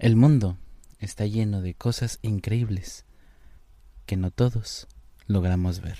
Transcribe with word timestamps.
El 0.00 0.16
mundo 0.16 0.56
está 0.98 1.26
lleno 1.26 1.60
de 1.60 1.74
cosas 1.74 2.20
increíbles 2.22 3.04
que 4.06 4.16
no 4.16 4.30
todos 4.30 4.88
logramos 5.26 5.82
ver. 5.82 5.98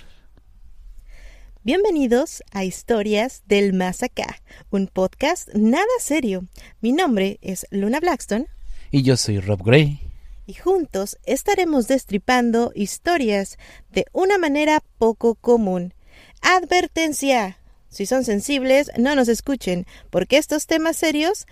Bienvenidos 1.65 2.43
a 2.51 2.65
Historias 2.65 3.43
del 3.45 3.75
Más 3.75 4.03
Acá, 4.03 4.41
un 4.71 4.87
podcast 4.87 5.51
nada 5.53 5.85
serio. 5.99 6.47
Mi 6.81 6.93
nombre 6.93 7.39
es 7.43 7.67
Luna 7.71 8.01
Blackstone. 8.01 8.47
Y 8.91 9.03
yo 9.03 9.19
soy 9.19 9.39
Rob 9.39 9.63
Gray. 9.63 10.01
Y 10.47 10.55
juntos 10.55 11.19
estaremos 11.25 11.87
destripando 11.87 12.73
historias 12.75 13.59
de 13.93 14.07
una 14.15 14.39
manera 14.39 14.83
poco 14.97 15.35
común. 15.35 15.93
Advertencia. 16.41 17.59
Si 17.91 18.07
son 18.07 18.25
sensibles, 18.25 18.91
no 18.97 19.15
nos 19.15 19.29
escuchen, 19.29 19.85
porque 20.09 20.39
estos 20.39 20.67
temas 20.67 20.97
serios 20.97 21.47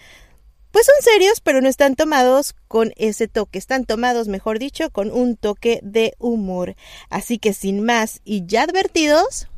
pues 0.71 0.87
son 0.87 0.95
serios, 1.01 1.41
pero 1.41 1.61
no 1.61 1.69
están 1.69 1.95
tomados 1.95 2.55
con 2.69 2.93
ese 2.97 3.29
toque, 3.29 3.59
están 3.59 3.85
tomados, 3.85 4.29
mejor 4.29 4.59
dicho, 4.59 4.91
con 4.91 5.11
un 5.11 5.37
toque 5.37 5.81
de 5.83 6.15
humor. 6.19 6.77
Así 7.11 7.39
que 7.39 7.53
sin 7.53 7.83
más 7.83 8.21
y 8.25 8.47
ya 8.47 8.63
advertidos, 8.63 9.49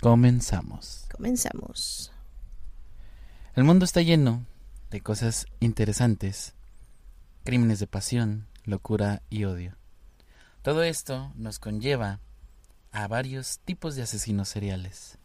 comenzamos. 0.00 1.06
Comenzamos. 1.12 2.12
El 3.54 3.64
mundo 3.64 3.84
está 3.84 4.00
lleno 4.00 4.46
de 4.90 5.00
cosas 5.00 5.46
interesantes, 5.60 6.54
crímenes 7.44 7.78
de 7.78 7.86
pasión, 7.86 8.46
locura 8.64 9.22
y 9.28 9.44
odio. 9.44 9.76
Todo 10.62 10.82
esto 10.82 11.32
nos 11.36 11.58
conlleva 11.58 12.20
a 12.92 13.06
varios 13.08 13.60
tipos 13.64 13.96
de 13.96 14.02
asesinos 14.02 14.48
seriales. 14.48 15.18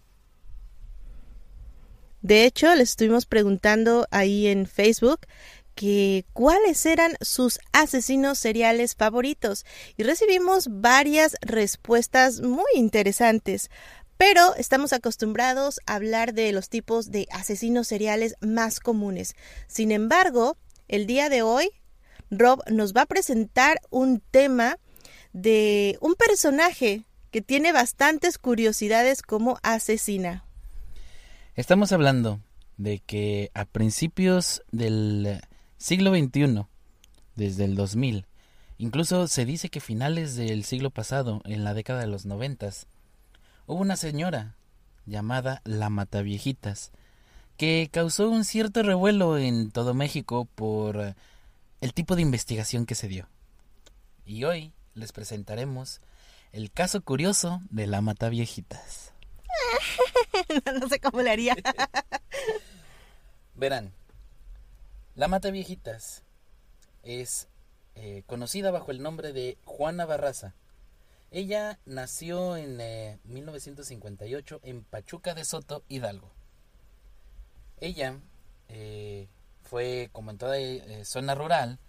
De 2.26 2.46
hecho, 2.46 2.74
les 2.74 2.90
estuvimos 2.90 3.28
preguntando 3.28 4.08
ahí 4.10 4.48
en 4.48 4.66
Facebook 4.66 5.28
que 5.76 6.26
cuáles 6.34 6.84
eran 6.88 7.14
sus 7.22 7.60
asesinos 7.72 8.40
seriales 8.40 8.96
favoritos 8.96 9.64
y 9.96 10.02
recibimos 10.02 10.68
varias 10.72 11.36
respuestas 11.42 12.42
muy 12.42 12.66
interesantes. 12.74 13.70
Pero 14.18 14.56
estamos 14.56 14.92
acostumbrados 14.92 15.80
a 15.86 15.94
hablar 15.94 16.34
de 16.34 16.52
los 16.52 16.70
tipos 16.70 17.12
de 17.12 17.28
asesinos 17.30 17.88
seriales 17.88 18.34
más 18.42 18.80
comunes. 18.80 19.36
Sin 19.68 19.92
embargo, 19.92 20.58
el 20.88 21.06
día 21.06 21.30
de 21.30 21.44
hoy, 21.44 21.70
Rob 22.32 22.64
nos 22.72 22.94
va 22.94 23.02
a 23.02 23.06
presentar 23.06 23.80
un 23.92 24.20
tema 24.32 24.80
de 25.32 26.00
un 26.02 26.16
personaje 26.16 27.06
que 27.30 27.44
tiene 27.44 27.72
bastantes 27.72 28.40
curiosidades 28.40 29.22
como 29.22 29.60
asesina. 29.62 30.45
Estamos 31.56 31.94
hablando 31.94 32.42
de 32.76 33.00
que 33.00 33.50
a 33.54 33.64
principios 33.64 34.62
del 34.74 35.40
siglo 35.78 36.14
XXI, 36.14 36.66
desde 37.38 37.64
el 37.64 37.76
2000, 37.76 38.26
incluso 38.78 39.30
se 39.30 39.46
dice 39.46 39.70
que 39.70 39.80
finales 39.80 40.36
del 40.36 40.66
siglo 40.66 40.90
pasado, 40.90 41.42
en 41.46 41.64
la 41.64 41.74
década 41.74 42.02
de 42.02 42.08
los 42.08 42.26
noventas, 42.26 42.88
hubo 43.68 43.80
una 43.80 43.96
señora 43.96 44.56
llamada 45.06 45.62
la 45.64 45.90
Mataviejitas, 45.90 46.92
que 47.56 47.88
causó 47.90 48.30
un 48.30 48.44
cierto 48.44 48.84
revuelo 48.84 49.38
en 49.38 49.72
todo 49.72 49.94
México 49.94 50.50
por 50.56 51.16
el 51.80 51.94
tipo 51.94 52.18
de 52.18 52.22
investigación 52.22 52.86
que 52.86 52.96
se 52.96 53.08
dio. 53.08 53.30
Y 54.26 54.44
hoy 54.44 54.74
les 54.94 55.14
presentaremos 55.14 56.02
el 56.52 56.70
caso 56.70 57.00
curioso 57.00 57.62
de 57.70 57.88
la 57.88 58.02
Mataviejitas. 58.02 59.15
no 60.80 60.90
sé 60.90 61.00
cómo 61.00 61.22
le 61.22 61.32
haría. 61.32 61.56
Verán, 63.56 63.94
la 65.16 65.28
Mata 65.28 65.50
Viejitas 65.50 66.24
es 67.04 67.48
eh, 67.96 68.24
conocida 68.26 68.72
bajo 68.72 68.92
el 68.92 69.02
nombre 69.02 69.32
de 69.32 69.58
Juana 69.64 70.06
Barraza. 70.06 70.54
Ella 71.32 71.80
nació 71.86 72.58
en 72.58 72.78
1958 73.24 74.56
eh, 74.56 74.70
en 74.70 74.84
Pachuca 74.84 75.34
de 75.34 75.46
Soto, 75.46 75.84
Hidalgo. 75.88 76.32
Ella 77.80 78.20
eh, 78.68 79.28
fue, 79.64 80.10
como 80.12 80.32
en 80.32 80.38
toda 80.38 80.58
zona 81.04 81.36
rural, 81.36 81.80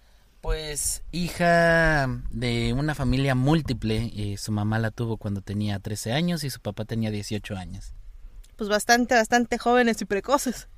pues 0.46 1.02
hija 1.10 2.08
de 2.30 2.72
una 2.72 2.94
familia 2.94 3.34
múltiple. 3.34 4.36
su 4.38 4.52
mamá 4.52 4.78
la 4.78 4.92
tuvo 4.92 5.16
cuando 5.16 5.40
tenía 5.40 5.80
13 5.80 6.12
años 6.12 6.44
y 6.44 6.50
su 6.50 6.60
papá 6.60 6.84
tenía 6.84 7.10
18 7.10 7.56
años 7.56 7.96
pues 8.56 8.68
bastante, 8.68 9.14
bastante 9.14 9.58
jóvenes 9.58 10.00
y 10.00 10.04
precoces. 10.04 10.68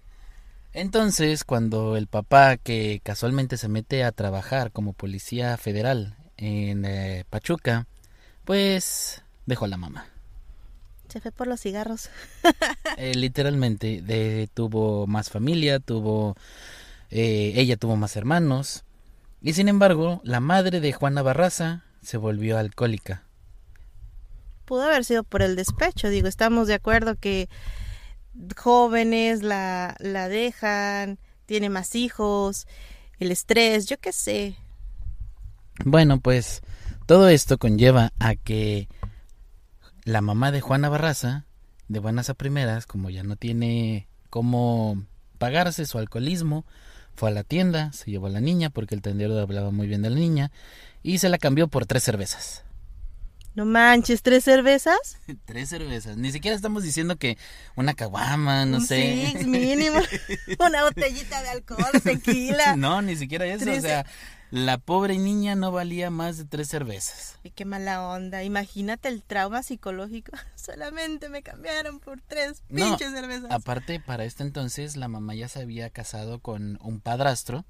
Entonces, 0.72 1.44
cuando 1.44 1.96
el 1.96 2.06
papá, 2.06 2.56
que 2.56 3.00
casualmente 3.02 3.56
se 3.56 3.68
mete 3.68 4.04
a 4.04 4.12
trabajar 4.12 4.70
como 4.70 4.92
policía 4.92 5.56
federal 5.56 6.16
en 6.36 6.84
eh, 6.84 7.24
Pachuca, 7.30 7.86
pues 8.44 9.22
dejó 9.46 9.64
a 9.64 9.68
la 9.68 9.76
mamá. 9.76 10.06
Se 11.08 11.20
fue 11.20 11.32
por 11.32 11.46
los 11.46 11.60
cigarros. 11.60 12.10
Eh, 12.96 13.14
literalmente, 13.14 14.02
de, 14.02 14.48
tuvo 14.52 15.06
más 15.06 15.30
familia, 15.30 15.78
tuvo... 15.78 16.34
Eh, 17.10 17.52
ella 17.54 17.76
tuvo 17.76 17.94
más 17.94 18.16
hermanos. 18.16 18.82
Y 19.41 19.53
sin 19.53 19.69
embargo, 19.69 20.20
la 20.25 20.40
madre 20.40 20.81
de 20.81 20.93
Juana 20.93 21.23
Barraza 21.23 21.85
se 22.02 22.17
volvió 22.17 22.58
alcohólica 22.58 23.29
pudo 24.69 24.82
haber 24.82 25.06
sido 25.06 25.25
por 25.25 25.40
el 25.40 25.56
despecho. 25.56 26.11
Digo, 26.11 26.29
estamos 26.29 26.69
de 26.69 26.75
acuerdo 26.75 27.17
que 27.17 27.49
jóvenes 28.55 29.43
la, 29.43 29.96
la 29.99 30.29
dejan, 30.29 31.19
tiene 31.46 31.70
más 31.70 31.94
hijos, 31.94 32.67
el 33.19 33.32
estrés, 33.32 33.87
yo 33.87 33.96
qué 33.99 34.12
sé. 34.12 34.56
Bueno, 35.87 36.20
pues 36.20 36.61
todo 37.06 37.31
esto 37.31 37.56
conlleva 37.56 38.12
a 38.19 38.34
que 38.34 38.88
la 40.05 40.20
mamá 40.20 40.52
de 40.52 40.61
Juana 40.61 40.91
Barraza, 40.91 41.46
de 41.88 42.00
buenas 42.00 42.29
a 42.29 42.34
primeras, 42.34 42.84
como 42.84 43.08
ya 43.08 43.23
no 43.23 43.37
tiene 43.37 44.06
cómo 44.29 45.02
pagarse 45.38 45.87
su 45.87 45.96
alcoholismo, 45.96 46.67
fue 47.19 47.31
a 47.31 47.32
la 47.32 47.43
tienda, 47.43 47.93
se 47.93 48.12
llevó 48.12 48.29
a 48.29 48.31
la 48.31 48.41
niña 48.41 48.70
porque 48.70 48.94
el 48.94 49.03
tendero 49.03 49.37
hablaba 49.41 49.73
muy 49.73 49.88
bien 49.88 50.03
de 50.03 50.11
la 50.11 50.17
niña 50.17 50.53
y 51.03 51.19
se 51.19 51.29
la 51.29 51.37
cambió 51.37 51.67
por 51.67 51.85
tres 51.85 52.05
cervezas. 52.05 52.62
No 53.56 53.65
manches, 53.65 54.23
¿tres 54.23 54.44
cervezas? 54.44 55.19
Tres 55.44 55.69
cervezas. 55.69 56.17
Ni 56.17 56.31
siquiera 56.31 56.55
estamos 56.55 56.85
diciendo 56.85 57.17
que 57.17 57.37
una 57.75 57.94
caguama, 57.94 58.65
no 58.67 58.81
sé. 58.81 59.35
Sí, 59.37 59.47
mínimo. 59.47 59.99
una 60.61 60.85
botellita 60.85 61.43
de 61.43 61.49
alcohol, 61.49 61.91
tequila. 62.05 62.76
No, 62.76 63.03
ni 63.03 63.17
siquiera 63.17 63.47
eso. 63.47 63.69
O 63.69 63.81
sea, 63.81 64.06
la 64.50 64.78
pobre 64.78 65.18
niña 65.18 65.54
no 65.54 65.72
valía 65.72 66.10
más 66.10 66.38
de 66.38 66.44
tres 66.44 66.68
cervezas. 66.68 67.38
Y 67.42 67.50
qué 67.50 67.64
mala 67.64 68.08
onda. 68.08 68.42
Imagínate 68.42 69.08
el 69.08 69.22
trauma 69.22 69.62
psicológico. 69.62 70.32
Solamente 70.56 71.28
me 71.28 71.42
cambiaron 71.42 72.00
por 72.00 72.20
tres 72.20 72.62
pinches 72.68 73.10
cervezas. 73.12 73.50
Aparte, 73.50 74.00
para 74.00 74.24
este 74.24 74.42
entonces, 74.42 74.96
la 74.96 75.08
mamá 75.08 75.34
ya 75.34 75.48
se 75.48 75.60
había 75.60 75.90
casado 75.90 76.40
con 76.40 76.78
un 76.82 77.00
padrastro. 77.00 77.64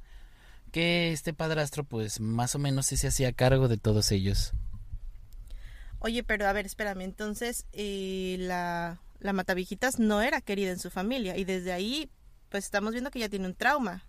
Que 0.71 1.13
este 1.13 1.33
padrastro, 1.33 1.85
pues, 1.85 2.21
más 2.21 2.55
o 2.55 2.59
menos 2.59 2.87
sí 2.87 2.97
se 2.97 3.09
hacía 3.09 3.33
cargo 3.33 3.69
de 3.69 3.79
todos 3.79 4.13
ellos. 4.13 4.53
Oye, 6.01 6.23
pero 6.23 6.47
a 6.47 6.53
ver, 6.53 6.67
espérame, 6.67 7.01
entonces 7.03 7.67
eh, 7.73 8.37
la, 8.39 9.01
la 9.19 9.33
Matavijitas 9.33 9.99
no 9.99 10.23
era 10.23 10.41
querida 10.41 10.71
en 10.71 10.79
su 10.79 10.91
familia 10.91 11.37
y 11.37 11.45
desde 11.45 11.73
ahí 11.73 12.11
pues 12.51 12.65
estamos 12.65 12.93
viendo 12.93 13.11
que 13.11 13.19
ya 13.19 13.29
tiene 13.29 13.47
un 13.47 13.55
trauma. 13.55 14.05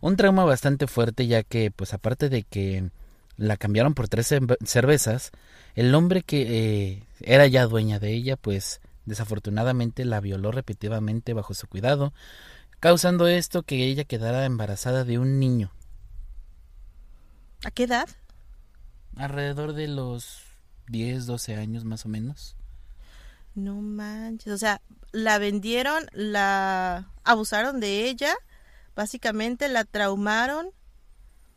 Un 0.00 0.16
trauma 0.16 0.44
bastante 0.44 0.86
fuerte 0.86 1.26
ya 1.26 1.42
que 1.42 1.70
pues 1.70 1.92
aparte 1.94 2.28
de 2.28 2.44
que 2.44 2.90
la 3.36 3.56
cambiaron 3.56 3.94
por 3.94 4.08
tres 4.08 4.32
cervezas, 4.64 5.30
el 5.74 5.94
hombre 5.94 6.22
que 6.22 6.42
eh, 6.90 7.02
era 7.20 7.46
ya 7.46 7.66
dueña 7.66 7.98
de 7.98 8.12
ella 8.12 8.36
pues 8.36 8.80
desafortunadamente 9.06 10.04
la 10.04 10.20
violó 10.20 10.52
repetidamente 10.52 11.32
bajo 11.32 11.54
su 11.54 11.66
cuidado, 11.66 12.12
causando 12.80 13.26
esto 13.26 13.62
que 13.62 13.86
ella 13.86 14.04
quedara 14.04 14.44
embarazada 14.44 15.04
de 15.04 15.18
un 15.18 15.40
niño. 15.40 15.72
¿A 17.64 17.70
qué 17.70 17.84
edad? 17.84 18.08
Alrededor 19.16 19.72
de 19.72 19.88
los 19.88 20.42
10, 20.88 21.26
12 21.26 21.56
años 21.56 21.84
más 21.84 22.06
o 22.06 22.08
menos. 22.08 22.56
No 23.54 23.80
manches, 23.80 24.52
o 24.52 24.58
sea, 24.58 24.80
la 25.10 25.38
vendieron, 25.38 26.06
la 26.12 27.10
abusaron 27.24 27.80
de 27.80 28.08
ella, 28.08 28.34
básicamente 28.98 29.68
la 29.68 29.84
traumaron. 29.84 30.72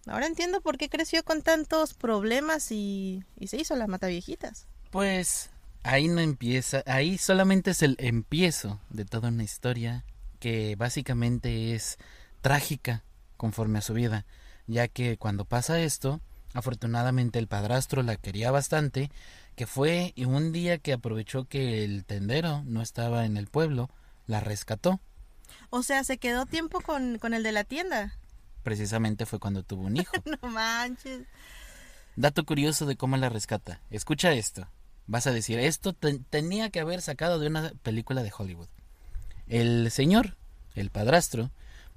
Ahora 0.05 0.27
entiendo 0.27 0.61
por 0.61 0.77
qué 0.77 0.89
creció 0.89 1.23
con 1.23 1.41
tantos 1.41 1.95
problemas 1.95 2.71
y, 2.71 3.23
y 3.35 3.47
se 3.47 3.57
hizo 3.57 3.75
la 3.75 3.87
mata 3.87 4.05
viejitas. 4.05 4.67
Pues 4.91 5.49
ahí 5.81 6.07
no 6.07 6.21
empieza, 6.21 6.83
ahí 6.85 7.17
solamente 7.17 7.71
es 7.71 7.81
el 7.81 7.95
empiezo 7.99 8.79
de 8.91 9.05
toda 9.05 9.29
una 9.29 9.43
historia 9.43 10.05
que 10.39 10.75
básicamente 10.75 11.73
es 11.73 11.97
trágica 12.41 13.03
conforme 13.37 13.79
a 13.79 13.81
su 13.81 13.93
vida, 13.93 14.25
ya 14.67 14.87
que 14.87 15.17
cuando 15.17 15.45
pasa 15.45 15.81
esto, 15.81 16.21
Afortunadamente 16.53 17.39
el 17.39 17.47
padrastro 17.47 18.03
la 18.03 18.17
quería 18.17 18.51
bastante, 18.51 19.09
que 19.55 19.67
fue 19.67 20.11
y 20.15 20.25
un 20.25 20.51
día 20.51 20.79
que 20.79 20.93
aprovechó 20.93 21.45
que 21.45 21.83
el 21.85 22.03
tendero 22.03 22.63
no 22.65 22.81
estaba 22.81 23.25
en 23.25 23.37
el 23.37 23.47
pueblo, 23.47 23.89
la 24.27 24.41
rescató. 24.41 24.99
O 25.69 25.83
sea, 25.83 26.03
se 26.03 26.17
quedó 26.17 26.45
tiempo 26.45 26.81
con, 26.81 27.17
con 27.17 27.33
el 27.33 27.43
de 27.43 27.51
la 27.51 27.63
tienda. 27.63 28.13
precisamente 28.63 29.25
fue 29.25 29.39
cuando 29.39 29.63
tuvo 29.63 29.83
un 29.83 29.97
hijo. 29.97 30.13
no 30.41 30.49
manches. 30.49 31.23
Dato 32.15 32.43
curioso 32.43 32.85
de 32.85 32.97
cómo 32.97 33.17
la 33.17 33.29
rescata. 33.29 33.81
Escucha 33.89 34.33
esto. 34.33 34.67
Vas 35.07 35.27
a 35.27 35.31
decir, 35.31 35.59
esto 35.59 35.93
tenía 35.93 36.69
que 36.69 36.79
haber 36.79 37.01
sacado 37.01 37.39
de 37.39 37.47
una 37.47 37.71
película 37.83 38.23
de 38.23 38.31
Hollywood. 38.37 38.67
El 39.47 39.89
señor, 39.91 40.37
el 40.75 40.89
padrastro, 40.89 41.51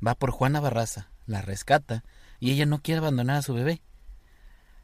va 0.05 0.15
por 0.15 0.31
Juana 0.31 0.61
Barraza, 0.61 1.09
la 1.27 1.43
rescata 1.43 2.05
y 2.41 2.51
ella 2.53 2.67
no 2.67 2.81
quiere 2.81 2.99
abandonar 2.99 3.37
a 3.37 3.43
su 3.43 3.55
bebé. 3.55 3.81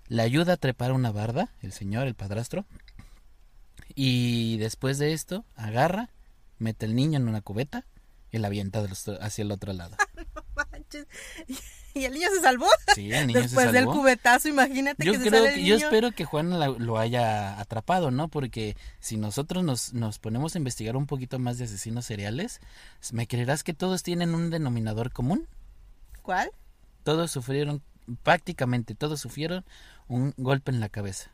La 0.06 0.22
ayuda 0.24 0.54
a 0.54 0.56
trepar 0.56 0.92
una 0.92 1.12
barda, 1.12 1.50
el 1.62 1.72
señor, 1.72 2.06
el 2.06 2.14
padrastro, 2.14 2.64
y 3.94 4.58
después 4.58 4.98
de 4.98 5.12
esto 5.12 5.44
agarra, 5.56 6.10
mete 6.58 6.86
el 6.86 6.94
niño 6.94 7.18
en 7.18 7.28
una 7.28 7.40
cubeta 7.40 7.84
y 8.32 8.38
la 8.38 8.48
avienta 8.48 8.84
hacia 9.20 9.42
el 9.42 9.52
otro 9.52 9.72
lado. 9.72 9.96
¿Y 11.94 12.04
el 12.04 12.14
niño 12.14 12.28
se 12.32 12.40
salvó? 12.40 12.68
Sí, 12.94 13.12
el 13.12 13.26
niño 13.26 13.40
Después 13.40 13.66
se 13.66 13.72
del 13.72 13.86
cubetazo, 13.86 14.48
imagínate 14.48 15.04
yo 15.04 15.12
que 15.12 15.18
creo 15.18 15.44
se 15.44 15.64
Yo 15.64 15.76
espero 15.76 16.12
que 16.12 16.24
Juan 16.24 16.50
lo 16.84 16.98
haya 16.98 17.58
atrapado, 17.58 18.10
¿no? 18.10 18.28
Porque 18.28 18.76
si 19.00 19.16
nosotros 19.16 19.64
nos, 19.64 19.92
nos 19.92 20.18
ponemos 20.18 20.54
a 20.54 20.58
investigar 20.58 20.96
un 20.96 21.06
poquito 21.06 21.38
más 21.38 21.58
de 21.58 21.64
asesinos 21.64 22.04
seriales, 22.04 22.60
¿me 23.12 23.26
creerás 23.26 23.64
que 23.64 23.74
todos 23.74 24.02
tienen 24.02 24.34
un 24.34 24.50
denominador 24.50 25.12
común? 25.12 25.48
¿Cuál? 26.22 26.50
Todos 27.02 27.30
sufrieron, 27.30 27.82
prácticamente 28.22 28.94
todos 28.94 29.20
sufrieron 29.20 29.64
un 30.06 30.34
golpe 30.36 30.70
en 30.70 30.80
la 30.80 30.88
cabeza. 30.88 31.32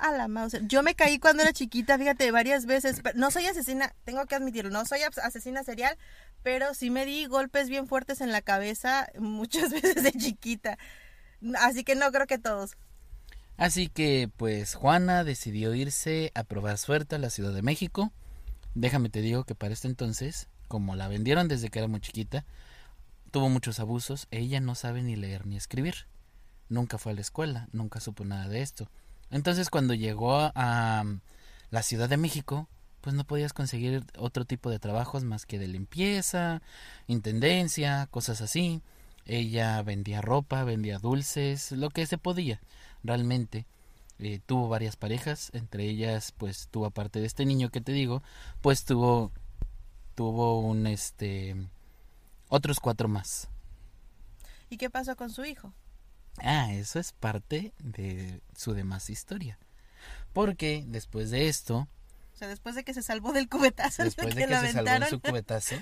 A 0.00 0.12
la 0.12 0.28
mouse. 0.28 0.56
Yo 0.62 0.82
me 0.82 0.94
caí 0.94 1.18
cuando 1.18 1.42
era 1.42 1.52
chiquita, 1.52 1.98
fíjate, 1.98 2.30
varias 2.30 2.64
veces. 2.64 3.02
No 3.14 3.30
soy 3.30 3.44
asesina, 3.44 3.94
tengo 4.04 4.24
que 4.24 4.34
admitirlo, 4.34 4.70
no 4.70 4.86
soy 4.86 5.00
asesina 5.22 5.62
serial, 5.62 5.98
pero 6.42 6.72
sí 6.72 6.88
me 6.88 7.04
di 7.04 7.26
golpes 7.26 7.68
bien 7.68 7.86
fuertes 7.86 8.22
en 8.22 8.32
la 8.32 8.40
cabeza 8.40 9.10
muchas 9.18 9.70
veces 9.70 10.02
de 10.02 10.12
chiquita. 10.12 10.78
Así 11.58 11.84
que 11.84 11.96
no 11.96 12.10
creo 12.12 12.26
que 12.26 12.38
todos. 12.38 12.78
Así 13.58 13.88
que 13.88 14.30
pues 14.38 14.74
Juana 14.74 15.22
decidió 15.22 15.74
irse 15.74 16.32
a 16.34 16.44
probar 16.44 16.78
suerte 16.78 17.16
a 17.16 17.18
la 17.18 17.28
Ciudad 17.28 17.52
de 17.52 17.60
México. 17.60 18.10
Déjame 18.74 19.10
te 19.10 19.20
digo 19.20 19.44
que 19.44 19.54
para 19.54 19.74
este 19.74 19.86
entonces, 19.86 20.48
como 20.66 20.96
la 20.96 21.08
vendieron 21.08 21.46
desde 21.46 21.68
que 21.68 21.78
era 21.78 21.88
muy 21.88 22.00
chiquita, 22.00 22.46
tuvo 23.30 23.50
muchos 23.50 23.78
abusos. 23.80 24.28
Ella 24.30 24.60
no 24.60 24.74
sabe 24.74 25.02
ni 25.02 25.14
leer 25.14 25.46
ni 25.46 25.58
escribir. 25.58 26.06
Nunca 26.70 26.96
fue 26.96 27.12
a 27.12 27.14
la 27.16 27.20
escuela, 27.20 27.68
nunca 27.72 28.00
supo 28.00 28.24
nada 28.24 28.48
de 28.48 28.62
esto. 28.62 28.88
Entonces 29.30 29.70
cuando 29.70 29.94
llegó 29.94 30.50
a 30.54 31.04
la 31.70 31.82
Ciudad 31.82 32.08
de 32.08 32.16
México, 32.16 32.68
pues 33.00 33.14
no 33.14 33.24
podías 33.24 33.52
conseguir 33.52 34.04
otro 34.18 34.44
tipo 34.44 34.70
de 34.70 34.78
trabajos 34.78 35.24
más 35.24 35.46
que 35.46 35.58
de 35.58 35.68
limpieza, 35.68 36.62
intendencia, 37.06 38.08
cosas 38.10 38.40
así. 38.40 38.82
Ella 39.26 39.80
vendía 39.82 40.20
ropa, 40.20 40.64
vendía 40.64 40.98
dulces, 40.98 41.72
lo 41.72 41.90
que 41.90 42.06
se 42.06 42.18
podía 42.18 42.60
realmente. 43.02 43.66
Eh, 44.18 44.40
tuvo 44.44 44.68
varias 44.68 44.96
parejas, 44.96 45.50
entre 45.54 45.84
ellas 45.84 46.32
pues 46.36 46.68
tuvo 46.70 46.86
aparte 46.86 47.20
de 47.20 47.26
este 47.26 47.46
niño 47.46 47.70
que 47.70 47.80
te 47.80 47.92
digo, 47.92 48.22
pues 48.60 48.84
tuvo 48.84 49.32
tuvo 50.14 50.60
un 50.60 50.86
este 50.86 51.56
otros 52.50 52.80
cuatro 52.80 53.08
más. 53.08 53.48
¿Y 54.68 54.76
qué 54.76 54.90
pasó 54.90 55.16
con 55.16 55.30
su 55.30 55.44
hijo? 55.44 55.72
Ah, 56.42 56.72
eso 56.72 56.98
es 56.98 57.12
parte 57.12 57.72
de 57.78 58.40
su 58.56 58.74
demás 58.74 59.10
historia. 59.10 59.58
Porque 60.32 60.84
después 60.86 61.30
de 61.30 61.48
esto... 61.48 61.88
O 62.34 62.36
sea, 62.36 62.48
después 62.48 62.74
de 62.74 62.84
que 62.84 62.94
se 62.94 63.02
salvó 63.02 63.32
del 63.32 63.48
cubetazo. 63.48 64.04
Después 64.04 64.34
de 64.34 64.46
que, 64.46 64.58
se 64.60 64.72
salvó 64.72 64.90
de 64.90 65.08
su 65.08 65.20
cubetazo, 65.22 65.76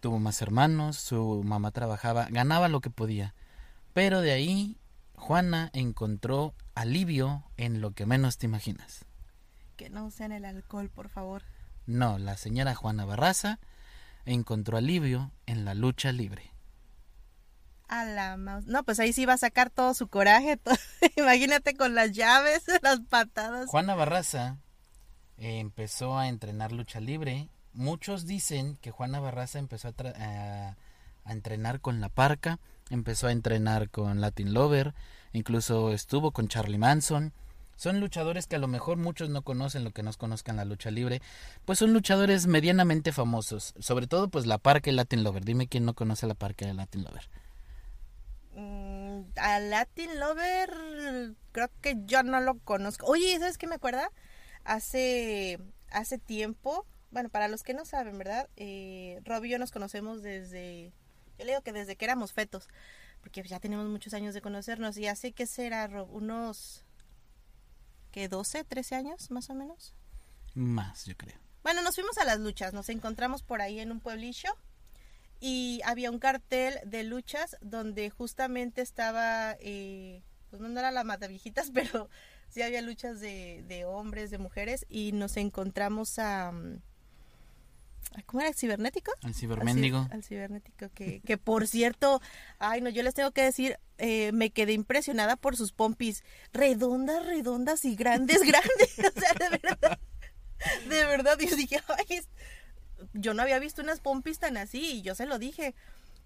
tuvo 0.00 0.18
más 0.18 0.42
hermanos, 0.42 0.96
su 0.96 1.42
mamá 1.44 1.70
trabajaba, 1.70 2.26
ganaba 2.30 2.68
lo 2.68 2.80
que 2.80 2.90
podía. 2.90 3.34
Pero 3.92 4.20
de 4.20 4.32
ahí, 4.32 4.78
Juana 5.14 5.70
encontró 5.72 6.54
alivio 6.74 7.44
en 7.56 7.80
lo 7.80 7.92
que 7.92 8.04
menos 8.04 8.36
te 8.36 8.46
imaginas. 8.46 9.06
Que 9.76 9.88
no 9.88 10.10
sea 10.10 10.26
en 10.26 10.32
el 10.32 10.44
alcohol, 10.44 10.90
por 10.90 11.08
favor. 11.08 11.42
No, 11.86 12.18
la 12.18 12.36
señora 12.36 12.74
Juana 12.74 13.04
Barraza 13.04 13.58
encontró 14.24 14.76
alivio 14.76 15.32
en 15.46 15.64
la 15.64 15.74
lucha 15.74 16.12
libre. 16.12 16.52
A 17.88 18.04
la 18.04 18.36
mouse. 18.36 18.66
No, 18.66 18.82
pues 18.82 18.98
ahí 18.98 19.12
sí 19.12 19.26
va 19.26 19.34
a 19.34 19.38
sacar 19.38 19.70
todo 19.70 19.94
su 19.94 20.08
coraje. 20.08 20.58
Imagínate 21.16 21.76
con 21.76 21.94
las 21.94 22.12
llaves, 22.12 22.64
las 22.82 23.00
patadas. 23.00 23.68
Juana 23.68 23.94
Barraza 23.94 24.58
eh, 25.38 25.60
empezó 25.60 26.18
a 26.18 26.28
entrenar 26.28 26.72
lucha 26.72 27.00
libre. 27.00 27.48
Muchos 27.72 28.26
dicen 28.26 28.76
que 28.80 28.90
Juana 28.90 29.20
Barraza 29.20 29.58
empezó 29.58 29.88
a, 29.88 30.76
a, 31.24 31.32
entrenar 31.32 31.80
con 31.80 32.00
La 32.00 32.08
Parca, 32.08 32.58
empezó 32.90 33.26
a 33.26 33.32
entrenar 33.32 33.90
con 33.90 34.20
Latin 34.20 34.54
Lover, 34.54 34.94
incluso 35.32 35.92
estuvo 35.92 36.32
con 36.32 36.48
Charlie 36.48 36.78
Manson. 36.78 37.32
Son 37.76 38.00
luchadores 38.00 38.46
que 38.46 38.56
a 38.56 38.58
lo 38.58 38.68
mejor 38.68 38.96
muchos 38.96 39.28
no 39.28 39.42
conocen 39.42 39.84
lo 39.84 39.90
que 39.90 40.02
nos 40.02 40.16
conozcan 40.16 40.56
la 40.56 40.64
lucha 40.64 40.90
libre, 40.90 41.20
pues 41.66 41.78
son 41.78 41.92
luchadores 41.92 42.46
medianamente 42.46 43.12
famosos, 43.12 43.74
sobre 43.78 44.06
todo 44.06 44.28
pues 44.28 44.46
La 44.46 44.56
Parca 44.56 44.88
y 44.88 44.94
Latin 44.94 45.22
Lover. 45.22 45.44
Dime 45.44 45.68
quién 45.68 45.84
no 45.84 45.92
conoce 45.92 46.26
La 46.26 46.34
Parca 46.34 46.66
y 46.66 46.72
Latin 46.72 47.04
Lover. 47.04 47.28
Mm, 48.56 49.20
a 49.36 49.60
Latin 49.60 50.18
Lover 50.18 51.34
creo 51.52 51.70
que 51.82 51.96
yo 52.06 52.22
no 52.22 52.40
lo 52.40 52.58
conozco. 52.60 53.06
Oye, 53.06 53.38
¿sabes 53.38 53.58
qué 53.58 53.66
me 53.66 53.74
acuerda? 53.74 54.10
Hace, 54.64 55.58
hace 55.90 56.16
tiempo, 56.18 56.86
bueno, 57.10 57.28
para 57.28 57.48
los 57.48 57.62
que 57.62 57.74
no 57.74 57.84
saben, 57.84 58.16
¿verdad? 58.16 58.48
Eh, 58.56 59.20
Rob 59.24 59.44
y 59.44 59.50
yo 59.50 59.58
nos 59.58 59.72
conocemos 59.72 60.22
desde, 60.22 60.92
yo 61.38 61.44
le 61.44 61.52
digo 61.52 61.62
que 61.62 61.72
desde 61.72 61.96
que 61.96 62.06
éramos 62.06 62.32
fetos, 62.32 62.68
porque 63.20 63.42
ya 63.42 63.60
tenemos 63.60 63.86
muchos 63.88 64.14
años 64.14 64.32
de 64.32 64.40
conocernos 64.40 64.96
y 64.96 65.06
hace 65.06 65.32
que 65.32 65.46
será, 65.46 65.86
Rob, 65.86 66.10
unos, 66.10 66.82
¿qué? 68.10 68.28
12, 68.28 68.64
13 68.64 68.94
años 68.94 69.30
más 69.30 69.50
o 69.50 69.54
menos. 69.54 69.94
Más, 70.54 71.04
yo 71.04 71.14
creo. 71.14 71.38
Bueno, 71.62 71.82
nos 71.82 71.94
fuimos 71.94 72.16
a 72.16 72.24
las 72.24 72.40
luchas, 72.40 72.72
nos 72.72 72.88
encontramos 72.88 73.42
por 73.42 73.60
ahí 73.60 73.80
en 73.80 73.92
un 73.92 74.00
pueblillo 74.00 74.56
y 75.40 75.80
había 75.84 76.10
un 76.10 76.18
cartel 76.18 76.78
de 76.84 77.04
luchas 77.04 77.56
donde 77.60 78.10
justamente 78.10 78.82
estaba, 78.82 79.56
eh, 79.60 80.22
pues 80.50 80.62
no 80.62 80.78
era 80.78 80.90
la 80.90 81.04
mata 81.04 81.26
viejitas, 81.26 81.70
pero 81.74 82.08
sí 82.48 82.62
había 82.62 82.82
luchas 82.82 83.20
de, 83.20 83.64
de 83.66 83.84
hombres, 83.84 84.30
de 84.30 84.38
mujeres 84.38 84.86
y 84.88 85.12
nos 85.12 85.36
encontramos 85.36 86.18
a... 86.18 86.52
Mm, 86.52 86.80
¿Cómo 88.24 88.40
era? 88.40 88.48
¿El 88.48 88.54
cibernético? 88.54 89.12
Al 89.22 89.34
ciberméndigo. 89.34 90.08
Al, 90.10 90.22
cibernético, 90.22 90.88
que, 90.94 91.20
que 91.20 91.36
por 91.36 91.66
cierto, 91.66 92.22
ay 92.58 92.80
no, 92.80 92.88
yo 92.88 93.02
les 93.02 93.14
tengo 93.14 93.32
que 93.32 93.42
decir, 93.42 93.78
eh, 93.98 94.30
me 94.32 94.50
quedé 94.50 94.72
impresionada 94.72 95.36
por 95.36 95.56
sus 95.56 95.72
pompis, 95.72 96.22
redondas, 96.52 97.26
redondas 97.26 97.84
y 97.84 97.94
grandes, 97.94 98.42
grandes, 98.46 98.98
o 98.98 99.20
sea, 99.20 99.32
de 99.34 99.58
verdad, 99.58 99.98
de 100.88 101.04
verdad, 101.04 101.38
y 101.40 101.46
dije, 101.56 101.80
ay, 101.88 102.20
yo 103.18 103.34
no 103.34 103.42
había 103.42 103.58
visto 103.58 103.82
unas 103.82 104.00
pompis 104.00 104.38
tan 104.38 104.56
así 104.56 104.98
y 104.98 105.02
yo 105.02 105.14
se 105.14 105.26
lo 105.26 105.38
dije. 105.38 105.74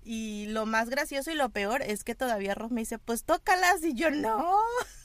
Y 0.02 0.46
lo 0.46 0.64
más 0.64 0.88
gracioso 0.88 1.30
y 1.30 1.34
lo 1.34 1.50
peor 1.50 1.82
es 1.82 2.04
que 2.04 2.14
todavía 2.14 2.54
Ross 2.54 2.70
me 2.70 2.80
dice, 2.80 2.98
pues 2.98 3.24
tócalas. 3.24 3.84
Y 3.84 3.94
yo, 3.94 4.10
no. 4.10 4.56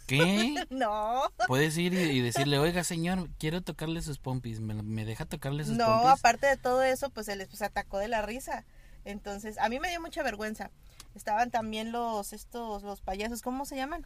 ¿Qué? 0.08 0.56
no. 0.70 1.24
Puedes 1.48 1.78
ir 1.78 1.94
y, 1.94 2.22
decirle, 2.22 2.60
oiga, 2.60 2.84
señor, 2.84 3.30
quiero 3.38 3.62
tocarle 3.62 4.02
sus 4.02 4.20
pompis. 4.20 4.62
¿Me, 4.62 5.06
deja 5.06 5.26
tocarle 5.26 5.66
sus 5.66 5.76
no, 5.76 5.86
pompis? 5.86 6.04
No, 6.04 6.10
aparte 6.10 6.48
de 6.48 6.58
todo 6.58 6.84
eso, 6.84 7.10
pues 7.10 7.28
él 7.28 7.46
se 7.52 7.66
atacó 7.66 7.98
de 7.98 8.08
la 8.08 8.22
risa. 8.22 8.66
Entonces, 9.04 9.58
a 9.58 9.70
mí 9.70 9.80
me 9.80 9.90
dio 9.90 10.02
mucha 10.02 10.24
vergüenza. 10.24 10.72
Estaban 11.14 11.52
también 11.52 11.92
los, 11.92 12.34
estos, 12.34 12.84
los 12.84 13.02
payasos, 13.02 13.42
¿cómo 13.42 13.66
se 13.66 13.76
llaman? 13.76 14.06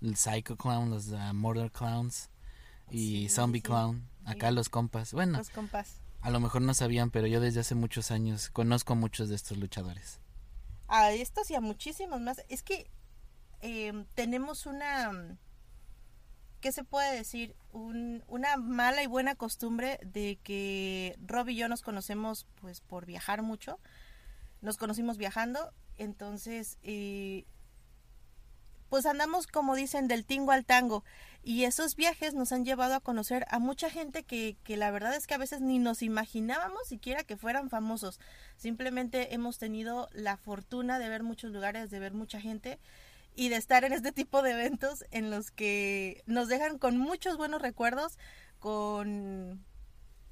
El 0.00 0.16
Psycho 0.16 0.56
Clown, 0.56 0.90
los 0.90 1.08
uh, 1.08 1.34
Murder 1.34 1.70
Clowns 1.70 2.30
y 2.90 3.28
Zombie 3.28 3.62
Clown. 3.62 4.08
Acá 4.24 4.50
los 4.50 4.68
compas. 4.68 5.12
Bueno. 5.12 5.38
Los 5.38 5.50
compas. 5.50 6.00
A 6.20 6.30
lo 6.30 6.40
mejor 6.40 6.62
no 6.62 6.74
sabían, 6.74 7.10
pero 7.10 7.26
yo 7.26 7.40
desde 7.40 7.60
hace 7.60 7.74
muchos 7.74 8.10
años 8.10 8.50
conozco 8.50 8.92
a 8.92 8.96
muchos 8.96 9.28
de 9.28 9.36
estos 9.36 9.56
luchadores. 9.58 10.20
A 10.88 11.12
estos 11.12 11.50
y 11.50 11.54
a 11.54 11.60
muchísimos 11.60 12.20
más. 12.20 12.42
Es 12.48 12.62
que 12.62 12.90
em, 13.60 14.04
tenemos 14.14 14.66
una... 14.66 15.38
¿Qué 16.60 16.72
se 16.72 16.82
puede 16.82 17.14
decir? 17.14 17.54
Un, 17.72 18.24
una 18.26 18.56
mala 18.56 19.02
y 19.04 19.06
buena 19.06 19.36
costumbre 19.36 20.00
de 20.02 20.40
que 20.42 21.16
Rob 21.24 21.48
y 21.50 21.56
yo 21.56 21.68
nos 21.68 21.82
conocemos 21.82 22.46
pues 22.60 22.80
por 22.80 23.06
viajar 23.06 23.42
mucho. 23.42 23.78
Nos 24.60 24.76
conocimos 24.76 25.18
viajando. 25.18 25.72
Entonces, 25.98 26.78
eh, 26.82 27.44
pues 28.88 29.06
andamos 29.06 29.46
como 29.46 29.76
dicen 29.76 30.08
del 30.08 30.24
tingo 30.24 30.50
al 30.50 30.64
tango 30.64 31.04
y 31.42 31.64
esos 31.64 31.96
viajes 31.96 32.34
nos 32.34 32.52
han 32.52 32.64
llevado 32.64 32.94
a 32.94 33.00
conocer 33.00 33.46
a 33.48 33.58
mucha 33.58 33.90
gente 33.90 34.22
que, 34.22 34.56
que 34.64 34.76
la 34.76 34.90
verdad 34.90 35.14
es 35.14 35.26
que 35.26 35.34
a 35.34 35.38
veces 35.38 35.60
ni 35.60 35.78
nos 35.78 36.02
imaginábamos 36.02 36.86
siquiera 36.86 37.24
que 37.24 37.36
fueran 37.36 37.70
famosos. 37.70 38.20
Simplemente 38.56 39.34
hemos 39.34 39.58
tenido 39.58 40.08
la 40.12 40.36
fortuna 40.36 40.98
de 40.98 41.08
ver 41.08 41.22
muchos 41.22 41.52
lugares, 41.52 41.90
de 41.90 42.00
ver 42.00 42.12
mucha 42.12 42.40
gente 42.40 42.78
y 43.34 43.50
de 43.50 43.56
estar 43.56 43.84
en 43.84 43.92
este 43.92 44.10
tipo 44.10 44.42
de 44.42 44.50
eventos 44.50 45.04
en 45.10 45.30
los 45.30 45.50
que 45.50 46.22
nos 46.26 46.48
dejan 46.48 46.76
con 46.76 46.98
muchos 46.98 47.36
buenos 47.36 47.62
recuerdos, 47.62 48.18
con 48.58 49.64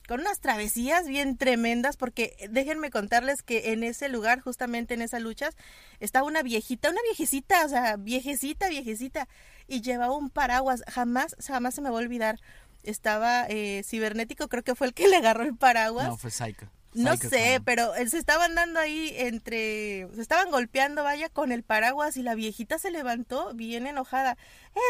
con 0.06 0.20
unas 0.20 0.40
travesías 0.40 1.06
bien 1.06 1.36
tremendas, 1.36 1.96
porque 1.96 2.36
déjenme 2.50 2.90
contarles 2.90 3.42
que 3.42 3.72
en 3.72 3.82
ese 3.82 4.08
lugar, 4.08 4.40
justamente 4.40 4.94
en 4.94 5.02
esas 5.02 5.20
luchas, 5.20 5.56
estaba 6.00 6.26
una 6.26 6.42
viejita, 6.42 6.90
una 6.90 7.02
viejecita, 7.02 7.64
o 7.64 7.68
sea, 7.68 7.96
viejecita, 7.96 8.68
viejecita, 8.68 9.28
y 9.66 9.80
llevaba 9.80 10.16
un 10.16 10.30
paraguas, 10.30 10.84
jamás, 10.88 11.36
jamás 11.44 11.74
se 11.74 11.82
me 11.82 11.90
va 11.90 11.98
a 11.98 12.02
olvidar. 12.02 12.40
Estaba 12.82 13.46
eh, 13.48 13.82
cibernético, 13.84 14.48
creo 14.48 14.62
que 14.62 14.76
fue 14.76 14.86
el 14.86 14.94
que 14.94 15.08
le 15.08 15.16
agarró 15.16 15.42
el 15.42 15.56
paraguas. 15.56 16.06
No, 16.06 16.16
fue 16.16 16.30
Psycho. 16.30 16.68
No 16.96 17.16
sé, 17.16 17.60
pero 17.64 17.94
eh, 17.94 18.08
se 18.08 18.16
estaban 18.16 18.54
dando 18.54 18.80
ahí 18.80 19.12
entre, 19.16 20.08
se 20.14 20.22
estaban 20.22 20.50
golpeando, 20.50 21.02
vaya, 21.04 21.28
con 21.28 21.52
el 21.52 21.62
paraguas 21.62 22.16
y 22.16 22.22
la 22.22 22.34
viejita 22.34 22.78
se 22.78 22.90
levantó 22.90 23.52
bien 23.54 23.86
enojada. 23.86 24.38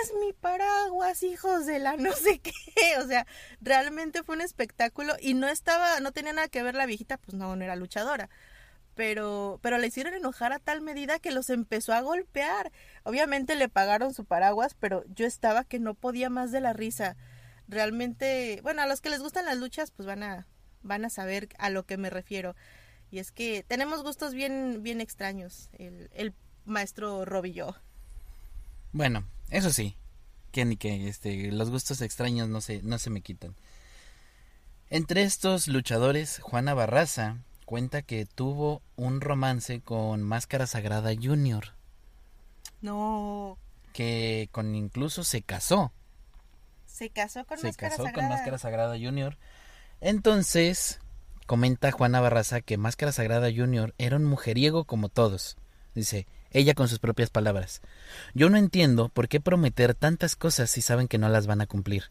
Es 0.02 0.12
mi 0.20 0.32
paraguas, 0.32 1.24
hijos 1.24 1.66
de 1.66 1.80
la 1.80 1.96
no 1.96 2.12
sé 2.12 2.38
qué. 2.38 2.52
O 3.02 3.06
sea, 3.06 3.26
realmente 3.60 4.22
fue 4.22 4.36
un 4.36 4.40
espectáculo 4.40 5.14
y 5.20 5.34
no 5.34 5.48
estaba, 5.48 5.98
no 6.00 6.12
tenía 6.12 6.32
nada 6.32 6.48
que 6.48 6.62
ver 6.62 6.76
la 6.76 6.86
viejita, 6.86 7.18
pues 7.18 7.34
no, 7.34 7.56
no 7.56 7.64
era 7.64 7.74
luchadora. 7.74 8.30
Pero, 8.94 9.58
pero 9.60 9.78
le 9.78 9.88
hicieron 9.88 10.14
enojar 10.14 10.52
a 10.52 10.58
tal 10.58 10.80
medida 10.80 11.18
que 11.18 11.32
los 11.32 11.50
empezó 11.50 11.92
a 11.92 12.00
golpear. 12.00 12.70
Obviamente 13.02 13.56
le 13.56 13.68
pagaron 13.68 14.14
su 14.14 14.24
paraguas, 14.24 14.74
pero 14.78 15.04
yo 15.08 15.26
estaba 15.26 15.64
que 15.64 15.80
no 15.80 15.94
podía 15.94 16.30
más 16.30 16.52
de 16.52 16.60
la 16.60 16.72
risa. 16.72 17.16
Realmente, 17.68 18.60
bueno, 18.62 18.82
a 18.82 18.86
los 18.86 19.00
que 19.00 19.10
les 19.10 19.20
gustan 19.20 19.44
las 19.44 19.58
luchas, 19.58 19.90
pues 19.90 20.06
van 20.06 20.22
a, 20.22 20.46
van 20.86 21.04
a 21.04 21.10
saber 21.10 21.48
a 21.58 21.70
lo 21.70 21.84
que 21.84 21.96
me 21.96 22.10
refiero. 22.10 22.54
Y 23.10 23.18
es 23.18 23.30
que 23.32 23.64
tenemos 23.66 24.02
gustos 24.02 24.34
bien, 24.34 24.82
bien 24.82 25.00
extraños, 25.00 25.68
el, 25.78 26.10
el 26.14 26.34
maestro 26.64 27.24
Rob 27.24 27.44
y 27.46 27.52
yo. 27.52 27.76
Bueno, 28.92 29.24
eso 29.50 29.70
sí, 29.70 29.96
que 30.52 30.64
ni 30.64 30.76
que 30.76 31.08
este, 31.08 31.52
los 31.52 31.70
gustos 31.70 32.00
extraños 32.00 32.48
no 32.48 32.60
se, 32.60 32.82
no 32.82 32.98
se 32.98 33.10
me 33.10 33.20
quitan. 33.20 33.54
Entre 34.90 35.22
estos 35.22 35.68
luchadores, 35.68 36.38
Juana 36.40 36.74
Barraza 36.74 37.38
cuenta 37.64 38.02
que 38.02 38.26
tuvo 38.26 38.80
un 38.96 39.20
romance 39.20 39.80
con 39.80 40.22
Máscara 40.22 40.66
Sagrada 40.66 41.10
Junior, 41.20 41.74
No, 42.80 43.58
que 43.92 44.48
con 44.52 44.74
incluso 44.74 45.24
se 45.24 45.42
casó. 45.42 45.92
se 46.86 47.10
casó 47.10 47.44
con 47.44 47.58
se 47.58 47.66
Máscara 47.68 47.90
casó 47.90 48.12
con 48.12 48.12
Sagrada. 48.14 48.28
Máscara 48.28 48.58
Sagrada 48.58 48.96
Junior. 48.98 49.36
Entonces, 50.00 51.00
comenta 51.46 51.92
Juana 51.92 52.20
Barraza 52.20 52.60
que 52.60 52.76
Máscara 52.76 53.12
Sagrada 53.12 53.48
Junior 53.54 53.94
era 53.98 54.16
un 54.16 54.24
mujeriego 54.24 54.84
como 54.84 55.08
todos. 55.08 55.56
Dice, 55.94 56.26
ella 56.50 56.74
con 56.74 56.88
sus 56.88 56.98
propias 56.98 57.30
palabras. 57.30 57.80
Yo 58.34 58.50
no 58.50 58.58
entiendo 58.58 59.08
por 59.08 59.28
qué 59.28 59.40
prometer 59.40 59.94
tantas 59.94 60.36
cosas 60.36 60.70
si 60.70 60.82
saben 60.82 61.08
que 61.08 61.18
no 61.18 61.28
las 61.28 61.46
van 61.46 61.60
a 61.60 61.66
cumplir. 61.66 62.10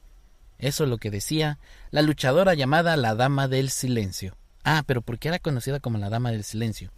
Eso 0.58 0.86
es 0.86 0.90
lo 0.90 0.98
que 0.98 1.12
decía 1.12 1.60
la 1.92 2.02
luchadora 2.02 2.54
llamada 2.54 2.98
la 2.98 3.16
Dama 3.16 3.48
del 3.48 3.70
Silencio. 3.70 4.36
Ah, 4.64 4.84
pero 4.88 5.02
¿por 5.02 5.20
qué 5.20 5.28
era 5.28 5.40
conocida 5.40 5.80
como 5.80 5.98
la 5.98 6.10
Dama 6.10 6.32
del 6.32 6.44
Silencio? 6.44 6.92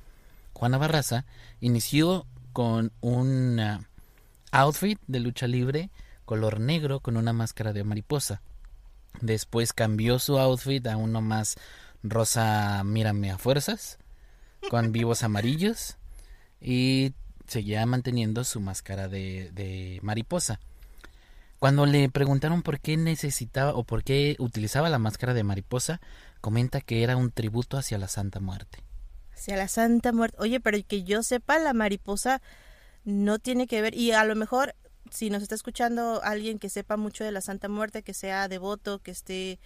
Juana 0.54 0.78
Barraza 0.78 1.26
inició 1.60 2.26
con 2.54 2.92
un 3.02 3.86
outfit 4.52 5.00
de 5.08 5.20
lucha 5.20 5.48
libre 5.48 5.90
color 6.28 6.60
negro 6.60 7.00
con 7.00 7.16
una 7.16 7.32
máscara 7.34 7.74
de 7.74 7.84
mariposa. 7.84 8.42
Después 9.22 9.74
cambió 9.74 10.20
su 10.20 10.38
outfit 10.40 10.86
a 10.88 10.98
uno 10.98 11.22
más 11.22 11.56
rosa, 12.04 12.84
mírame 12.84 13.32
a 13.32 13.38
fuerzas, 13.38 13.98
con 14.70 14.92
vivos 14.92 15.24
amarillos 15.24 15.98
y 16.62 17.14
seguía 17.48 17.86
manteniendo 17.86 18.44
su 18.44 18.60
máscara 18.60 19.08
de, 19.08 19.52
de 19.54 20.00
mariposa. 20.02 20.60
Cuando 21.60 21.88
le 21.88 22.10
preguntaron 22.10 22.62
por 22.62 22.80
qué 22.80 22.98
necesitaba 22.98 23.74
o 23.74 23.84
por 23.84 24.04
qué 24.04 24.36
utilizaba 24.38 24.90
la 24.90 25.00
máscara 25.00 25.34
de 25.34 25.44
mariposa, 25.44 26.00
comenta 26.40 26.82
que 26.82 27.02
era 27.04 27.18
un 27.18 27.32
tributo 27.32 27.78
hacia 27.78 27.98
la 27.98 28.08
Santa 28.08 28.40
Muerte. 28.40 28.84
Hacia 29.34 29.58
la 29.58 29.68
Santa 29.68 30.12
Muerte. 30.12 30.38
Oye, 30.40 30.60
pero 30.60 30.78
que 30.88 31.04
yo 31.04 31.24
sepa, 31.24 31.58
la 31.58 31.74
mariposa 31.74 32.42
no 33.06 33.40
tiene 33.40 33.66
que 33.66 33.82
ver. 33.82 33.96
Y 33.96 34.12
a 34.12 34.24
lo 34.24 34.36
mejor, 34.36 34.76
si 35.12 35.30
nos 35.30 35.44
está 35.44 35.56
escuchando 35.56 36.22
alguien 36.24 36.60
que 36.60 36.70
sepa 36.70 36.98
mucho 36.98 37.24
de 37.24 37.32
la 37.32 37.42
Santa 37.42 37.68
Muerte, 37.70 38.04
que 38.04 38.14
sea 38.14 38.48
devoto, 38.48 39.00
que 39.00 39.12
esté. 39.12 39.60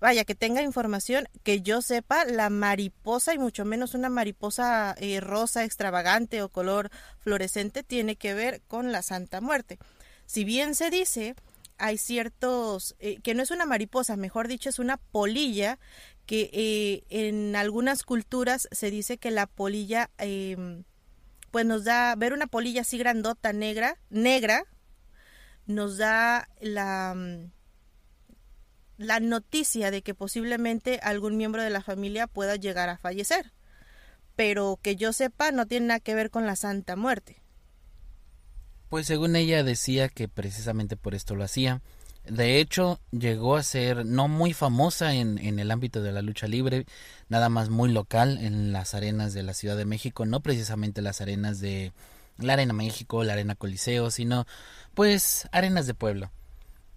Vaya, 0.00 0.24
que 0.24 0.36
tenga 0.36 0.62
información, 0.62 1.28
que 1.42 1.60
yo 1.60 1.82
sepa, 1.82 2.24
la 2.24 2.50
mariposa, 2.50 3.34
y 3.34 3.38
mucho 3.38 3.64
menos 3.64 3.94
una 3.94 4.08
mariposa 4.08 4.94
eh, 4.98 5.20
rosa 5.20 5.64
extravagante 5.64 6.40
o 6.40 6.50
color 6.50 6.90
fluorescente, 7.18 7.82
tiene 7.82 8.14
que 8.14 8.32
ver 8.32 8.62
con 8.68 8.92
la 8.92 9.02
Santa 9.02 9.40
Muerte. 9.40 9.78
Si 10.24 10.44
bien 10.44 10.76
se 10.76 10.90
dice, 10.90 11.34
hay 11.78 11.98
ciertos, 11.98 12.94
eh, 13.00 13.18
que 13.22 13.34
no 13.34 13.42
es 13.42 13.50
una 13.50 13.66
mariposa, 13.66 14.16
mejor 14.16 14.46
dicho, 14.46 14.68
es 14.68 14.78
una 14.78 14.98
polilla, 14.98 15.78
que 16.26 16.50
eh, 16.52 17.04
en 17.08 17.56
algunas 17.56 18.02
culturas 18.02 18.68
se 18.70 18.90
dice 18.90 19.16
que 19.16 19.30
la 19.30 19.46
polilla, 19.46 20.10
eh, 20.18 20.82
pues 21.50 21.66
nos 21.66 21.84
da, 21.84 22.14
ver 22.16 22.32
una 22.32 22.46
polilla 22.46 22.82
así 22.82 22.98
grandota, 22.98 23.52
negra, 23.52 23.96
negra, 24.10 24.64
nos 25.66 25.98
da 25.98 26.48
la, 26.60 27.14
mm, 27.14 27.50
la 28.98 29.20
noticia 29.20 29.90
de 29.90 30.02
que 30.02 30.14
posiblemente 30.14 31.00
algún 31.02 31.36
miembro 31.36 31.62
de 31.62 31.70
la 31.70 31.82
familia 31.82 32.26
pueda 32.26 32.56
llegar 32.56 32.88
a 32.88 32.98
fallecer. 32.98 33.52
Pero 34.36 34.78
que 34.82 34.96
yo 34.96 35.12
sepa, 35.12 35.50
no 35.50 35.66
tiene 35.66 35.86
nada 35.86 36.00
que 36.00 36.14
ver 36.14 36.30
con 36.30 36.46
la 36.46 36.56
Santa 36.56 36.96
Muerte. 36.96 37.40
Pues 38.88 39.06
según 39.06 39.36
ella 39.36 39.62
decía 39.62 40.08
que 40.08 40.28
precisamente 40.28 40.96
por 40.96 41.14
esto 41.14 41.34
lo 41.34 41.44
hacía. 41.44 41.82
De 42.28 42.60
hecho, 42.60 43.00
llegó 43.10 43.56
a 43.56 43.62
ser 43.62 44.04
no 44.04 44.28
muy 44.28 44.52
famosa 44.52 45.14
en, 45.14 45.38
el 45.38 45.70
ámbito 45.70 46.02
de 46.02 46.12
la 46.12 46.20
lucha 46.20 46.46
libre, 46.46 46.84
nada 47.28 47.48
más 47.48 47.70
muy 47.70 47.90
local 47.90 48.38
en 48.38 48.72
las 48.72 48.94
arenas 48.94 49.32
de 49.32 49.42
la 49.42 49.54
Ciudad 49.54 49.76
de 49.76 49.86
México, 49.86 50.26
no 50.26 50.40
precisamente 50.40 51.00
las 51.00 51.20
arenas 51.20 51.60
de 51.60 51.92
la 52.36 52.52
Arena 52.52 52.74
México, 52.74 53.24
la 53.24 53.32
Arena 53.32 53.54
Coliseo, 53.54 54.10
sino 54.10 54.46
pues 54.94 55.48
arenas 55.52 55.86
de 55.86 55.94
pueblo. 55.94 56.30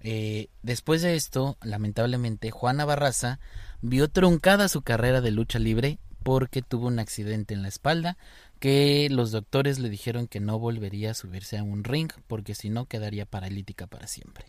Eh, 0.02 0.50
después 0.64 1.02
de 1.02 1.16
esto, 1.16 1.58
lamentablemente, 1.62 2.52
Juana 2.52 2.86
Barraza 2.86 3.40
vio 3.82 4.10
truncada 4.10 4.68
su 4.68 4.82
carrera 4.82 5.22
de 5.22 5.32
lucha 5.32 5.60
libre 5.60 6.00
porque 6.24 6.62
tuvo 6.62 6.88
un 6.88 7.00
accidente 7.00 7.54
en 7.54 7.62
la 7.62 7.70
espalda 7.70 8.18
que 8.60 9.08
los 9.10 9.32
doctores 9.32 9.80
le 9.80 9.90
dijeron 9.90 10.28
que 10.28 10.40
no 10.40 10.60
volvería 10.60 11.12
a 11.12 11.16
subirse 11.16 11.58
a 11.58 11.64
un 11.64 11.84
ring 11.84 12.12
porque 12.28 12.54
si 12.54 12.70
no 12.70 12.86
quedaría 12.86 13.26
paralítica 13.26 13.88
para 13.88 14.08
siempre. 14.08 14.46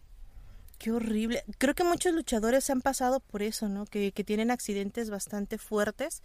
Qué 0.83 0.91
horrible. 0.91 1.45
Creo 1.59 1.77
que 1.77 1.85
muchos 1.85 2.13
luchadores 2.13 2.69
han 2.69 2.81
pasado 2.81 3.21
por 3.21 3.43
eso, 3.43 3.69
¿no? 3.69 3.87
Que, 3.87 4.11
que, 4.11 4.25
tienen 4.25 4.51
accidentes 4.51 5.11
bastante 5.11 5.57
fuertes 5.57 6.23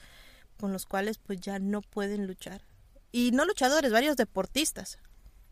con 0.60 0.74
los 0.74 0.88
cuales 0.88 1.20
pues 1.20 1.40
ya 1.40 1.60
no 1.60 1.84
pueden 1.84 2.26
luchar. 2.26 2.64
Y 3.12 3.30
no 3.32 3.46
luchadores, 3.46 3.92
varios 3.92 4.18
deportistas. 4.18 4.98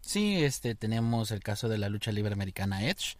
Sí, 0.01 0.43
este 0.43 0.73
tenemos 0.73 1.29
el 1.29 1.41
caso 1.41 1.69
de 1.69 1.77
la 1.77 1.87
lucha 1.89 2.11
libre 2.11 2.33
americana 2.33 2.83
Edge, 2.89 3.17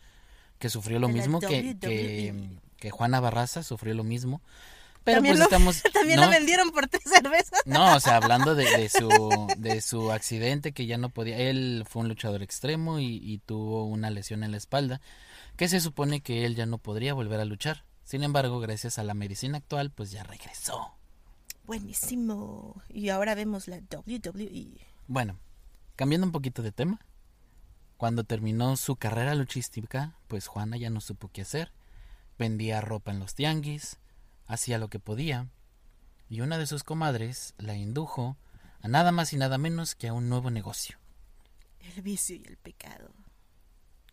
que 0.57 0.69
sufrió 0.69 0.97
lo 0.97 1.05
De 1.07 1.13
mismo 1.13 1.39
que, 1.39 1.47
WWE. 1.47 1.77
que, 1.79 2.49
que 2.77 2.89
Juana 2.89 3.19
Barraza 3.19 3.61
sufrió 3.61 3.93
lo 3.93 4.03
mismo. 4.03 4.41
Pero 5.03 5.17
También 5.17 5.33
pues 5.33 5.39
lo- 5.39 5.45
estamos 5.45 5.83
También 5.93 6.19
no, 6.19 6.25
lo 6.25 6.31
vendieron 6.31 6.71
por 6.71 6.87
tres 6.87 7.03
cervezas. 7.05 7.61
No, 7.65 7.95
o 7.95 7.99
sea, 7.99 8.15
hablando 8.17 8.55
de, 8.55 8.65
de 8.65 8.89
su 8.89 9.47
de 9.57 9.81
su 9.81 10.11
accidente 10.11 10.71
que 10.71 10.87
ya 10.87 10.97
no 10.97 11.09
podía, 11.09 11.37
él 11.37 11.85
fue 11.87 12.01
un 12.01 12.07
luchador 12.07 12.41
extremo 12.41 12.99
y, 12.99 13.17
y 13.23 13.37
tuvo 13.37 13.85
una 13.85 14.09
lesión 14.09 14.43
en 14.43 14.49
la 14.49 14.57
espalda, 14.57 15.01
que 15.57 15.67
se 15.67 15.79
supone 15.79 16.21
que 16.21 16.45
él 16.45 16.55
ya 16.55 16.65
no 16.65 16.77
podría 16.77 17.13
volver 17.13 17.39
a 17.39 17.45
luchar. 17.45 17.85
Sin 18.03 18.24
embargo, 18.24 18.59
gracias 18.59 19.00
a 19.00 19.03
la 19.03 19.13
medicina 19.13 19.57
actual, 19.57 19.91
pues 19.91 20.12
ya 20.12 20.24
regresó. 20.24 20.95
Buenísimo. 21.65 22.81
Y 22.89 23.09
ahora 23.09 23.33
vemos 23.35 23.67
la 23.67 23.77
WWE. 23.77 24.79
Bueno, 25.07 25.39
cambiando 25.95 26.27
un 26.27 26.31
poquito 26.31 26.62
de 26.62 26.71
tema, 26.71 27.00
cuando 27.97 28.24
terminó 28.24 28.75
su 28.77 28.97
carrera 28.97 29.33
luchística, 29.33 30.17
pues 30.27 30.47
Juana 30.47 30.77
ya 30.77 30.89
no 30.89 31.01
supo 31.01 31.29
qué 31.29 31.41
hacer. 31.41 31.71
Vendía 32.38 32.81
ropa 32.81 33.12
en 33.12 33.19
los 33.19 33.33
tianguis, 33.33 33.97
hacía 34.45 34.77
lo 34.77 34.89
que 34.89 35.00
podía, 35.00 35.50
y 36.29 36.41
una 36.41 36.57
de 36.57 36.67
sus 36.67 36.83
comadres 36.83 37.53
la 37.57 37.75
indujo 37.75 38.38
a 38.81 38.88
nada 38.88 39.12
más 39.12 39.33
y 39.33 39.38
nada 39.38 39.57
menos 39.57 39.95
que 39.95 40.09
a 40.09 40.13
un 40.13 40.29
nuevo 40.29 40.51
negocio. 40.51 41.00
El 41.79 42.01
vicio 42.01 42.35
y 42.35 42.43
el 42.45 42.57
pecado. 42.57 43.12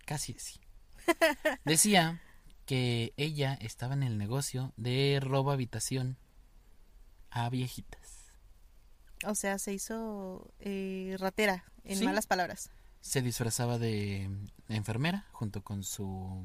Casi 0.06 0.34
así. 0.34 0.61
Decía 1.64 2.21
que 2.66 3.12
ella 3.16 3.54
estaba 3.61 3.94
en 3.94 4.02
el 4.02 4.18
negocio 4.18 4.73
de 4.76 5.18
robo 5.21 5.50
habitación 5.50 6.16
a 7.30 7.49
viejitas. 7.50 8.00
O 9.26 9.35
sea, 9.35 9.59
se 9.59 9.73
hizo 9.73 10.50
eh, 10.61 11.16
ratera, 11.18 11.64
en 11.85 11.99
Sí. 11.99 12.04
malas 12.04 12.26
palabras. 12.26 12.71
Se 13.00 13.23
disfrazaba 13.23 13.78
de 13.78 14.30
enfermera 14.68 15.26
junto 15.32 15.62
con 15.62 15.82
su 15.85 16.44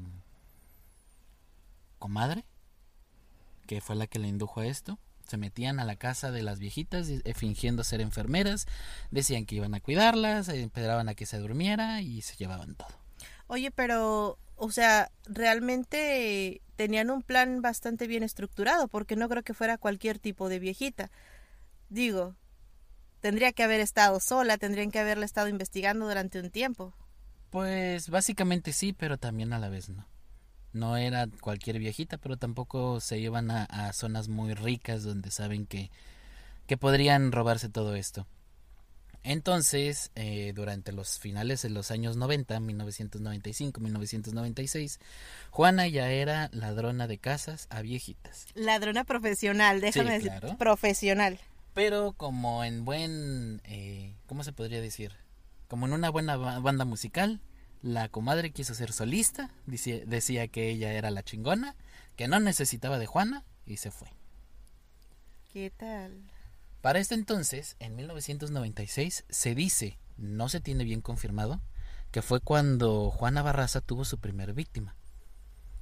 comadre, 1.98 2.44
que 3.66 3.80
fue 3.80 3.96
la 3.96 4.06
que 4.06 4.18
le 4.18 4.28
indujo 4.28 4.60
a 4.60 4.66
esto. 4.66 4.98
Se 5.26 5.36
metían 5.36 5.78
a 5.78 5.84
la 5.84 5.96
casa 5.96 6.30
de 6.30 6.42
las 6.42 6.58
viejitas 6.58 7.08
eh, 7.08 7.34
fingiendo 7.34 7.84
ser 7.84 8.00
enfermeras, 8.00 8.66
decían 9.10 9.44
que 9.44 9.56
iban 9.56 9.74
a 9.74 9.80
cuidarlas, 9.80 10.48
esperaban 10.48 11.08
a 11.08 11.14
que 11.14 11.26
se 11.26 11.38
durmiera 11.38 12.00
y 12.00 12.22
se 12.22 12.36
llevaban 12.36 12.74
todo. 12.76 12.88
Oye, 13.46 13.70
pero 13.70 14.38
o 14.58 14.70
sea, 14.70 15.10
realmente 15.24 16.60
tenían 16.76 17.10
un 17.10 17.22
plan 17.22 17.62
bastante 17.62 18.06
bien 18.06 18.22
estructurado, 18.22 18.88
porque 18.88 19.16
no 19.16 19.28
creo 19.28 19.42
que 19.42 19.54
fuera 19.54 19.78
cualquier 19.78 20.18
tipo 20.18 20.48
de 20.48 20.58
viejita. 20.58 21.10
Digo, 21.88 22.34
tendría 23.20 23.52
que 23.52 23.62
haber 23.62 23.80
estado 23.80 24.20
sola, 24.20 24.58
tendrían 24.58 24.90
que 24.90 24.98
haberla 24.98 25.24
estado 25.24 25.48
investigando 25.48 26.06
durante 26.06 26.40
un 26.40 26.50
tiempo. 26.50 26.94
Pues 27.50 28.10
básicamente 28.10 28.72
sí, 28.72 28.92
pero 28.92 29.16
también 29.16 29.52
a 29.52 29.58
la 29.58 29.68
vez 29.68 29.88
no. 29.88 30.06
No 30.72 30.96
era 30.96 31.26
cualquier 31.40 31.78
viejita, 31.78 32.18
pero 32.18 32.36
tampoco 32.36 33.00
se 33.00 33.18
iban 33.18 33.50
a, 33.50 33.64
a 33.64 33.92
zonas 33.92 34.28
muy 34.28 34.54
ricas 34.54 35.02
donde 35.02 35.30
saben 35.30 35.66
que, 35.66 35.90
que 36.66 36.76
podrían 36.76 37.32
robarse 37.32 37.68
todo 37.68 37.94
esto. 37.94 38.26
Entonces, 39.24 40.10
eh, 40.14 40.52
durante 40.54 40.92
los 40.92 41.18
finales 41.18 41.62
de 41.62 41.70
los 41.70 41.90
años 41.90 42.16
90, 42.16 42.60
1995, 42.60 43.80
1996, 43.80 45.00
Juana 45.50 45.86
ya 45.88 46.10
era 46.10 46.48
ladrona 46.52 47.06
de 47.06 47.18
casas 47.18 47.66
a 47.70 47.82
viejitas. 47.82 48.46
Ladrona 48.54 49.04
profesional, 49.04 49.80
déjame 49.80 50.18
decir, 50.18 50.32
profesional. 50.58 51.38
Pero 51.74 52.12
como 52.12 52.64
en 52.64 52.84
buen, 52.84 53.60
eh, 53.64 54.14
¿cómo 54.26 54.44
se 54.44 54.52
podría 54.52 54.80
decir? 54.80 55.12
Como 55.68 55.86
en 55.86 55.92
una 55.92 56.10
buena 56.10 56.36
banda 56.36 56.84
musical, 56.84 57.40
la 57.82 58.08
comadre 58.08 58.50
quiso 58.50 58.74
ser 58.74 58.92
solista, 58.92 59.50
decía, 59.66 60.00
decía 60.06 60.48
que 60.48 60.70
ella 60.70 60.92
era 60.92 61.10
la 61.10 61.22
chingona, 61.22 61.76
que 62.16 62.26
no 62.26 62.40
necesitaba 62.40 62.98
de 62.98 63.06
Juana 63.06 63.44
y 63.66 63.76
se 63.76 63.90
fue. 63.90 64.08
¿Qué 65.52 65.70
tal? 65.70 66.30
Para 66.80 67.00
este 67.00 67.14
entonces, 67.14 67.76
en 67.80 67.96
1996, 67.96 69.24
se 69.28 69.54
dice, 69.54 69.98
no 70.16 70.48
se 70.48 70.60
tiene 70.60 70.84
bien 70.84 71.00
confirmado, 71.00 71.60
que 72.10 72.22
fue 72.22 72.40
cuando 72.40 73.10
Juana 73.10 73.42
Barraza 73.42 73.80
tuvo 73.80 74.04
su 74.04 74.18
primer 74.18 74.54
víctima, 74.54 74.94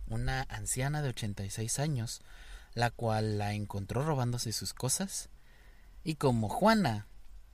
una 0.09 0.42
anciana 0.48 1.02
de 1.02 1.11
86 1.11 1.78
años, 1.78 2.22
la 2.74 2.90
cual 2.90 3.38
la 3.38 3.52
encontró 3.52 4.04
robándose 4.04 4.52
sus 4.52 4.72
cosas, 4.72 5.28
y 6.02 6.14
como 6.14 6.48
Juana, 6.48 7.06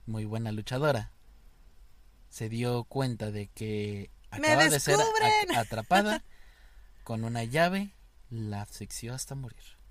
muy 0.05 0.25
buena 0.25 0.51
luchadora, 0.51 1.11
se 2.29 2.49
dio 2.49 2.85
cuenta 2.85 3.31
de 3.31 3.47
que 3.47 4.09
acaba 4.31 4.67
de 4.67 4.79
ser 4.79 4.97
atrapada 5.55 6.23
con 7.03 7.23
una 7.25 7.43
llave, 7.43 7.93
la 8.29 8.61
asfixió 8.61 9.13
hasta 9.13 9.35
morir. 9.35 9.82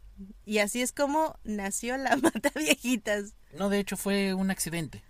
Y 0.45 0.59
así 0.59 0.83
es 0.83 0.93
como 0.93 1.39
nació 1.45 1.97
la 1.97 2.17
mata 2.17 2.51
viejitas. 2.55 3.35
No, 3.53 3.69
de 3.69 3.81
hecho 3.81 3.97
fue 3.97 4.35
un 4.35 4.51
accidente. 4.51 5.03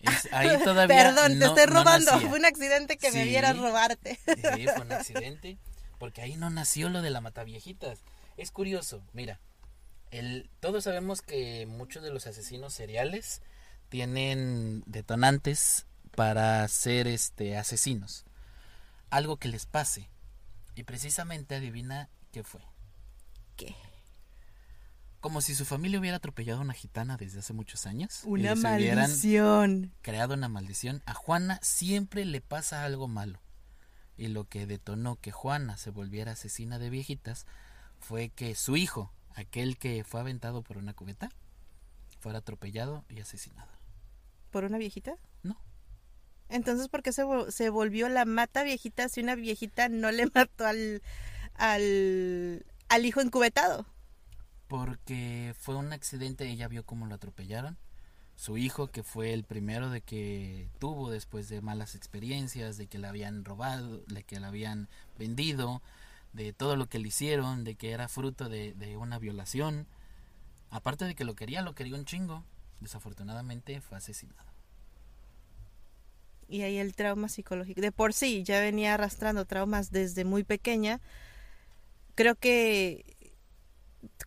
ahí 0.32 0.48
todavía 0.62 0.96
Perdón, 0.96 1.38
te 1.38 1.46
estoy 1.46 1.66
robando. 1.66 2.20
fue 2.20 2.38
un 2.38 2.44
accidente 2.44 2.96
que 2.98 3.10
me 3.12 3.24
viera 3.24 3.52
robarte. 3.52 4.18
Sí, 4.26 4.66
fue 4.66 4.82
un 4.82 4.92
accidente. 4.92 5.58
Porque 5.98 6.22
ahí 6.22 6.36
no 6.36 6.48
nació 6.50 6.88
lo 6.88 7.02
de 7.02 7.10
la 7.10 7.20
mata 7.20 7.42
viejitas. 7.42 8.00
Es 8.36 8.52
curioso, 8.52 9.02
mira. 9.12 9.40
El, 10.10 10.48
todos 10.60 10.84
sabemos 10.84 11.20
que 11.20 11.66
muchos 11.66 12.02
de 12.02 12.10
los 12.10 12.26
asesinos 12.26 12.72
seriales 12.72 13.42
tienen 13.88 14.82
detonantes 14.86 15.86
para 16.14 16.66
ser 16.68 17.08
este 17.08 17.56
asesinos. 17.56 18.24
Algo 19.10 19.36
que 19.36 19.48
les 19.48 19.66
pase. 19.66 20.08
Y 20.76 20.84
precisamente 20.84 21.56
adivina 21.56 22.08
qué 22.32 22.44
fue. 22.44 22.60
¿Qué? 23.56 23.74
Como 25.20 25.40
si 25.40 25.54
su 25.54 25.64
familia 25.64 25.98
hubiera 25.98 26.18
atropellado 26.18 26.60
a 26.60 26.62
una 26.62 26.74
gitana 26.74 27.16
desde 27.16 27.40
hace 27.40 27.52
muchos 27.52 27.86
años. 27.86 28.22
Una 28.24 28.54
maldición. 28.54 29.92
Creado 30.02 30.34
una 30.34 30.48
maldición. 30.48 31.02
A 31.06 31.14
Juana 31.14 31.58
siempre 31.62 32.24
le 32.24 32.40
pasa 32.40 32.84
algo 32.84 33.08
malo. 33.08 33.40
Y 34.16 34.28
lo 34.28 34.44
que 34.44 34.66
detonó 34.66 35.16
que 35.16 35.32
Juana 35.32 35.76
se 35.76 35.90
volviera 35.90 36.32
asesina 36.32 36.78
de 36.78 36.90
viejitas 36.90 37.46
fue 37.98 38.30
que 38.30 38.54
su 38.54 38.76
hijo, 38.76 39.12
aquel 39.34 39.76
que 39.76 40.04
fue 40.04 40.20
aventado 40.20 40.62
por 40.62 40.76
una 40.76 40.94
cubeta, 40.94 41.30
fuera 42.20 42.38
atropellado 42.38 43.04
y 43.08 43.20
asesinado. 43.20 43.70
¿Por 44.50 44.64
una 44.64 44.78
viejita? 44.78 45.16
No. 45.42 45.60
Entonces, 46.48 46.88
¿por 46.88 47.02
qué 47.02 47.12
se, 47.12 47.24
se 47.50 47.70
volvió 47.70 48.08
la 48.08 48.24
mata 48.24 48.62
viejita 48.62 49.08
si 49.08 49.20
una 49.20 49.34
viejita 49.34 49.88
no 49.88 50.10
le 50.10 50.26
mató 50.34 50.66
al, 50.66 51.02
al, 51.54 52.66
al 52.88 53.06
hijo 53.06 53.20
encubetado? 53.20 53.86
Porque 54.68 55.54
fue 55.58 55.76
un 55.76 55.92
accidente, 55.92 56.48
ella 56.48 56.68
vio 56.68 56.84
cómo 56.84 57.06
lo 57.06 57.14
atropellaron. 57.14 57.76
Su 58.36 58.56
hijo, 58.56 58.88
que 58.88 59.02
fue 59.02 59.32
el 59.32 59.42
primero 59.42 59.90
de 59.90 60.00
que 60.00 60.68
tuvo 60.78 61.10
después 61.10 61.48
de 61.48 61.60
malas 61.60 61.96
experiencias, 61.96 62.76
de 62.76 62.86
que 62.86 62.98
la 62.98 63.08
habían 63.08 63.44
robado, 63.44 64.02
de 64.06 64.22
que 64.22 64.38
la 64.38 64.48
habían 64.48 64.88
vendido, 65.18 65.82
de 66.34 66.52
todo 66.52 66.76
lo 66.76 66.86
que 66.88 67.00
le 67.00 67.08
hicieron, 67.08 67.64
de 67.64 67.74
que 67.74 67.90
era 67.90 68.08
fruto 68.08 68.48
de, 68.48 68.74
de 68.74 68.96
una 68.96 69.18
violación. 69.18 69.86
Aparte 70.70 71.04
de 71.06 71.16
que 71.16 71.24
lo 71.24 71.34
quería, 71.34 71.62
lo 71.62 71.74
quería 71.74 71.96
un 71.96 72.04
chingo. 72.04 72.44
Desafortunadamente 72.80 73.80
fue 73.80 73.98
asesinado. 73.98 74.48
Y 76.48 76.62
ahí 76.62 76.78
el 76.78 76.94
trauma 76.94 77.28
psicológico. 77.28 77.80
De 77.80 77.92
por 77.92 78.14
sí 78.14 78.44
ya 78.44 78.60
venía 78.60 78.94
arrastrando 78.94 79.44
traumas 79.46 79.90
desde 79.90 80.24
muy 80.24 80.44
pequeña. 80.44 81.00
Creo 82.14 82.36
que 82.36 83.17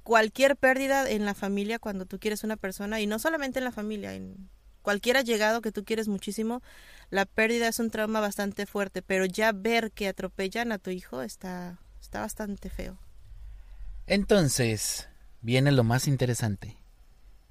cualquier 0.04 0.58
pérdida 0.58 1.10
en 1.10 1.26
la 1.26 1.34
familia 1.34 1.80
cuando 1.80 2.06
tú 2.06 2.20
quieres 2.20 2.44
una 2.44 2.58
persona 2.58 3.00
y 3.02 3.08
no 3.08 3.20
solamente 3.20 3.60
en 3.60 3.66
la 3.66 3.72
familia, 3.72 4.14
en 4.14 4.50
cualquier 4.82 5.24
llegado 5.24 5.62
que 5.62 5.72
tú 5.72 5.84
quieres 5.84 6.08
muchísimo, 6.08 6.62
la 7.10 7.26
pérdida 7.26 7.68
es 7.68 7.80
un 7.80 7.92
trauma 7.92 8.20
bastante 8.20 8.66
fuerte, 8.66 9.02
pero 9.02 9.26
ya 9.26 9.52
ver 9.52 9.92
que 9.92 10.08
atropellan 10.08 10.72
a 10.72 10.80
tu 10.80 10.90
hijo 10.90 11.22
está 11.22 11.80
está 12.02 12.22
bastante 12.22 12.70
feo. 12.70 12.98
Entonces, 14.08 15.08
viene 15.42 15.72
lo 15.72 15.84
más 15.84 16.08
interesante. 16.08 16.76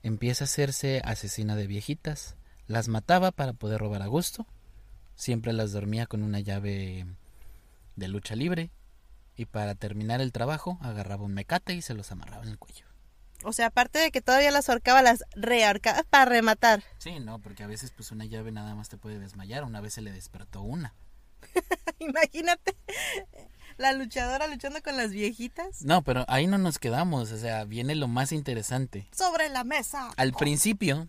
Empieza 0.02 0.44
a 0.44 0.46
hacerse 0.46 1.00
asesina 1.04 1.56
de 1.56 1.66
viejitas, 1.66 2.36
las 2.66 2.88
mataba 2.88 3.30
para 3.30 3.52
poder 3.52 3.80
robar 3.80 4.02
a 4.02 4.06
gusto, 4.06 4.46
siempre 5.14 5.52
las 5.52 5.72
dormía 5.72 6.06
con 6.06 6.22
una 6.22 6.40
llave 6.40 7.06
de 7.96 8.08
lucha 8.08 8.34
libre, 8.34 8.70
y 9.40 9.46
para 9.46 9.74
terminar 9.74 10.20
el 10.20 10.32
trabajo 10.32 10.76
agarraba 10.82 11.24
un 11.24 11.32
mecate 11.32 11.72
y 11.72 11.80
se 11.80 11.94
los 11.94 12.12
amarraba 12.12 12.42
en 12.42 12.50
el 12.50 12.58
cuello. 12.58 12.84
O 13.42 13.54
sea, 13.54 13.68
aparte 13.68 13.98
de 13.98 14.10
que 14.10 14.20
todavía 14.20 14.50
las 14.50 14.68
ahorcaba, 14.68 15.00
las 15.00 15.24
reahorcaba 15.34 16.02
para 16.10 16.26
rematar. 16.26 16.84
Sí, 16.98 17.20
no, 17.20 17.38
porque 17.38 17.62
a 17.62 17.66
veces 17.66 17.90
pues 17.90 18.12
una 18.12 18.26
llave 18.26 18.52
nada 18.52 18.74
más 18.74 18.90
te 18.90 18.98
puede 18.98 19.18
desmayar. 19.18 19.64
Una 19.64 19.80
vez 19.80 19.94
se 19.94 20.02
le 20.02 20.12
despertó 20.12 20.60
una. 20.60 20.94
Imagínate 22.00 22.76
la 23.78 23.94
luchadora 23.94 24.46
luchando 24.46 24.82
con 24.82 24.98
las 24.98 25.10
viejitas. 25.10 25.80
No, 25.86 26.02
pero 26.02 26.26
ahí 26.28 26.46
no 26.46 26.58
nos 26.58 26.78
quedamos. 26.78 27.32
O 27.32 27.38
sea, 27.38 27.64
viene 27.64 27.94
lo 27.94 28.08
más 28.08 28.32
interesante. 28.32 29.08
Sobre 29.10 29.48
la 29.48 29.64
mesa. 29.64 30.10
Al 30.18 30.34
principio, 30.34 31.08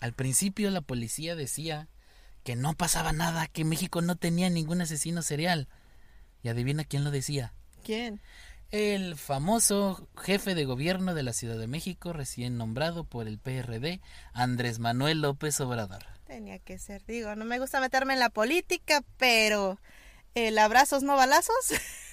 al 0.00 0.14
principio 0.14 0.70
la 0.70 0.80
policía 0.80 1.36
decía 1.36 1.90
que 2.42 2.56
no 2.56 2.72
pasaba 2.72 3.12
nada, 3.12 3.48
que 3.48 3.66
México 3.66 4.00
no 4.00 4.16
tenía 4.16 4.48
ningún 4.48 4.80
asesino 4.80 5.20
serial. 5.20 5.68
Y 6.42 6.48
adivina 6.48 6.84
quién 6.84 7.04
lo 7.04 7.10
decía. 7.10 7.52
¿Quién? 7.84 8.20
El 8.70 9.16
famoso 9.16 10.08
jefe 10.16 10.54
de 10.54 10.64
gobierno 10.64 11.12
de 11.12 11.24
la 11.24 11.32
Ciudad 11.32 11.58
de 11.58 11.66
México, 11.66 12.12
recién 12.12 12.56
nombrado 12.56 13.02
por 13.02 13.26
el 13.26 13.38
PRD, 13.38 14.00
Andrés 14.32 14.78
Manuel 14.78 15.22
López 15.22 15.60
Obrador. 15.60 16.04
Tenía 16.26 16.60
que 16.60 16.78
ser, 16.78 17.04
digo, 17.04 17.34
no 17.34 17.44
me 17.44 17.58
gusta 17.58 17.80
meterme 17.80 18.12
en 18.12 18.20
la 18.20 18.30
política, 18.30 19.02
pero 19.16 19.80
el 20.36 20.56
abrazos 20.58 21.02
no 21.02 21.16
balazos 21.16 21.54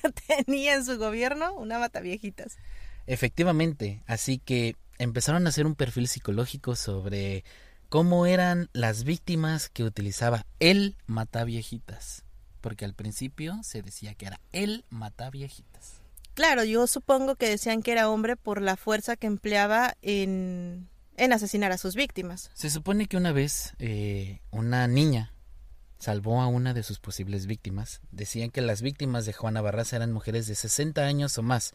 tenía 0.27 0.73
en 0.73 0.83
su 0.83 0.97
gobierno 0.97 1.53
una 1.53 1.77
mata 1.77 1.99
viejitas. 1.99 2.57
Efectivamente, 3.05 4.01
así 4.07 4.39
que 4.39 4.75
empezaron 4.97 5.45
a 5.45 5.49
hacer 5.49 5.67
un 5.67 5.75
perfil 5.75 6.07
psicológico 6.07 6.75
sobre 6.75 7.43
cómo 7.87 8.25
eran 8.25 8.69
las 8.73 9.03
víctimas 9.03 9.69
que 9.69 9.83
utilizaba 9.83 10.45
el 10.59 10.97
viejitas 11.45 12.23
porque 12.67 12.83
al 12.83 12.93
principio 12.93 13.61
se 13.63 13.81
decía 13.81 14.13
que 14.13 14.25
era 14.25 14.41
él 14.51 14.83
mata 14.89 15.29
viejitas. 15.29 16.01
Claro, 16.33 16.65
yo 16.65 16.85
supongo 16.85 17.37
que 17.37 17.47
decían 17.47 17.81
que 17.81 17.93
era 17.93 18.09
hombre 18.09 18.35
por 18.35 18.61
la 18.61 18.75
fuerza 18.75 19.15
que 19.15 19.25
empleaba 19.25 19.95
en, 20.01 20.89
en 21.15 21.31
asesinar 21.31 21.71
a 21.71 21.77
sus 21.77 21.95
víctimas. 21.95 22.51
Se 22.55 22.69
supone 22.69 23.07
que 23.07 23.15
una 23.15 23.31
vez 23.31 23.73
eh, 23.79 24.41
una 24.51 24.85
niña 24.89 25.31
salvó 25.97 26.41
a 26.41 26.47
una 26.47 26.73
de 26.73 26.83
sus 26.83 26.99
posibles 26.99 27.45
víctimas. 27.45 28.01
Decían 28.11 28.51
que 28.51 28.59
las 28.59 28.81
víctimas 28.81 29.25
de 29.25 29.31
Juana 29.31 29.61
Barraza 29.61 29.95
eran 29.95 30.11
mujeres 30.11 30.45
de 30.47 30.55
60 30.55 31.05
años 31.05 31.37
o 31.37 31.43
más. 31.43 31.73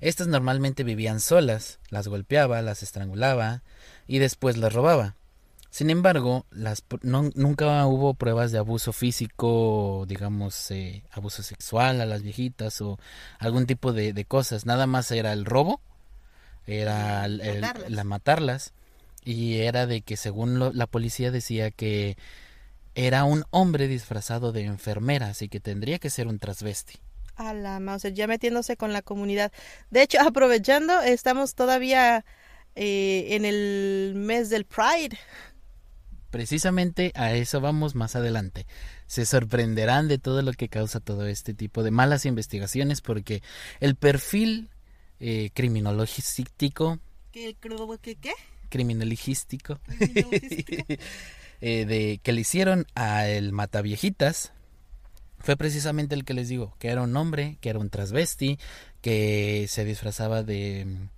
Estas 0.00 0.28
normalmente 0.28 0.84
vivían 0.84 1.18
solas, 1.18 1.80
las 1.88 2.06
golpeaba, 2.06 2.62
las 2.62 2.84
estrangulaba 2.84 3.64
y 4.06 4.20
después 4.20 4.58
las 4.58 4.72
robaba. 4.72 5.16
Sin 5.70 5.88
embargo, 5.88 6.46
las, 6.50 6.82
nunca 7.02 7.86
hubo 7.86 8.14
pruebas 8.14 8.50
de 8.50 8.58
abuso 8.58 8.92
físico, 8.92 10.04
digamos, 10.08 10.70
eh, 10.72 11.04
abuso 11.12 11.44
sexual 11.44 12.00
a 12.00 12.06
las 12.06 12.22
viejitas 12.22 12.80
o 12.80 12.98
algún 13.38 13.66
tipo 13.66 13.92
de, 13.92 14.24
cosas. 14.24 14.66
Nada 14.66 14.88
más 14.88 15.10
era 15.12 15.32
el 15.32 15.44
robo, 15.44 15.80
era 16.66 17.28
la 17.28 18.04
matarlas 18.04 18.72
y 19.24 19.58
era 19.58 19.86
de 19.86 20.02
que 20.02 20.16
según 20.16 20.76
la 20.76 20.86
policía 20.88 21.30
decía 21.30 21.70
que 21.70 22.16
era 22.94 23.24
un 23.24 23.44
hombre 23.50 23.86
disfrazado 23.86 24.50
de 24.50 24.64
enfermera, 24.64 25.28
así 25.28 25.48
que 25.48 25.60
tendría 25.60 25.98
que 25.98 26.10
ser 26.10 26.26
un 26.26 26.38
transvesti. 26.38 26.98
A 27.36 27.54
la 27.54 27.80
Mauser, 27.80 28.12
ya 28.12 28.26
metiéndose 28.26 28.76
con 28.76 28.92
la 28.92 29.02
comunidad. 29.02 29.52
De 29.90 30.02
hecho, 30.02 30.18
aprovechando, 30.26 31.00
estamos 31.00 31.54
todavía 31.54 32.24
eh, 32.74 33.28
en 33.30 33.44
el 33.44 34.14
mes 34.16 34.50
del 34.50 34.64
Pride. 34.64 35.18
Precisamente 36.30 37.12
a 37.14 37.32
eso 37.34 37.60
vamos 37.60 37.94
más 37.94 38.16
adelante. 38.16 38.66
Se 39.06 39.26
sorprenderán 39.26 40.08
de 40.08 40.18
todo 40.18 40.42
lo 40.42 40.52
que 40.52 40.68
causa 40.68 41.00
todo 41.00 41.26
este 41.26 41.54
tipo 41.54 41.82
de 41.82 41.90
malas 41.90 42.24
investigaciones 42.24 43.00
porque 43.00 43.42
el 43.80 43.96
perfil 43.96 44.70
eh, 45.18 45.50
criminologístico... 45.52 46.98
¿Qué? 47.32 47.56
¿Qué? 48.00 48.16
qué? 48.16 48.32
Criminalístico. 48.68 49.80
eh, 51.60 51.84
de 51.84 52.20
que 52.22 52.32
le 52.32 52.40
hicieron 52.40 52.86
a 52.94 53.28
el 53.28 53.52
Mataviejitas 53.52 54.52
fue 55.40 55.56
precisamente 55.56 56.14
el 56.14 56.24
que 56.24 56.34
les 56.34 56.48
digo, 56.48 56.74
que 56.78 56.88
era 56.88 57.02
un 57.02 57.16
hombre, 57.16 57.56
que 57.60 57.70
era 57.70 57.78
un 57.78 57.90
transvesti, 57.90 58.58
que 59.00 59.66
se 59.68 59.84
disfrazaba 59.84 60.42
de 60.42 60.84
mm, 60.86 61.08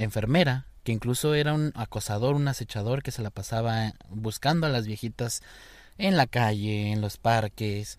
enfermera, 0.00 0.66
que 0.86 0.92
incluso 0.92 1.34
era 1.34 1.52
un 1.52 1.72
acosador, 1.74 2.36
un 2.36 2.46
acechador 2.46 3.02
que 3.02 3.10
se 3.10 3.20
la 3.20 3.30
pasaba 3.30 3.94
buscando 4.08 4.68
a 4.68 4.70
las 4.70 4.86
viejitas 4.86 5.42
en 5.98 6.16
la 6.16 6.28
calle, 6.28 6.92
en 6.92 7.00
los 7.00 7.16
parques. 7.16 7.98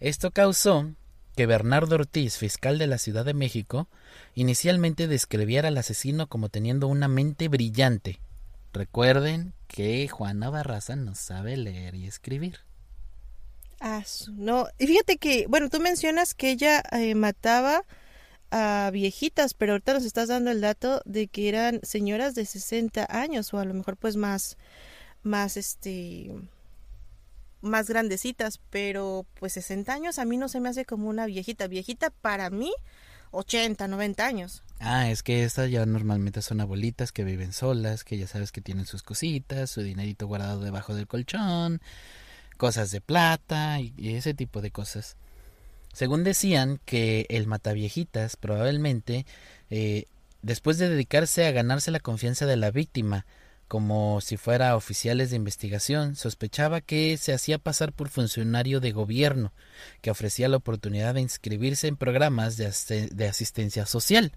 Esto 0.00 0.32
causó 0.32 0.92
que 1.34 1.46
Bernardo 1.46 1.94
Ortiz, 1.94 2.36
fiscal 2.36 2.76
de 2.76 2.88
la 2.88 2.98
Ciudad 2.98 3.24
de 3.24 3.32
México, 3.32 3.88
inicialmente 4.34 5.08
describiera 5.08 5.68
al 5.68 5.78
asesino 5.78 6.26
como 6.26 6.50
teniendo 6.50 6.88
una 6.88 7.08
mente 7.08 7.48
brillante. 7.48 8.20
Recuerden 8.74 9.54
que 9.66 10.06
Juana 10.06 10.50
Barraza 10.50 10.94
no 10.94 11.14
sabe 11.14 11.56
leer 11.56 11.94
y 11.94 12.06
escribir. 12.06 12.58
Ah, 13.80 14.04
no. 14.32 14.66
Y 14.78 14.86
fíjate 14.86 15.16
que, 15.16 15.46
bueno, 15.48 15.70
tú 15.70 15.80
mencionas 15.80 16.34
que 16.34 16.50
ella 16.50 16.82
eh, 16.92 17.14
mataba 17.14 17.84
a 18.50 18.90
viejitas, 18.92 19.54
pero 19.54 19.72
ahorita 19.72 19.94
nos 19.94 20.04
estás 20.04 20.28
dando 20.28 20.50
el 20.50 20.60
dato 20.60 21.02
de 21.04 21.28
que 21.28 21.48
eran 21.48 21.80
señoras 21.82 22.34
de 22.34 22.46
60 22.46 23.06
años 23.08 23.52
o 23.52 23.58
a 23.58 23.64
lo 23.64 23.74
mejor 23.74 23.96
pues 23.96 24.16
más, 24.16 24.56
más 25.22 25.56
este, 25.56 26.30
más 27.60 27.88
grandecitas, 27.88 28.60
pero 28.70 29.26
pues 29.38 29.54
60 29.54 29.92
años 29.92 30.18
a 30.18 30.24
mí 30.24 30.36
no 30.36 30.48
se 30.48 30.60
me 30.60 30.68
hace 30.68 30.84
como 30.84 31.08
una 31.08 31.26
viejita. 31.26 31.66
Viejita 31.66 32.10
para 32.10 32.50
mí, 32.50 32.72
80, 33.32 33.88
90 33.88 34.26
años. 34.26 34.62
Ah, 34.78 35.10
es 35.10 35.22
que 35.22 35.44
estas 35.44 35.70
ya 35.70 35.86
normalmente 35.86 36.42
son 36.42 36.60
abuelitas 36.60 37.12
que 37.12 37.24
viven 37.24 37.52
solas, 37.52 38.04
que 38.04 38.18
ya 38.18 38.26
sabes 38.26 38.52
que 38.52 38.60
tienen 38.60 38.86
sus 38.86 39.02
cositas, 39.02 39.70
su 39.70 39.82
dinerito 39.82 40.26
guardado 40.26 40.60
debajo 40.60 40.94
del 40.94 41.06
colchón, 41.06 41.80
cosas 42.56 42.90
de 42.90 43.00
plata 43.00 43.80
y, 43.80 43.94
ese 44.16 44.34
tipo 44.34 44.60
de 44.60 44.70
cosas. 44.70 45.16
Según 45.96 46.24
decían 46.24 46.78
que 46.84 47.24
el 47.30 47.46
mataviejitas 47.46 48.36
probablemente, 48.36 49.24
eh, 49.70 50.04
después 50.42 50.76
de 50.76 50.90
dedicarse 50.90 51.46
a 51.46 51.52
ganarse 51.52 51.90
la 51.90 52.00
confianza 52.00 52.44
de 52.44 52.58
la 52.58 52.70
víctima, 52.70 53.24
como 53.66 54.20
si 54.20 54.36
fuera 54.36 54.76
oficiales 54.76 55.30
de 55.30 55.36
investigación, 55.36 56.14
sospechaba 56.14 56.82
que 56.82 57.16
se 57.16 57.32
hacía 57.32 57.56
pasar 57.56 57.94
por 57.94 58.10
funcionario 58.10 58.80
de 58.80 58.92
gobierno, 58.92 59.54
que 60.02 60.10
ofrecía 60.10 60.50
la 60.50 60.58
oportunidad 60.58 61.14
de 61.14 61.22
inscribirse 61.22 61.88
en 61.88 61.96
programas 61.96 62.58
de, 62.58 63.08
de 63.10 63.26
asistencia 63.26 63.86
social. 63.86 64.32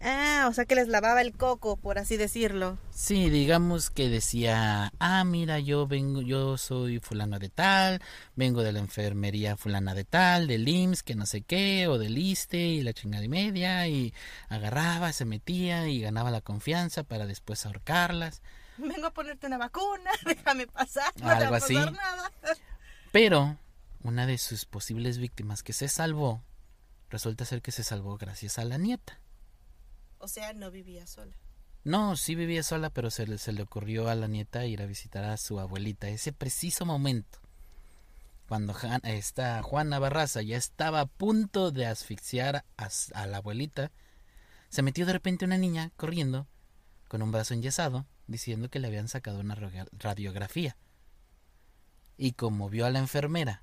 Ah, 0.00 0.46
o 0.48 0.52
sea 0.52 0.66
que 0.66 0.74
les 0.74 0.88
lavaba 0.88 1.22
el 1.22 1.32
coco, 1.34 1.76
por 1.76 1.98
así 1.98 2.16
decirlo. 2.16 2.78
Sí, 2.90 3.30
digamos 3.30 3.90
que 3.90 4.08
decía, 4.08 4.92
ah, 4.98 5.24
mira, 5.24 5.58
yo 5.58 5.86
vengo, 5.86 6.20
yo 6.20 6.58
soy 6.58 7.00
fulano 7.00 7.38
de 7.38 7.48
tal, 7.48 8.02
vengo 8.34 8.62
de 8.62 8.72
la 8.72 8.78
enfermería 8.80 9.56
fulana 9.56 9.94
de 9.94 10.04
tal, 10.04 10.46
del 10.46 10.68
IMSS, 10.68 11.02
que 11.02 11.14
no 11.14 11.24
sé 11.24 11.40
qué, 11.42 11.88
o 11.88 11.98
del 11.98 12.18
ISTE, 12.18 12.58
y 12.58 12.82
la 12.82 12.92
chingada 12.92 13.24
y 13.24 13.28
media, 13.28 13.88
y 13.88 14.12
agarraba, 14.48 15.12
se 15.12 15.24
metía 15.24 15.88
y 15.88 16.00
ganaba 16.00 16.30
la 16.30 16.42
confianza 16.42 17.02
para 17.02 17.26
después 17.26 17.64
ahorcarlas. 17.64 18.42
Vengo 18.76 19.06
a 19.06 19.14
ponerte 19.14 19.46
una 19.46 19.58
vacuna, 19.58 20.10
déjame 20.26 20.66
pasar, 20.66 21.10
no 21.16 21.30
Algo 21.30 21.54
así. 21.54 21.74
nada. 21.74 22.30
Pero 23.12 23.56
una 24.02 24.26
de 24.26 24.36
sus 24.36 24.66
posibles 24.66 25.16
víctimas 25.16 25.62
que 25.62 25.72
se 25.72 25.88
salvó, 25.88 26.44
resulta 27.08 27.46
ser 27.46 27.62
que 27.62 27.72
se 27.72 27.82
salvó 27.82 28.18
gracias 28.18 28.58
a 28.58 28.64
la 28.64 28.76
nieta. 28.76 29.18
O 30.18 30.28
sea, 30.28 30.52
no 30.52 30.70
vivía 30.70 31.06
sola. 31.06 31.36
No, 31.84 32.16
sí 32.16 32.34
vivía 32.34 32.62
sola, 32.62 32.90
pero 32.90 33.10
se 33.10 33.26
le, 33.26 33.38
se 33.38 33.52
le 33.52 33.62
ocurrió 33.62 34.08
a 34.08 34.16
la 34.16 34.26
nieta 34.26 34.66
ir 34.66 34.82
a 34.82 34.86
visitar 34.86 35.24
a 35.24 35.36
su 35.36 35.60
abuelita. 35.60 36.08
Ese 36.08 36.32
preciso 36.32 36.84
momento, 36.84 37.38
cuando 38.48 38.74
esta 39.04 39.62
Juana 39.62 39.98
Barraza 39.98 40.42
ya 40.42 40.56
estaba 40.56 41.00
a 41.00 41.06
punto 41.06 41.70
de 41.70 41.86
asfixiar 41.86 42.64
a, 42.76 43.26
la 43.26 43.36
abuelita, 43.36 43.92
se 44.68 44.82
metió 44.82 45.06
de 45.06 45.12
repente 45.12 45.44
una 45.44 45.58
niña 45.58 45.92
corriendo 45.96 46.48
con 47.06 47.22
un 47.22 47.30
brazo 47.30 47.54
enyesado, 47.54 48.04
diciendo 48.26 48.68
que 48.68 48.80
le 48.80 48.88
habían 48.88 49.06
sacado 49.06 49.38
una 49.38 49.56
radiografía. 49.92 50.76
Y 52.16 52.32
como 52.32 52.68
vio 52.68 52.86
a 52.86 52.90
la 52.90 52.98
enfermera 52.98 53.62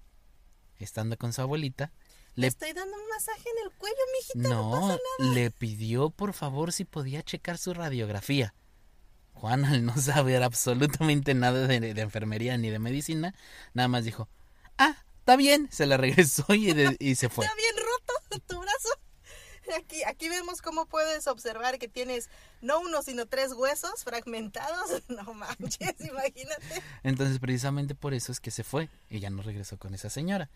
estando 0.80 1.18
con 1.18 1.34
su 1.34 1.42
abuelita, 1.42 1.92
le 2.36 2.48
estoy 2.48 2.74
dando 2.74 2.96
un 2.96 3.10
masaje 3.10 3.44
en 3.50 3.66
el 3.66 3.78
cuello, 3.78 3.98
mijita. 4.18 4.50
No, 4.50 4.72
no 4.72 4.72
pasa 4.72 5.00
nada. 5.20 5.34
le 5.34 5.52
pidió 5.52 6.10
por 6.10 6.34
favor 6.34 6.72
si 6.72 6.86
podía 6.86 7.22
checar 7.24 7.58
su 7.58 7.74
radiografía. 7.74 8.54
Juan, 9.34 9.66
al 9.66 9.86
no 9.86 9.98
saber 9.98 10.42
absolutamente 10.44 11.34
nada 11.34 11.68
de, 11.68 11.90
enfermería 12.02 12.58
ni 12.58 12.70
de 12.70 12.80
medicina, 12.80 13.36
nada 13.74 13.88
más 13.88 14.06
dijo, 14.06 14.30
ah, 14.78 14.96
está 15.20 15.36
bien, 15.36 15.68
se 15.72 15.86
la 15.86 15.98
regresó 15.98 16.46
y, 16.54 16.70
y 17.00 17.16
se 17.16 17.30
fue. 17.30 17.46
está 17.46 17.56
bien 17.56 17.76
roto 17.78 18.40
tu 18.48 18.60
brazo. 18.60 18.90
Aquí, 19.78 20.04
aquí 20.04 20.28
vemos 20.28 20.62
cómo 20.62 20.86
puedes 20.88 21.28
observar 21.28 21.80
que 21.80 21.88
tienes 21.88 22.30
no 22.62 22.82
uno, 22.82 23.02
sino 23.02 23.28
tres 23.28 23.54
huesos 23.54 24.04
fragmentados. 24.04 25.04
No 25.10 25.34
manches, 25.34 25.96
imagínate. 26.00 26.84
Entonces, 27.04 27.40
precisamente 27.40 27.96
por 27.96 28.14
eso 28.14 28.32
es 28.32 28.40
que 28.40 28.52
se 28.52 28.64
fue 28.64 28.90
y 29.10 29.20
ya 29.20 29.30
no 29.30 29.42
regresó 29.42 29.78
con 29.78 29.94
esa 29.94 30.10
señora 30.10 30.50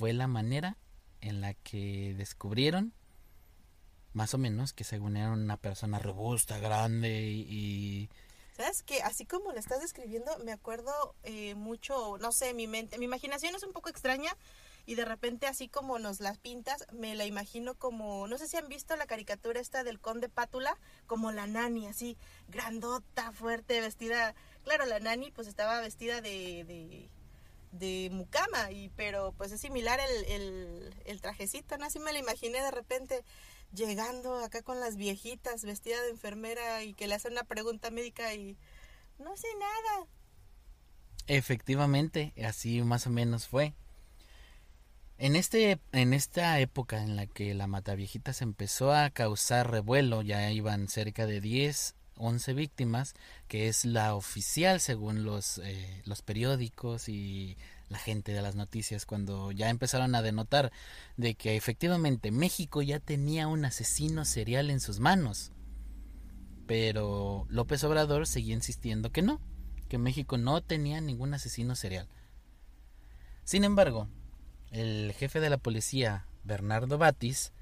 fue 0.00 0.14
la 0.14 0.28
manera 0.28 0.78
en 1.20 1.42
la 1.42 1.52
que 1.52 2.14
descubrieron 2.16 2.94
más 4.14 4.32
o 4.32 4.38
menos 4.38 4.72
que 4.72 4.82
según 4.82 5.18
era 5.18 5.30
una 5.30 5.58
persona 5.58 5.98
robusta, 5.98 6.58
grande 6.58 7.20
y... 7.28 8.08
¿Sabes 8.56 8.82
que 8.82 9.02
Así 9.02 9.26
como 9.26 9.52
lo 9.52 9.58
estás 9.58 9.82
describiendo, 9.82 10.38
me 10.38 10.52
acuerdo 10.52 11.14
eh, 11.22 11.54
mucho, 11.54 12.16
no 12.16 12.32
sé, 12.32 12.54
mi 12.54 12.66
mente, 12.66 12.96
mi 12.96 13.04
imaginación 13.04 13.54
es 13.54 13.62
un 13.62 13.74
poco 13.74 13.90
extraña 13.90 14.34
y 14.86 14.94
de 14.94 15.04
repente 15.04 15.46
así 15.46 15.68
como 15.68 15.98
nos 15.98 16.20
las 16.20 16.38
pintas, 16.38 16.86
me 16.94 17.14
la 17.14 17.26
imagino 17.26 17.74
como, 17.74 18.26
no 18.26 18.38
sé 18.38 18.48
si 18.48 18.56
han 18.56 18.68
visto 18.68 18.96
la 18.96 19.06
caricatura 19.06 19.60
esta 19.60 19.84
del 19.84 20.00
conde 20.00 20.30
Pátula, 20.30 20.78
como 21.06 21.30
la 21.30 21.46
nani, 21.46 21.88
así, 21.88 22.16
grandota, 22.48 23.32
fuerte, 23.32 23.82
vestida, 23.82 24.34
claro, 24.64 24.86
la 24.86 24.98
nani 24.98 25.30
pues 25.30 25.46
estaba 25.46 25.78
vestida 25.82 26.22
de 26.22 26.64
de 26.64 27.10
mucama, 28.10 28.70
y, 28.70 28.88
pero 28.90 29.32
pues 29.36 29.52
es 29.52 29.60
similar 29.60 30.00
el, 30.00 30.94
el, 31.04 31.20
trajecito, 31.20 31.78
¿no? 31.78 31.86
Así 31.86 31.98
me 31.98 32.12
lo 32.12 32.18
imaginé 32.18 32.60
de 32.62 32.70
repente 32.70 33.22
llegando 33.72 34.36
acá 34.38 34.62
con 34.62 34.80
las 34.80 34.96
viejitas 34.96 35.64
vestida 35.64 36.00
de 36.02 36.10
enfermera 36.10 36.82
y 36.82 36.94
que 36.94 37.06
le 37.06 37.14
hacen 37.14 37.32
una 37.32 37.44
pregunta 37.44 37.90
médica 37.90 38.34
y 38.34 38.56
no 39.18 39.36
sé 39.36 39.48
nada. 39.58 40.06
Efectivamente, 41.26 42.32
así 42.44 42.82
más 42.82 43.06
o 43.06 43.10
menos 43.10 43.46
fue. 43.46 43.74
En, 45.18 45.36
este, 45.36 45.78
en 45.92 46.14
esta 46.14 46.58
época 46.60 47.02
en 47.02 47.14
la 47.14 47.26
que 47.26 47.54
la 47.54 47.68
se 48.32 48.44
empezó 48.44 48.92
a 48.92 49.10
causar 49.10 49.70
revuelo, 49.70 50.22
ya 50.22 50.50
iban 50.50 50.88
cerca 50.88 51.26
de 51.26 51.40
10 51.40 51.94
11 52.20 52.54
víctimas, 52.54 53.14
que 53.48 53.68
es 53.68 53.84
la 53.84 54.14
oficial 54.14 54.80
según 54.80 55.24
los, 55.24 55.58
eh, 55.58 56.02
los 56.04 56.22
periódicos 56.22 57.08
y 57.08 57.56
la 57.88 57.98
gente 57.98 58.32
de 58.32 58.42
las 58.42 58.54
noticias, 58.54 59.04
cuando 59.06 59.50
ya 59.50 59.68
empezaron 59.68 60.14
a 60.14 60.22
denotar 60.22 60.70
de 61.16 61.34
que 61.34 61.56
efectivamente 61.56 62.30
México 62.30 62.82
ya 62.82 63.00
tenía 63.00 63.48
un 63.48 63.64
asesino 63.64 64.24
serial 64.24 64.70
en 64.70 64.80
sus 64.80 65.00
manos. 65.00 65.52
Pero 66.66 67.46
López 67.48 67.82
Obrador 67.82 68.28
seguía 68.28 68.54
insistiendo 68.54 69.10
que 69.10 69.22
no, 69.22 69.40
que 69.88 69.98
México 69.98 70.38
no 70.38 70.62
tenía 70.62 71.00
ningún 71.00 71.34
asesino 71.34 71.74
serial. 71.74 72.08
Sin 73.42 73.64
embargo, 73.64 74.06
el 74.70 75.12
jefe 75.18 75.40
de 75.40 75.50
la 75.50 75.58
policía, 75.58 76.26
Bernardo 76.44 76.96
Batis, 76.96 77.52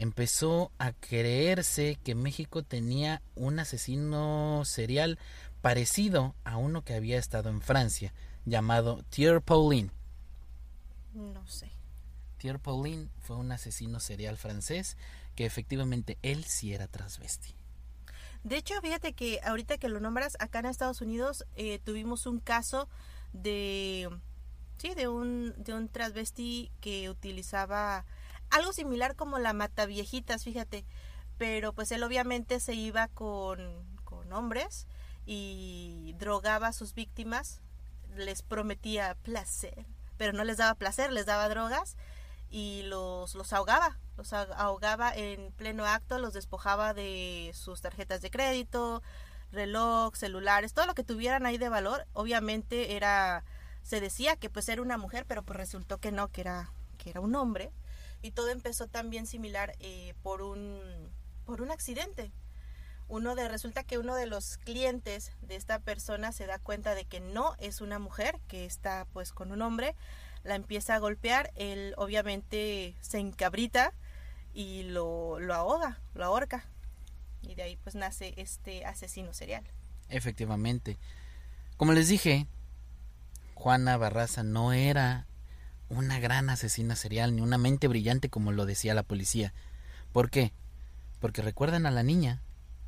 empezó 0.00 0.72
a 0.78 0.92
creerse 0.92 1.98
que 2.02 2.14
México 2.14 2.62
tenía 2.62 3.22
un 3.34 3.58
asesino 3.58 4.62
serial 4.64 5.18
parecido 5.60 6.34
a 6.42 6.56
uno 6.56 6.82
que 6.82 6.94
había 6.94 7.18
estado 7.18 7.50
en 7.50 7.60
Francia, 7.60 8.14
llamado 8.46 9.04
Thierry 9.10 9.40
Paulin. 9.40 9.92
No 11.14 11.46
sé. 11.46 11.70
Thierry 12.38 12.58
Paulin 12.58 13.10
fue 13.20 13.36
un 13.36 13.52
asesino 13.52 14.00
serial 14.00 14.38
francés 14.38 14.96
que 15.36 15.44
efectivamente 15.44 16.18
él 16.22 16.44
sí 16.44 16.72
era 16.72 16.88
transvesti. 16.88 17.54
De 18.42 18.56
hecho, 18.56 18.80
fíjate 18.80 19.12
que 19.12 19.38
ahorita 19.44 19.76
que 19.76 19.90
lo 19.90 20.00
nombras, 20.00 20.38
acá 20.40 20.60
en 20.60 20.66
Estados 20.66 21.02
Unidos 21.02 21.44
eh, 21.56 21.78
tuvimos 21.78 22.24
un 22.24 22.40
caso 22.40 22.88
de 23.34 24.08
Sí, 24.80 24.94
de 24.94 25.08
un, 25.08 25.52
de 25.58 25.74
un 25.74 25.90
transvesti 25.90 26.70
que 26.80 27.10
utilizaba 27.10 28.06
algo 28.50 28.72
similar 28.72 29.16
como 29.16 29.38
la 29.38 29.52
mata 29.52 29.86
viejitas, 29.86 30.44
fíjate. 30.44 30.84
Pero 31.38 31.72
pues 31.72 31.90
él 31.92 32.02
obviamente 32.02 32.60
se 32.60 32.74
iba 32.74 33.08
con, 33.08 33.84
con 34.04 34.32
hombres 34.32 34.86
y 35.24 36.14
drogaba 36.18 36.68
a 36.68 36.72
sus 36.72 36.94
víctimas, 36.94 37.62
les 38.16 38.42
prometía 38.42 39.16
placer, 39.22 39.86
pero 40.16 40.32
no 40.32 40.44
les 40.44 40.56
daba 40.56 40.74
placer, 40.74 41.12
les 41.12 41.26
daba 41.26 41.48
drogas 41.48 41.96
y 42.50 42.82
los, 42.82 43.34
los 43.34 43.52
ahogaba, 43.52 43.98
los 44.16 44.32
ahogaba 44.32 45.14
en 45.14 45.52
pleno 45.52 45.86
acto, 45.86 46.18
los 46.18 46.34
despojaba 46.34 46.94
de 46.94 47.52
sus 47.54 47.80
tarjetas 47.80 48.20
de 48.20 48.30
crédito, 48.30 49.02
reloj, 49.52 50.14
celulares, 50.16 50.74
todo 50.74 50.86
lo 50.86 50.94
que 50.94 51.04
tuvieran 51.04 51.46
ahí 51.46 51.58
de 51.58 51.68
valor, 51.68 52.06
obviamente 52.12 52.96
era, 52.96 53.44
se 53.82 54.00
decía 54.00 54.36
que 54.36 54.50
pues 54.50 54.68
era 54.68 54.82
una 54.82 54.98
mujer, 54.98 55.24
pero 55.26 55.42
pues 55.42 55.56
resultó 55.56 55.98
que 55.98 56.12
no, 56.12 56.28
que 56.28 56.40
era, 56.42 56.72
que 56.98 57.10
era 57.10 57.20
un 57.20 57.34
hombre, 57.34 57.72
y 58.22 58.32
todo 58.32 58.48
empezó 58.50 58.86
también 58.86 59.26
similar 59.26 59.74
eh, 59.80 60.14
por 60.22 60.42
un, 60.42 60.80
por 61.44 61.62
un 61.62 61.70
accidente. 61.70 62.32
Uno 63.08 63.34
de, 63.34 63.48
resulta 63.48 63.82
que 63.82 63.98
uno 63.98 64.14
de 64.14 64.26
los 64.26 64.56
clientes 64.58 65.32
de 65.42 65.56
esta 65.56 65.80
persona 65.80 66.30
se 66.30 66.46
da 66.46 66.58
cuenta 66.58 66.94
de 66.94 67.04
que 67.04 67.20
no 67.20 67.56
es 67.58 67.80
una 67.80 67.98
mujer, 67.98 68.38
que 68.46 68.64
está 68.64 69.06
pues 69.12 69.32
con 69.32 69.50
un 69.50 69.62
hombre, 69.62 69.96
la 70.44 70.54
empieza 70.54 70.94
a 70.94 70.98
golpear, 70.98 71.50
él 71.56 71.94
obviamente 71.96 72.96
se 73.00 73.18
encabrita 73.18 73.92
y 74.54 74.84
lo, 74.84 75.40
lo 75.40 75.54
ahoga, 75.54 75.98
lo 76.14 76.24
ahorca. 76.24 76.64
Y 77.42 77.54
de 77.54 77.62
ahí 77.62 77.76
pues 77.76 77.94
nace 77.94 78.34
este 78.36 78.84
asesino 78.84 79.32
serial. 79.34 79.64
Efectivamente. 80.08 80.98
Como 81.76 81.92
les 81.92 82.08
dije, 82.08 82.46
Juana 83.54 83.96
Barraza 83.96 84.42
no 84.42 84.72
era 84.72 85.26
una 85.90 86.20
gran 86.20 86.48
asesina 86.48 86.96
serial 86.96 87.34
ni 87.34 87.42
una 87.42 87.58
mente 87.58 87.88
brillante 87.88 88.30
como 88.30 88.52
lo 88.52 88.64
decía 88.64 88.94
la 88.94 89.02
policía. 89.02 89.52
¿Por 90.12 90.30
qué? 90.30 90.52
Porque 91.18 91.42
recuerdan 91.42 91.84
a 91.84 91.90
la 91.90 92.02
niña, 92.02 92.40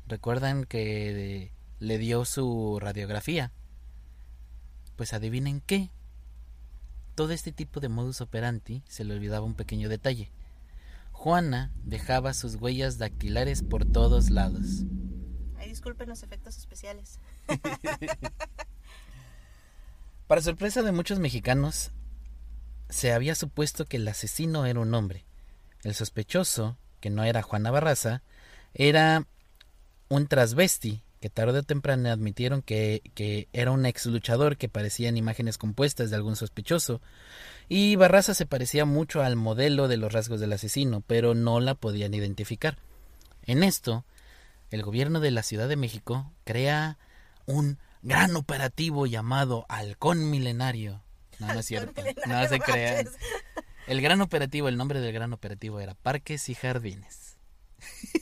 recuerdan 0.07 0.63
que 0.63 1.51
le 1.79 1.97
dio 1.97 2.25
su 2.25 2.79
radiografía. 2.81 3.51
Pues 4.95 5.13
adivinen 5.13 5.61
qué. 5.61 5.91
Todo 7.13 7.33
este 7.33 7.51
tipo 7.51 7.79
de 7.79 7.89
modus 7.89 8.21
operandi 8.21 8.83
se 8.87 9.03
le 9.03 9.13
olvidaba 9.13 9.45
un 9.45 9.55
pequeño 9.55 9.89
detalle. 9.89 10.31
Juana 11.11 11.71
dejaba 11.83 12.33
sus 12.33 12.55
huellas 12.55 12.97
dactilares 12.97 13.63
por 13.63 13.85
todos 13.85 14.29
lados. 14.29 14.83
Ay, 15.57 15.69
disculpen 15.69 16.09
los 16.09 16.23
efectos 16.23 16.57
especiales. 16.57 17.19
Para 20.27 20.41
sorpresa 20.41 20.81
de 20.81 20.91
muchos 20.91 21.19
mexicanos, 21.19 21.91
se 22.89 23.11
había 23.13 23.35
supuesto 23.35 23.85
que 23.85 23.97
el 23.97 24.07
asesino 24.07 24.65
era 24.65 24.79
un 24.79 24.93
hombre. 24.93 25.25
El 25.83 25.93
sospechoso, 25.95 26.77
que 26.99 27.09
no 27.09 27.23
era 27.23 27.41
Juana 27.41 27.71
Barraza, 27.71 28.23
era 28.73 29.27
un 30.09 30.27
transvesti 30.27 31.03
que 31.23 31.29
tarde 31.29 31.59
o 31.59 31.63
temprano 31.63 32.09
admitieron 32.09 32.61
que, 32.61 33.01
que 33.13 33.47
era 33.53 33.71
un 33.71 33.85
ex 33.85 34.07
luchador 34.07 34.57
que 34.57 34.67
parecían 34.67 35.15
imágenes 35.15 35.57
compuestas 35.57 36.09
de 36.09 36.17
algún 36.17 36.35
sospechoso, 36.35 36.99
y 37.69 37.95
Barraza 37.95 38.33
se 38.33 38.45
parecía 38.45 38.83
mucho 38.83 39.21
al 39.21 39.37
modelo 39.37 39.87
de 39.87 39.95
los 39.95 40.11
rasgos 40.11 40.41
del 40.41 40.51
asesino, 40.51 41.01
pero 41.07 41.33
no 41.33 41.61
la 41.61 41.75
podían 41.75 42.13
identificar. 42.13 42.77
En 43.45 43.63
esto, 43.63 44.03
el 44.69 44.83
gobierno 44.83 45.21
de 45.21 45.31
la 45.31 45.43
Ciudad 45.43 45.69
de 45.69 45.77
México 45.77 46.29
crea 46.43 46.97
un 47.45 47.77
gran 48.01 48.35
operativo 48.35 49.05
llamado 49.05 49.65
Halcón 49.69 50.29
Milenario. 50.29 51.02
No, 51.47 51.53
no 51.53 51.59
es 51.59 51.65
cierto. 51.67 52.01
No 52.27 52.47
se 52.47 52.59
crean. 52.59 53.07
El 53.87 54.01
gran 54.01 54.21
operativo, 54.21 54.67
el 54.67 54.77
nombre 54.77 54.99
del 54.99 55.13
gran 55.13 55.33
operativo 55.33 55.79
era 55.79 55.93
Parques 55.95 56.47
y 56.49 56.55
Jardines. 56.55 57.37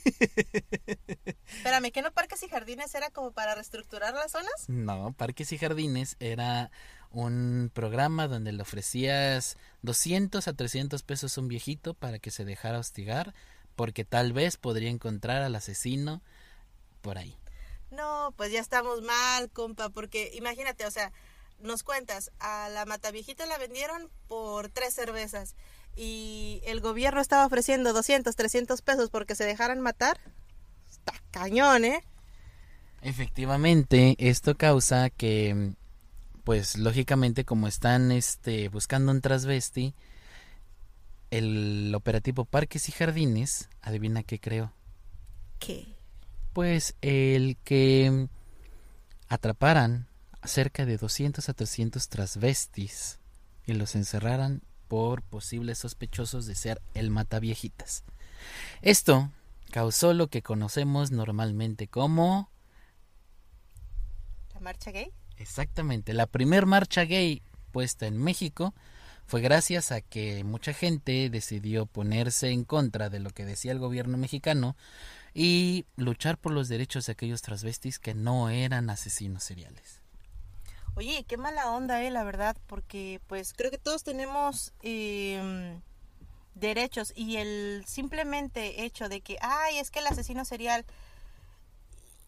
Espérame, 1.46 1.92
¿qué 1.92 2.02
no 2.02 2.10
Parques 2.12 2.42
y 2.42 2.48
Jardines 2.48 2.94
era 2.94 3.10
como 3.10 3.32
para 3.32 3.54
reestructurar 3.54 4.12
las 4.14 4.32
zonas? 4.32 4.68
No, 4.68 5.14
Parques 5.16 5.52
y 5.52 5.58
Jardines 5.58 6.16
era 6.18 6.70
un 7.10 7.70
programa 7.72 8.26
donde 8.26 8.52
le 8.52 8.62
ofrecías 8.62 9.56
200 9.82 10.48
a 10.48 10.52
300 10.54 11.02
pesos 11.02 11.36
a 11.36 11.40
un 11.40 11.48
viejito 11.48 11.94
para 11.94 12.18
que 12.18 12.30
se 12.30 12.44
dejara 12.44 12.78
hostigar 12.78 13.34
porque 13.76 14.04
tal 14.04 14.32
vez 14.32 14.56
podría 14.56 14.90
encontrar 14.90 15.42
al 15.42 15.54
asesino 15.54 16.22
por 17.00 17.18
ahí. 17.18 17.36
No, 17.90 18.32
pues 18.36 18.50
ya 18.50 18.60
estamos 18.60 19.02
mal, 19.02 19.50
compa, 19.50 19.90
porque 19.90 20.30
imagínate, 20.34 20.86
o 20.86 20.90
sea, 20.90 21.12
nos 21.62 21.82
cuentas, 21.82 22.30
a 22.38 22.68
la 22.68 22.84
mataviejita 22.84 23.46
la 23.46 23.58
vendieron 23.58 24.10
por 24.28 24.68
tres 24.68 24.94
cervezas 24.94 25.54
y 25.96 26.62
el 26.64 26.80
gobierno 26.80 27.20
estaba 27.20 27.46
ofreciendo 27.46 27.92
200, 27.92 28.34
300 28.34 28.82
pesos 28.82 29.10
porque 29.10 29.34
se 29.34 29.44
dejaran 29.44 29.80
matar. 29.80 30.18
Está 30.90 31.14
cañón, 31.30 31.84
¿eh? 31.84 32.02
Efectivamente, 33.02 34.16
esto 34.18 34.56
causa 34.56 35.10
que 35.10 35.74
pues 36.44 36.76
lógicamente 36.76 37.44
como 37.44 37.68
están 37.68 38.10
este 38.10 38.68
buscando 38.68 39.12
un 39.12 39.20
transvesti 39.20 39.94
el 41.32 41.94
operativo 41.94 42.44
Parques 42.44 42.88
y 42.90 42.92
Jardines, 42.92 43.70
adivina 43.80 44.22
qué 44.22 44.38
creo. 44.38 44.70
¿Qué? 45.58 45.86
Pues 46.52 46.94
el 47.00 47.56
que 47.64 48.28
atraparan 49.28 50.06
cerca 50.44 50.84
de 50.84 50.96
200 50.96 51.48
a 51.48 51.54
300 51.54 52.08
transvestis 52.08 53.18
y 53.66 53.74
los 53.74 53.94
encerraran 53.94 54.62
por 54.88 55.22
posibles 55.22 55.78
sospechosos 55.78 56.46
de 56.46 56.54
ser 56.54 56.82
el 56.94 57.10
mataviejitas. 57.10 58.04
Esto 58.82 59.30
causó 59.70 60.12
lo 60.12 60.28
que 60.28 60.42
conocemos 60.42 61.10
normalmente 61.10 61.88
como 61.88 62.50
la 64.54 64.60
marcha 64.60 64.90
gay. 64.90 65.12
Exactamente, 65.38 66.12
la 66.12 66.26
primer 66.26 66.66
marcha 66.66 67.04
gay 67.04 67.42
puesta 67.70 68.06
en 68.06 68.18
México 68.18 68.74
fue 69.26 69.40
gracias 69.40 69.92
a 69.92 70.02
que 70.02 70.44
mucha 70.44 70.74
gente 70.74 71.30
decidió 71.30 71.86
ponerse 71.86 72.50
en 72.50 72.64
contra 72.64 73.08
de 73.08 73.20
lo 73.20 73.30
que 73.30 73.46
decía 73.46 73.72
el 73.72 73.78
gobierno 73.78 74.18
mexicano 74.18 74.76
y 75.32 75.86
luchar 75.96 76.36
por 76.36 76.52
los 76.52 76.68
derechos 76.68 77.06
de 77.06 77.12
aquellos 77.12 77.40
transvestis 77.40 77.98
que 77.98 78.14
no 78.14 78.50
eran 78.50 78.90
asesinos 78.90 79.42
seriales. 79.42 80.01
Oye, 80.94 81.24
qué 81.26 81.36
mala 81.36 81.70
onda, 81.70 82.02
eh, 82.02 82.10
la 82.10 82.22
verdad, 82.22 82.56
porque 82.66 83.20
pues 83.26 83.54
creo 83.54 83.70
que 83.70 83.78
todos 83.78 84.04
tenemos 84.04 84.74
eh, 84.82 85.80
derechos 86.54 87.12
y 87.16 87.36
el 87.36 87.84
simplemente 87.86 88.84
hecho 88.84 89.08
de 89.08 89.22
que, 89.22 89.38
ay, 89.40 89.78
es 89.78 89.90
que 89.90 90.00
el 90.00 90.06
asesino 90.06 90.44
serial 90.44 90.84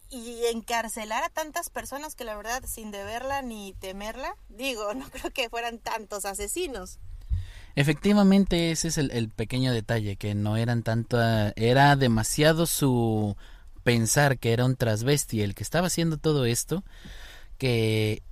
y 0.09 0.45
encarcelar 0.51 1.23
a 1.23 1.29
tantas 1.29 1.69
personas 1.69 2.15
que 2.15 2.23
la 2.23 2.35
verdad 2.35 2.63
sin 2.65 2.91
deberla 2.91 3.41
ni 3.41 3.73
temerla, 3.73 4.35
digo, 4.49 4.93
no 4.95 5.09
creo 5.09 5.31
que 5.31 5.49
fueran 5.49 5.77
tantos 5.79 6.25
asesinos. 6.25 6.99
Efectivamente, 7.75 8.71
ese 8.71 8.87
es 8.87 8.97
el, 8.97 9.29
pequeño 9.29 9.73
detalle, 9.73 10.15
que 10.15 10.33
no 10.33 10.55
eran 10.55 10.81
tanto, 10.81 11.19
era 11.55 11.95
demasiado 11.97 12.67
su 12.67 13.35
pensar 13.83 14.39
que 14.39 14.53
era 14.53 14.65
un 14.65 14.77
transvesti 14.77 15.41
el 15.41 15.53
que 15.55 15.63
estaba 15.63 15.87
haciendo 15.87 16.17
todo 16.17 16.45
esto, 16.45 16.85
que 17.57 18.23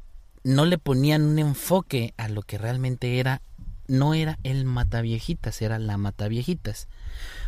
no 0.44 0.66
le 0.66 0.78
ponían 0.78 1.24
un 1.24 1.40
enfoque 1.40 2.14
a 2.18 2.28
lo 2.28 2.42
que 2.42 2.58
realmente 2.58 3.20
era, 3.20 3.42
no 3.88 4.14
era 4.14 4.38
el 4.44 4.66
mataviejitas, 4.66 5.62
era 5.62 5.80
la 5.80 5.98
mataviejitas. 5.98 6.88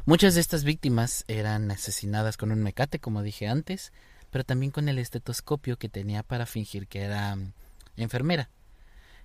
Muchas 0.05 0.35
de 0.35 0.41
estas 0.41 0.63
víctimas 0.63 1.25
eran 1.27 1.69
asesinadas 1.71 2.37
con 2.37 2.51
un 2.51 2.61
mecate, 2.61 2.99
como 2.99 3.21
dije 3.21 3.47
antes, 3.47 3.91
pero 4.31 4.43
también 4.43 4.71
con 4.71 4.89
el 4.89 4.99
estetoscopio 4.99 5.77
que 5.77 5.89
tenía 5.89 6.23
para 6.23 6.45
fingir 6.45 6.87
que 6.87 7.01
era 7.01 7.35
mm, 7.35 7.53
enfermera. 7.97 8.49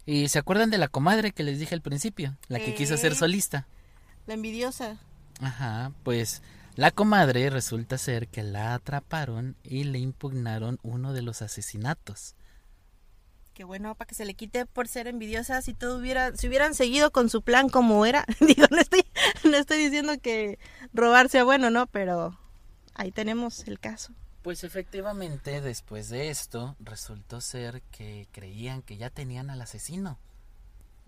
¿Y 0.06 0.28
se 0.28 0.38
acuerdan 0.38 0.70
de 0.70 0.78
la 0.78 0.88
comadre 0.88 1.32
que 1.32 1.42
les 1.42 1.58
dije 1.58 1.74
al 1.74 1.82
principio? 1.82 2.36
La 2.48 2.58
que 2.58 2.74
quiso 2.74 2.96
ser 2.96 3.14
solista. 3.14 3.66
La 4.26 4.34
envidiosa. 4.34 4.98
Ajá, 5.40 5.92
pues 6.02 6.42
la 6.74 6.90
comadre 6.90 7.50
resulta 7.50 7.98
ser 7.98 8.28
que 8.28 8.42
la 8.42 8.74
atraparon 8.74 9.56
y 9.62 9.84
le 9.84 9.98
impugnaron 9.98 10.78
uno 10.82 11.12
de 11.12 11.22
los 11.22 11.42
asesinatos. 11.42 12.34
Qué 13.60 13.64
bueno, 13.64 13.94
para 13.94 14.08
que 14.08 14.14
se 14.14 14.24
le 14.24 14.32
quite 14.32 14.64
por 14.64 14.88
ser 14.88 15.06
envidiosa, 15.06 15.60
si 15.60 15.74
todo 15.74 15.98
hubiera, 15.98 16.34
si 16.34 16.48
hubieran 16.48 16.74
seguido 16.74 17.10
con 17.10 17.28
su 17.28 17.42
plan 17.42 17.68
como 17.68 18.06
era, 18.06 18.24
digo, 18.40 18.64
no 18.70 18.78
estoy, 18.78 19.04
no 19.44 19.54
estoy 19.54 19.76
diciendo 19.76 20.14
que 20.18 20.58
robar 20.94 21.28
sea 21.28 21.44
bueno, 21.44 21.68
¿no? 21.68 21.86
Pero 21.86 22.38
ahí 22.94 23.12
tenemos 23.12 23.68
el 23.68 23.78
caso. 23.78 24.14
Pues 24.40 24.64
efectivamente, 24.64 25.60
después 25.60 26.08
de 26.08 26.30
esto, 26.30 26.74
resultó 26.80 27.42
ser 27.42 27.82
que 27.90 28.28
creían 28.32 28.80
que 28.80 28.96
ya 28.96 29.10
tenían 29.10 29.50
al 29.50 29.60
asesino. 29.60 30.18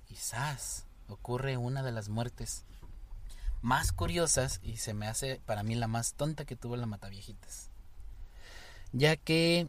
Quizás 0.04 0.84
ocurre 1.08 1.56
una 1.56 1.82
de 1.82 1.92
las 1.92 2.10
muertes 2.10 2.66
más 3.62 3.92
curiosas 3.92 4.60
y 4.62 4.76
se 4.76 4.92
me 4.92 5.06
hace 5.06 5.40
para 5.46 5.62
mí 5.62 5.74
la 5.74 5.88
más 5.88 6.12
tonta 6.12 6.44
que 6.44 6.54
tuvo 6.54 6.76
la 6.76 6.84
Mataviejitas. 6.84 7.70
Ya 8.92 9.16
que 9.16 9.68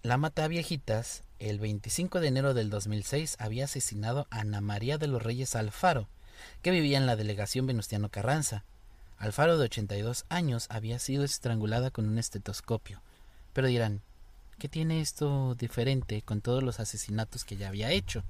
la 0.00 0.16
Mataviejitas 0.16 1.22
el 1.38 1.58
25 1.58 2.20
de 2.20 2.28
enero 2.28 2.54
del 2.54 2.70
2006 2.70 3.36
había 3.38 3.64
asesinado 3.64 4.26
a 4.30 4.40
Ana 4.40 4.60
María 4.60 4.98
de 4.98 5.06
los 5.06 5.22
Reyes 5.22 5.54
Alfaro, 5.54 6.08
que 6.62 6.70
vivía 6.70 6.98
en 6.98 7.06
la 7.06 7.16
delegación 7.16 7.66
Venustiano 7.66 8.08
Carranza. 8.08 8.64
Alfaro, 9.18 9.58
de 9.58 9.64
82 9.64 10.24
años, 10.28 10.66
había 10.68 10.98
sido 10.98 11.24
estrangulada 11.24 11.90
con 11.90 12.08
un 12.08 12.18
estetoscopio. 12.18 13.00
Pero 13.52 13.68
dirán, 13.68 14.02
¿qué 14.58 14.68
tiene 14.68 15.00
esto 15.00 15.54
diferente 15.54 16.22
con 16.22 16.40
todos 16.40 16.62
los 16.62 16.80
asesinatos 16.80 17.44
que 17.44 17.56
ya 17.56 17.68
había 17.68 17.90
hecho? 17.90 18.24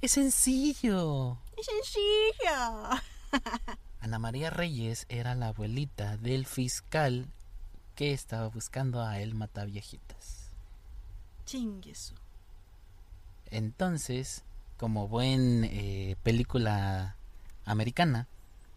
Es 0.00 0.12
sencillo. 0.12 1.38
Es 1.56 1.66
sencillo. 1.66 3.00
Ana 4.00 4.18
María 4.18 4.50
Reyes 4.50 5.06
era 5.08 5.34
la 5.34 5.48
abuelita 5.48 6.16
del 6.18 6.46
fiscal 6.46 7.26
que 7.94 8.12
estaba 8.12 8.48
buscando 8.48 9.02
a 9.02 9.20
él 9.20 9.34
Mataviejitas. 9.34 10.43
Chingueso. 11.44 12.14
Entonces, 13.50 14.44
como 14.76 15.08
buen 15.08 15.64
eh, 15.64 16.16
película 16.22 17.16
americana, 17.64 18.26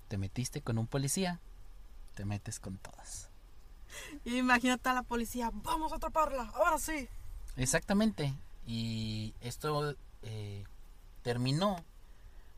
te 0.07 0.17
metiste 0.17 0.61
con 0.61 0.77
un 0.77 0.87
policía, 0.87 1.39
te 2.15 2.25
metes 2.25 2.59
con 2.59 2.77
todas. 2.77 3.29
Y 4.25 4.37
imagínate 4.37 4.89
a 4.89 4.93
la 4.93 5.03
policía, 5.03 5.51
vamos 5.53 5.91
a 5.91 5.95
atraparla, 5.95 6.43
ahora 6.55 6.77
sí. 6.77 7.07
Exactamente. 7.55 8.33
Y 8.65 9.33
esto 9.41 9.95
eh, 10.21 10.63
terminó 11.23 11.83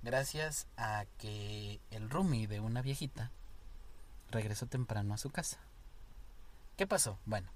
gracias 0.02 0.68
a 0.78 1.06
que 1.18 1.80
el 1.92 2.10
roomie 2.10 2.48
de 2.48 2.60
una 2.60 2.82
viejita 2.82 3.32
regresó 4.32 4.66
temprano 4.66 5.14
a 5.14 5.18
su 5.18 5.30
casa. 5.30 5.60
¿Qué 6.78 6.88
pasó? 6.88 7.20
Bueno, 7.26 7.50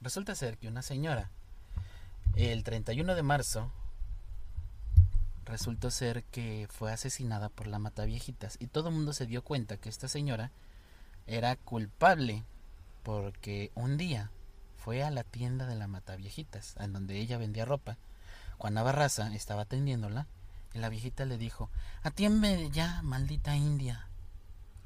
resulta 0.00 0.34
ser 0.34 0.58
que 0.58 0.68
una 0.68 0.82
señora, 0.82 1.30
el 2.34 2.64
31 2.64 3.14
de 3.14 3.22
marzo, 3.22 3.70
resultó 5.44 5.90
ser 5.90 6.24
que 6.24 6.66
fue 6.70 6.92
asesinada 6.92 7.48
por 7.48 7.66
la 7.66 7.78
mataviejitas 7.78 8.56
y 8.58 8.68
todo 8.68 8.88
el 8.88 8.94
mundo 8.94 9.12
se 9.12 9.26
dio 9.26 9.42
cuenta 9.42 9.76
que 9.76 9.88
esta 9.88 10.08
señora 10.08 10.50
era 11.26 11.56
culpable 11.56 12.44
porque 13.02 13.70
un 13.74 13.96
día 13.96 14.30
fue 14.76 15.02
a 15.02 15.10
la 15.10 15.24
tienda 15.24 15.66
de 15.66 15.76
la 15.76 15.88
mataviejitas, 15.88 16.74
en 16.78 16.92
donde 16.92 17.18
ella 17.18 17.38
vendía 17.38 17.64
ropa. 17.64 17.98
Juana 18.58 18.82
Barraza 18.82 19.34
estaba 19.34 19.62
atendiéndola 19.62 20.26
y 20.72 20.78
la 20.78 20.88
viejita 20.88 21.24
le 21.24 21.38
dijo, 21.38 21.70
atiende 22.02 22.70
ya, 22.70 23.02
maldita 23.02 23.56
india. 23.56 24.08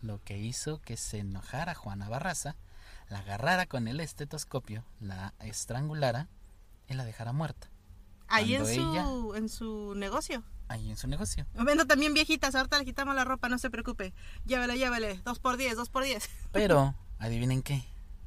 Lo 0.03 0.23
que 0.23 0.39
hizo 0.39 0.81
que 0.81 0.97
se 0.97 1.19
enojara 1.19 1.75
Juana 1.75 2.09
Barraza, 2.09 2.57
la 3.09 3.21
agarrara 3.21 3.67
con 3.67 3.89
el 3.89 4.01
estetoscopio, 4.01 4.85
la 5.01 5.33
estrangulara 5.41 6.29
y 6.89 6.95
la 6.95 7.05
dejara 7.05 7.33
muerta. 7.33 7.69
Ahí 8.29 8.55
en 8.55 8.67
su, 8.67 9.35
en 9.35 9.49
su 9.49 9.95
negocio. 9.95 10.43
Ahí 10.69 10.91
en 10.91 10.97
su 10.97 11.07
negocio. 11.07 11.47
Vendo 11.55 11.87
también 11.87 12.13
viejitas, 12.13 12.55
ahorita 12.55 12.79
le 12.79 12.85
quitamos 12.85 13.15
la 13.15 13.25
ropa, 13.25 13.49
no 13.49 13.59
se 13.59 13.71
preocupe. 13.71 14.13
Llévele, 14.47 14.77
llévele, 14.77 15.21
dos 15.25 15.39
por 15.39 15.57
diez, 15.57 15.77
dos 15.77 15.91
por 15.91 16.03
diez. 16.03 16.29
Pero, 16.53 16.95
adivinen 17.19 17.63
qué. 17.63 17.85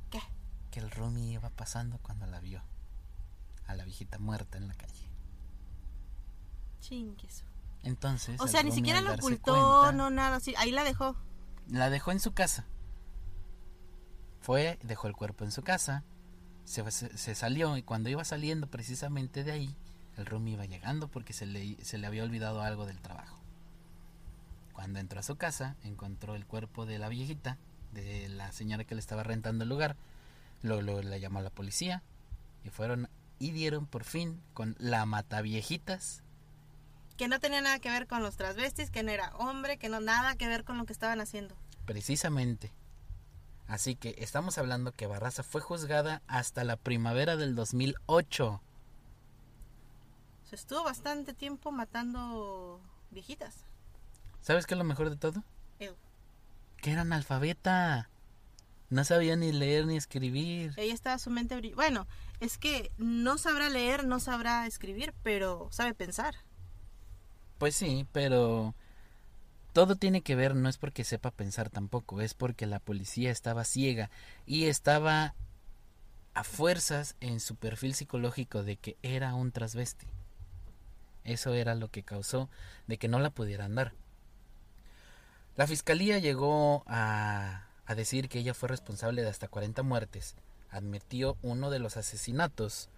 ¿Qué? 0.10 0.22
Que 0.72 0.80
el 0.80 0.90
Rumi 0.90 1.34
iba 1.34 1.50
pasando 1.50 1.98
cuando 2.00 2.26
la 2.28 2.40
vio. 2.40 2.64
A 3.68 3.76
la 3.76 3.84
viejita 3.84 4.20
muerta 4.20 4.58
en 4.58 4.68
la 4.68 4.74
calle. 4.74 5.10
Chingueso. 6.80 7.46
Entonces. 7.84 8.40
O 8.40 8.48
sea, 8.48 8.64
ni 8.64 8.72
siquiera 8.72 9.02
lo 9.02 9.14
ocultó, 9.14 9.82
cuenta, 9.82 9.92
no 9.92 10.10
nada, 10.10 10.40
sí, 10.40 10.54
ahí 10.58 10.72
la 10.72 10.84
dejó. 10.84 11.16
La 11.68 11.90
dejó 11.90 12.12
en 12.12 12.20
su 12.20 12.34
casa. 12.34 12.66
Fue, 14.42 14.80
dejó 14.82 15.08
el 15.08 15.16
cuerpo 15.16 15.44
en 15.44 15.52
su 15.52 15.62
casa. 15.62 16.04
Se, 16.70 16.90
se- 16.92 17.34
salió 17.36 17.78
y 17.78 17.82
cuando 17.82 18.10
iba 18.10 18.24
saliendo 18.24 18.68
precisamente 18.68 19.44
de 19.44 19.52
ahí, 19.54 19.76
el 20.18 20.28
Rumi 20.28 20.54
iba 20.54 20.66
llegando 20.66 21.08
porque 21.08 21.34
se 21.34 21.48
le, 21.48 21.84
se 21.84 21.98
le 21.98 22.06
había 22.06 22.24
olvidado 22.24 22.62
algo 22.62 22.86
del 22.86 23.00
trabajo. 23.00 23.40
Cuando 24.74 25.00
entró 25.00 25.20
a 25.20 25.24
su 25.24 25.36
casa, 25.36 25.76
encontró 25.84 26.36
el 26.36 26.46
cuerpo 26.46 26.86
de 26.86 27.00
la 27.00 27.10
viejita, 27.10 27.58
de 27.92 28.30
la 28.30 28.52
señora 28.52 28.84
que 28.84 28.94
le 28.94 29.02
estaba 29.02 29.24
rentando 29.24 29.64
el 29.64 29.70
lugar. 29.70 29.96
Luego, 30.62 30.84
luego 30.84 31.02
le 31.02 31.20
llamó 31.20 31.40
a 31.40 31.42
la 31.42 31.50
policía 31.50 32.04
y 32.64 32.70
fueron 32.70 33.10
y 33.40 33.50
dieron 33.52 33.88
por 33.88 34.04
fin 34.04 34.40
con 34.54 34.76
la 34.80 35.06
mataviejitas 35.08 36.22
Que 37.18 37.28
no 37.28 37.40
tenía 37.40 37.62
nada 37.62 37.80
que 37.80 37.90
ver 37.90 38.06
con 38.06 38.22
los 38.22 38.38
transvestis, 38.38 38.92
que 38.92 39.02
no 39.02 39.10
era 39.12 39.36
hombre, 39.38 39.78
que 39.78 39.90
no 39.90 40.02
nada 40.02 40.36
que 40.36 40.48
ver 40.48 40.64
con 40.66 40.78
lo 40.78 40.86
que 40.86 40.94
estaban 40.94 41.20
haciendo. 41.20 41.56
Precisamente. 41.86 42.72
Así 43.70 43.96
que 43.96 44.16
estamos 44.18 44.58
hablando 44.58 44.92
que 44.92 45.06
Barraza 45.06 45.44
fue 45.44 45.62
juzgada 45.62 46.24
hasta 46.28 46.64
la 46.64 46.76
primavera 46.76 47.36
del 47.38 47.54
2008. 47.56 48.62
Se 50.50 50.56
estuvo 50.56 50.84
bastante 50.84 51.34
tiempo 51.36 51.72
matando 51.72 52.82
viejitas. 53.12 53.58
¿Sabes 54.42 54.66
qué 54.66 54.74
es 54.74 54.78
lo 54.80 54.84
mejor 54.84 55.12
de 55.12 55.18
todo? 55.18 55.44
Ew. 55.80 55.94
Que 56.78 56.92
era 56.94 57.02
analfabeta. 57.02 58.10
No 58.90 59.04
sabía 59.04 59.36
ni 59.36 59.52
leer 59.52 59.86
ni 59.86 59.98
escribir. 59.98 60.74
Ella 60.78 60.96
estaba 60.96 61.20
su 61.20 61.30
mente 61.30 61.56
brill- 61.56 61.76
Bueno, 61.76 62.08
es 62.40 62.58
que 62.58 62.92
no 62.98 63.38
sabrá 63.38 63.70
leer, 63.70 64.08
no 64.08 64.20
sabrá 64.20 64.66
escribir, 64.66 65.14
pero 65.22 65.68
sabe 65.72 65.94
pensar. 65.94 66.34
Pues 67.60 67.76
sí, 67.76 68.08
pero 68.12 68.74
todo 69.80 69.96
tiene 69.96 70.20
que 70.20 70.36
ver, 70.36 70.58
no 70.58 70.68
es 70.68 70.78
porque 70.78 71.06
sepa 71.06 71.32
pensar 71.32 71.70
tampoco, 71.70 72.20
es 72.20 72.34
porque 72.34 72.66
la 72.66 72.80
policía 72.80 73.32
estaba 73.32 73.64
ciega 73.64 74.10
y 74.46 74.66
estaba 74.66 75.36
a 76.34 76.44
fuerzas 76.44 77.16
en 77.22 77.40
su 77.40 77.56
perfil 77.56 77.94
psicológico 77.96 78.64
de 78.64 78.76
que 78.76 78.98
era 79.04 79.34
un 79.36 79.54
transvesti. 79.54 80.06
Eso 81.24 81.54
era 81.54 81.76
lo 81.76 81.90
que 81.90 82.04
causó 82.04 82.50
de 82.88 82.98
que 82.98 83.08
no 83.08 83.20
la 83.22 83.30
pudieran 83.30 83.74
dar. 83.74 83.94
La 85.56 85.66
fiscalía 85.66 86.20
llegó 86.20 86.84
a, 86.86 87.64
a 87.86 87.96
decir 87.96 88.28
que 88.28 88.40
ella 88.40 88.54
fue 88.54 88.68
responsable 88.68 89.22
de 89.22 89.30
hasta 89.30 89.48
40 89.48 89.82
muertes. 89.84 90.36
Admitió 90.72 91.38
uno 91.42 91.70
de 91.70 91.80
los 91.80 91.96
asesinatos, 91.96 92.90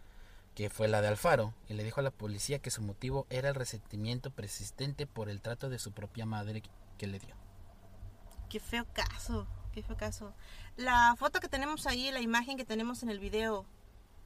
que 0.55 0.69
fue 0.69 0.87
la 0.87 1.01
de 1.01 1.07
Alfaro, 1.07 1.53
y 1.67 1.73
le 1.73 1.83
dijo 1.83 1.99
a 1.99 2.03
la 2.03 2.11
policía 2.11 2.59
que 2.59 2.71
su 2.71 2.81
motivo 2.81 3.25
era 3.29 3.49
el 3.49 3.55
resentimiento 3.55 4.31
persistente 4.31 5.07
por 5.07 5.29
el 5.29 5.41
trato 5.41 5.69
de 5.69 5.79
su 5.79 5.91
propia 5.91 6.25
madre 6.25 6.63
que 6.97 7.07
le 7.07 7.19
dio. 7.19 7.35
Qué 8.49 8.59
feo 8.59 8.85
caso, 8.93 9.47
qué 9.71 9.81
feo 9.81 9.95
caso. 9.95 10.33
La 10.75 11.15
foto 11.17 11.39
que 11.39 11.47
tenemos 11.47 11.87
ahí, 11.87 12.11
la 12.11 12.21
imagen 12.21 12.57
que 12.57 12.65
tenemos 12.65 13.01
en 13.03 13.09
el 13.09 13.19
video, 13.19 13.65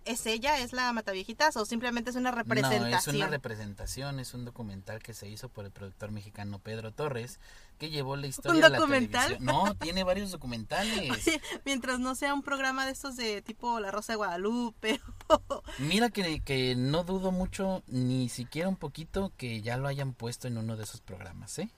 ¿es 0.06 0.26
ella? 0.26 0.60
¿Es 0.60 0.72
la 0.72 0.94
Mataviejitas? 0.94 1.58
¿O 1.58 1.66
simplemente 1.66 2.12
es 2.12 2.16
una 2.16 2.32
representación? 2.32 2.92
No, 2.92 2.98
es 2.98 3.08
una 3.08 3.28
representación, 3.28 4.20
es 4.20 4.34
un 4.34 4.46
documental 4.46 5.02
que 5.02 5.14
se 5.14 5.28
hizo 5.28 5.50
por 5.50 5.66
el 5.66 5.72
productor 5.72 6.12
mexicano 6.12 6.60
Pedro 6.60 6.92
Torres, 6.92 7.40
que 7.78 7.90
llevó 7.90 8.16
la 8.16 8.28
historia 8.28 8.68
a 8.68 8.70
la 8.70 8.78
documental? 8.78 9.38
televisión. 9.38 9.46
No, 9.46 9.76
tiene 9.76 10.04
varios 10.04 10.32
documentales. 10.32 11.12
Mientras 11.66 12.00
no 12.00 12.16
sea 12.16 12.34
un 12.34 12.44
programa 12.44 12.86
de 12.86 12.92
estos 12.92 13.16
de 13.16 13.42
tipo 13.42 13.80
La 13.80 13.92
Rosa 13.92 14.14
de 14.14 14.18
Guadalupe. 14.18 15.02
Mira 15.80 16.10
que, 16.10 16.40
que 16.42 16.76
no 16.76 17.04
dudo 17.04 17.32
mucho, 17.32 17.84
ni 17.88 18.30
siquiera 18.30 18.70
un 18.70 18.78
poquito, 18.78 19.34
que 19.38 19.62
ya 19.62 19.78
lo 19.78 19.88
hayan 19.88 20.14
puesto 20.14 20.48
en 20.48 20.58
uno 20.58 20.78
de 20.78 20.84
esos 20.84 21.02
programas, 21.02 21.60
¿eh? 21.60 21.70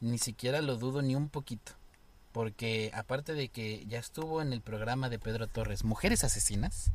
Ni 0.00 0.18
siquiera 0.18 0.60
lo 0.62 0.76
dudo 0.76 1.02
ni 1.02 1.14
un 1.14 1.28
poquito. 1.28 1.72
Porque 2.32 2.90
aparte 2.94 3.34
de 3.34 3.48
que 3.50 3.84
ya 3.86 3.98
estuvo 3.98 4.40
en 4.40 4.54
el 4.54 4.62
programa 4.62 5.10
de 5.10 5.18
Pedro 5.18 5.46
Torres, 5.48 5.84
Mujeres 5.84 6.24
Asesinas, 6.24 6.90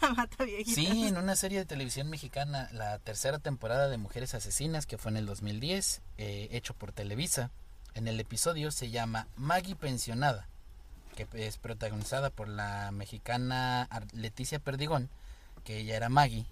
la 0.00 0.10
Mataviejitas. 0.14 0.74
Sí, 0.74 1.06
en 1.06 1.16
una 1.16 1.36
serie 1.36 1.58
de 1.58 1.64
televisión 1.64 2.08
mexicana, 2.08 2.68
la 2.72 2.98
tercera 2.98 3.38
temporada 3.38 3.88
de 3.88 3.98
Mujeres 3.98 4.34
Asesinas, 4.34 4.86
que 4.86 4.98
fue 4.98 5.10
en 5.10 5.16
el 5.18 5.26
2010, 5.26 6.00
eh, 6.18 6.48
hecho 6.52 6.74
por 6.74 6.92
Televisa. 6.92 7.50
En 7.94 8.08
el 8.08 8.18
episodio 8.20 8.70
se 8.70 8.90
llama 8.90 9.26
Maggie 9.36 9.76
Pensionada, 9.76 10.46
que 11.16 11.26
es 11.34 11.58
protagonizada 11.58 12.30
por 12.30 12.48
la 12.48 12.90
mexicana 12.92 13.88
Leticia 14.12 14.58
Perdigón, 14.58 15.10
que 15.64 15.78
ella 15.78 15.96
era 15.96 16.08
Maggie, 16.08 16.46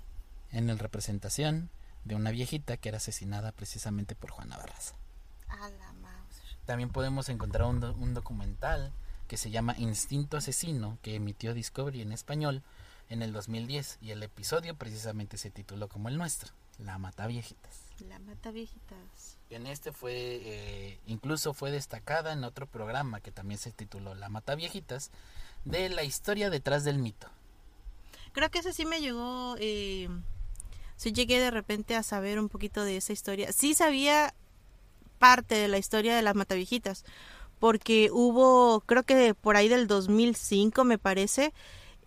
en 0.53 0.67
la 0.67 0.75
representación 0.75 1.71
de 2.05 2.15
una 2.15 2.31
viejita 2.31 2.77
que 2.77 2.89
era 2.91 2.99
asesinada 2.99 3.53
precisamente 3.53 4.15
por 4.15 4.31
Juana 4.31 4.57
Barraza. 4.59 4.95
A 5.49 5.69
la 5.71 5.93
Mauser. 5.95 6.57
También 6.67 6.91
podemos 6.91 7.29
encontrar 7.29 7.69
un, 7.69 7.81
do- 7.81 7.95
un 7.95 8.15
documental 8.15 8.93
que 9.29 9.37
se 9.37 9.51
llama 9.51 9.75
Instinto 9.79 10.37
Asesino, 10.37 10.99
que 11.03 11.15
emitió 11.15 11.55
Discovery 11.55 12.03
en 12.03 12.13
español 12.13 12.63
en 13.11 13.23
el 13.23 13.33
2010 13.33 13.99
y 14.01 14.13
el 14.13 14.23
episodio 14.23 14.75
precisamente 14.77 15.37
se 15.37 15.51
tituló 15.51 15.89
como 15.89 16.09
el 16.09 16.17
nuestro, 16.17 16.53
La 16.79 16.97
Mata 16.97 17.27
Viejitas. 17.27 17.91
La 18.09 18.19
Mataviejitas. 18.19 19.37
En 19.51 19.67
este 19.67 19.93
fue, 19.93 20.15
eh, 20.15 21.01
incluso 21.07 21.53
fue 21.53 21.71
destacada 21.71 22.33
en 22.33 22.45
otro 22.45 22.67
programa 22.67 23.21
que 23.21 23.33
también 23.33 23.59
se 23.59 23.73
tituló 23.73 24.15
La 24.15 24.29
Mata 24.29 24.55
Viejitas, 24.55 25.11
de 25.65 25.91
la 25.91 26.05
historia 26.05 26.49
detrás 26.49 26.85
del 26.85 26.99
mito. 26.99 27.29
Creo 28.33 28.51
que 28.51 28.61
ese 28.61 28.73
sí 28.73 28.87
me 28.87 29.01
llegó. 29.01 29.57
Eh, 29.59 30.09
sí 30.97 31.13
llegué 31.13 31.41
de 31.41 31.51
repente 31.51 31.97
a 31.97 32.03
saber 32.03 32.39
un 32.39 32.49
poquito 32.49 32.85
de 32.85 32.97
esa 32.97 33.13
historia. 33.13 33.53
Sí 33.53 33.75
sabía 33.75 34.35
parte 35.19 35.57
de 35.57 35.69
la 35.69 35.79
historia 35.79 36.17
de 36.17 36.23
las 36.23 36.37
Mataviejitas. 36.37 37.05
Porque 37.59 38.09
hubo, 38.11 38.81
creo 38.87 39.03
que 39.03 39.35
por 39.35 39.57
ahí 39.57 39.69
del 39.69 39.87
2005 39.87 40.85
me 40.85 40.97
parece, 40.97 41.53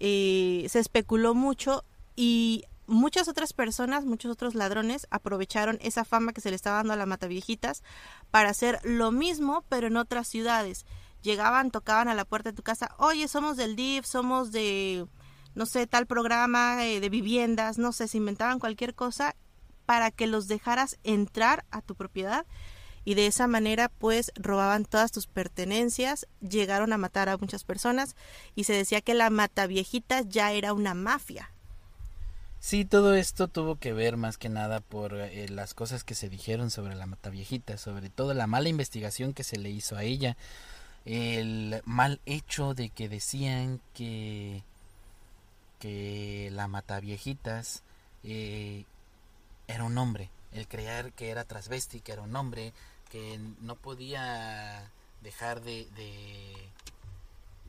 eh, 0.05 0.67
se 0.67 0.79
especuló 0.79 1.33
mucho 1.33 1.85
y 2.13 2.65
muchas 2.87 3.29
otras 3.29 3.53
personas, 3.53 4.03
muchos 4.03 4.33
otros 4.33 4.53
ladrones 4.53 5.07
aprovecharon 5.11 5.79
esa 5.81 6.03
fama 6.03 6.33
que 6.33 6.41
se 6.41 6.49
le 6.49 6.57
estaba 6.57 6.75
dando 6.75 6.91
a 6.91 6.97
la 6.97 7.05
Mataviejitas 7.05 7.83
para 8.29 8.49
hacer 8.49 8.81
lo 8.83 9.13
mismo, 9.13 9.63
pero 9.69 9.87
en 9.87 9.95
otras 9.95 10.27
ciudades. 10.27 10.85
Llegaban, 11.21 11.71
tocaban 11.71 12.09
a 12.09 12.15
la 12.15 12.25
puerta 12.25 12.49
de 12.49 12.55
tu 12.57 12.63
casa, 12.63 12.93
oye, 12.97 13.29
somos 13.29 13.55
del 13.55 13.77
DIF, 13.77 14.05
somos 14.05 14.51
de, 14.51 15.07
no 15.55 15.65
sé, 15.65 15.87
tal 15.87 16.05
programa 16.05 16.85
eh, 16.85 16.99
de 16.99 17.07
viviendas, 17.07 17.77
no 17.77 17.93
sé, 17.93 18.09
se 18.09 18.17
inventaban 18.17 18.59
cualquier 18.59 18.95
cosa 18.95 19.37
para 19.85 20.11
que 20.11 20.27
los 20.27 20.49
dejaras 20.49 20.99
entrar 21.05 21.63
a 21.71 21.81
tu 21.81 21.95
propiedad 21.95 22.45
y 23.05 23.15
de 23.15 23.27
esa 23.27 23.47
manera 23.47 23.89
pues 23.89 24.31
robaban 24.35 24.85
todas 24.85 25.11
tus 25.11 25.27
pertenencias, 25.27 26.27
llegaron 26.41 26.93
a 26.93 26.97
matar 26.97 27.29
a 27.29 27.37
muchas 27.37 27.63
personas 27.63 28.15
y 28.55 28.63
se 28.65 28.73
decía 28.73 29.01
que 29.01 29.13
la 29.13 29.29
Mataviejitas 29.29 30.29
ya 30.29 30.51
era 30.51 30.73
una 30.73 30.93
mafia. 30.93 31.49
Sí, 32.59 32.85
todo 32.85 33.13
esto 33.13 33.49
tuvo 33.49 33.75
que 33.75 33.91
ver 33.91 34.15
más 34.15 34.37
que 34.37 34.47
nada 34.47 34.79
por 34.79 35.15
eh, 35.15 35.49
las 35.49 35.73
cosas 35.73 36.05
que 36.05 36.15
se 36.15 36.29
dijeron 36.29 36.71
sobre 36.71 36.95
la 36.95 37.05
Mataviejita, 37.05 37.77
sobre 37.77 38.09
todo 38.09 38.33
la 38.33 38.47
mala 38.47 38.69
investigación 38.69 39.33
que 39.33 39.43
se 39.43 39.57
le 39.57 39.69
hizo 39.69 39.97
a 39.97 40.03
ella, 40.03 40.37
el 41.03 41.81
mal 41.83 42.21
hecho 42.25 42.73
de 42.73 42.89
que 42.89 43.09
decían 43.09 43.81
que 43.93 44.63
que 45.83 46.49
la 46.53 46.69
Mataviejitas 46.69 47.83
eh, 48.23 48.85
era 49.67 49.83
un 49.83 49.97
hombre, 49.97 50.29
el 50.53 50.65
creer 50.69 51.11
que 51.11 51.29
era 51.29 51.43
transvesti, 51.43 51.99
que 51.99 52.13
era 52.13 52.21
un 52.21 52.33
hombre, 52.37 52.71
que 53.13 53.39
no 53.61 53.75
podía 53.75 54.89
dejar 55.21 55.61
de, 55.61 55.87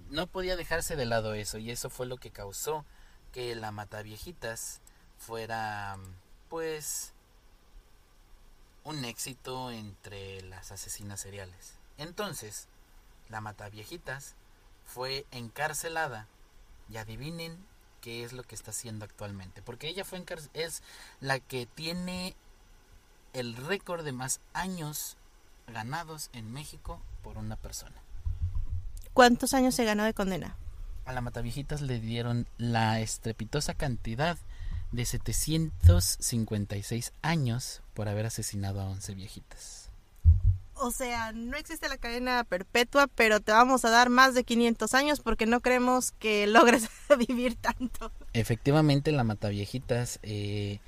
no 0.08 0.26
podía 0.26 0.56
dejarse 0.56 0.96
de 0.96 1.04
lado 1.04 1.34
eso 1.34 1.58
y 1.58 1.70
eso 1.70 1.90
fue 1.90 2.06
lo 2.06 2.16
que 2.16 2.30
causó 2.30 2.86
que 3.30 3.54
la 3.54 3.70
Mataviejitas 3.70 4.80
fuera 5.18 5.98
pues 6.48 7.12
un 8.84 9.04
éxito 9.04 9.70
entre 9.70 10.40
las 10.40 10.72
asesinas 10.72 11.20
seriales. 11.20 11.74
Entonces, 11.98 12.66
la 13.28 13.42
Mataviejitas 13.42 14.36
fue 14.86 15.26
encarcelada 15.30 16.26
y 16.88 16.96
adivinen 16.96 17.58
qué 18.00 18.24
es 18.24 18.32
lo 18.32 18.44
que 18.44 18.54
está 18.54 18.70
haciendo 18.70 19.04
actualmente, 19.04 19.60
porque 19.60 19.88
ella 19.88 20.06
fue 20.06 20.24
es 20.54 20.82
la 21.20 21.38
que 21.38 21.66
tiene 21.66 22.34
el 23.34 23.54
récord 23.56 24.06
de 24.06 24.12
más 24.12 24.40
años 24.54 25.18
ganados 25.68 26.30
en 26.32 26.52
México 26.52 27.00
por 27.22 27.38
una 27.38 27.54
persona. 27.56 27.94
¿Cuántos 29.12 29.54
años 29.54 29.74
se 29.74 29.84
ganó 29.84 30.04
de 30.04 30.14
condena? 30.14 30.56
A 31.04 31.12
la 31.12 31.20
Mataviejitas 31.20 31.82
le 31.82 32.00
dieron 32.00 32.48
la 32.56 33.00
estrepitosa 33.00 33.74
cantidad 33.74 34.38
de 34.90 35.04
756 35.04 37.12
años 37.22 37.82
por 37.94 38.08
haber 38.08 38.26
asesinado 38.26 38.80
a 38.80 38.86
11 38.86 39.14
viejitas. 39.14 39.90
O 40.76 40.90
sea, 40.90 41.30
no 41.32 41.56
existe 41.56 41.88
la 41.88 41.98
cadena 41.98 42.42
perpetua, 42.42 43.06
pero 43.06 43.38
te 43.40 43.52
vamos 43.52 43.84
a 43.84 43.90
dar 43.90 44.10
más 44.10 44.34
de 44.34 44.42
500 44.42 44.92
años 44.94 45.20
porque 45.20 45.46
no 45.46 45.60
creemos 45.60 46.10
que 46.12 46.48
logres 46.48 46.88
vivir 47.28 47.54
tanto. 47.56 48.10
Efectivamente, 48.32 49.12
la 49.12 49.24
Mataviejitas... 49.24 50.18
Eh, 50.22 50.80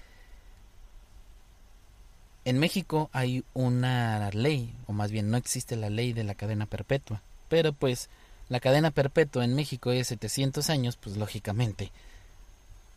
en 2.47 2.61
México 2.61 3.11
hay 3.13 3.45
una 3.55 4.31
ley, 4.31 4.73
o 4.87 4.93
más 4.93 5.11
bien 5.11 5.31
no 5.33 5.37
existe 5.37 5.75
la 5.75 5.91
ley 5.91 6.13
de 6.13 6.23
la 6.23 6.37
cadena 6.37 6.65
perpetua, 6.67 7.21
pero 7.49 7.73
pues 7.73 8.09
la 8.49 8.61
cadena 8.61 8.93
perpetua 8.93 9.45
en 9.45 9.57
México 9.57 9.91
es 9.91 10.07
700 10.07 10.71
años, 10.71 10.97
pues 10.97 11.17
lógicamente 11.17 11.91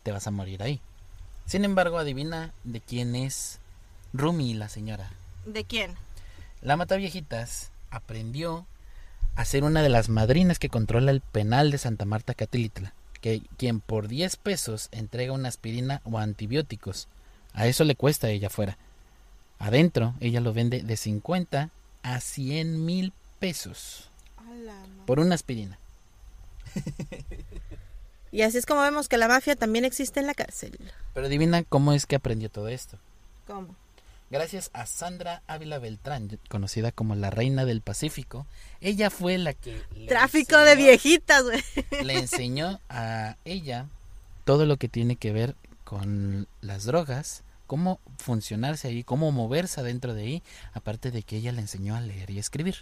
te 0.04 0.12
vas 0.12 0.28
a 0.28 0.30
morir 0.30 0.62
ahí. 0.62 0.80
Sin 1.46 1.64
embargo, 1.64 1.98
adivina 1.98 2.52
de 2.62 2.80
quién 2.80 3.16
es 3.16 3.58
Rumi, 4.12 4.54
la 4.54 4.68
señora. 4.68 5.10
¿De 5.44 5.64
quién? 5.64 5.96
La 6.62 6.76
Mataviejitas 6.76 7.72
aprendió 7.90 8.66
a 9.34 9.44
ser 9.44 9.64
una 9.64 9.82
de 9.82 9.88
las 9.88 10.08
madrinas 10.08 10.60
que 10.60 10.68
controla 10.68 11.10
el 11.10 11.22
penal 11.22 11.72
de 11.72 11.78
Santa 11.78 12.04
Marta 12.04 12.34
Catilitla, 12.34 12.94
que 13.20 13.42
quien 13.56 13.80
por 13.80 14.06
10 14.06 14.36
pesos 14.36 14.90
entrega 14.92 15.32
una 15.32 15.48
aspirina 15.48 16.02
o 16.04 16.18
antibióticos. 16.18 17.08
A 17.52 17.66
eso 17.66 17.82
le 17.82 17.96
cuesta 17.96 18.28
a 18.28 18.30
ella 18.30 18.48
fuera. 18.48 18.78
Adentro, 19.60 20.14
ella 20.18 20.40
lo 20.40 20.52
vende 20.52 20.82
de 20.82 20.96
50 20.96 21.70
a 22.02 22.20
100 22.20 22.84
mil 22.84 23.12
pesos 23.38 24.10
por 25.06 25.20
una 25.20 25.36
aspirina. 25.36 25.78
Y 28.32 28.42
así 28.42 28.58
es 28.58 28.66
como 28.66 28.82
vemos 28.82 29.08
que 29.08 29.18
la 29.18 29.26
mafia 29.26 29.56
también 29.56 29.84
existe 29.84 30.20
en 30.20 30.28
la 30.28 30.34
cárcel. 30.34 30.78
Pero 31.14 31.26
adivina 31.26 31.64
cómo 31.64 31.92
es 31.92 32.06
que 32.06 32.14
aprendió 32.14 32.48
todo 32.48 32.68
esto. 32.68 32.96
¿Cómo? 33.46 33.74
Gracias 34.30 34.70
a 34.72 34.86
Sandra 34.86 35.42
Ávila 35.48 35.80
Beltrán, 35.80 36.38
conocida 36.48 36.92
como 36.92 37.16
la 37.16 37.30
Reina 37.30 37.64
del 37.64 37.80
Pacífico, 37.80 38.46
ella 38.80 39.10
fue 39.10 39.36
la 39.38 39.54
que... 39.54 39.82
Tráfico 40.06 40.56
de 40.58 40.76
viejitas, 40.76 41.42
güey. 41.42 41.60
Le 42.04 42.16
enseñó 42.16 42.78
a 42.88 43.36
ella 43.44 43.88
todo 44.44 44.66
lo 44.66 44.76
que 44.76 44.88
tiene 44.88 45.16
que 45.16 45.32
ver 45.32 45.56
con 45.82 46.46
las 46.60 46.84
drogas, 46.84 47.42
cómo 47.70 48.00
funcionarse 48.18 48.88
ahí, 48.88 49.04
cómo 49.04 49.30
moverse 49.30 49.80
adentro 49.80 50.12
de 50.12 50.22
ahí, 50.22 50.42
aparte 50.72 51.12
de 51.12 51.22
que 51.22 51.36
ella 51.36 51.52
le 51.52 51.60
enseñó 51.60 51.94
a 51.94 52.00
leer 52.00 52.28
y 52.30 52.40
escribir. 52.40 52.74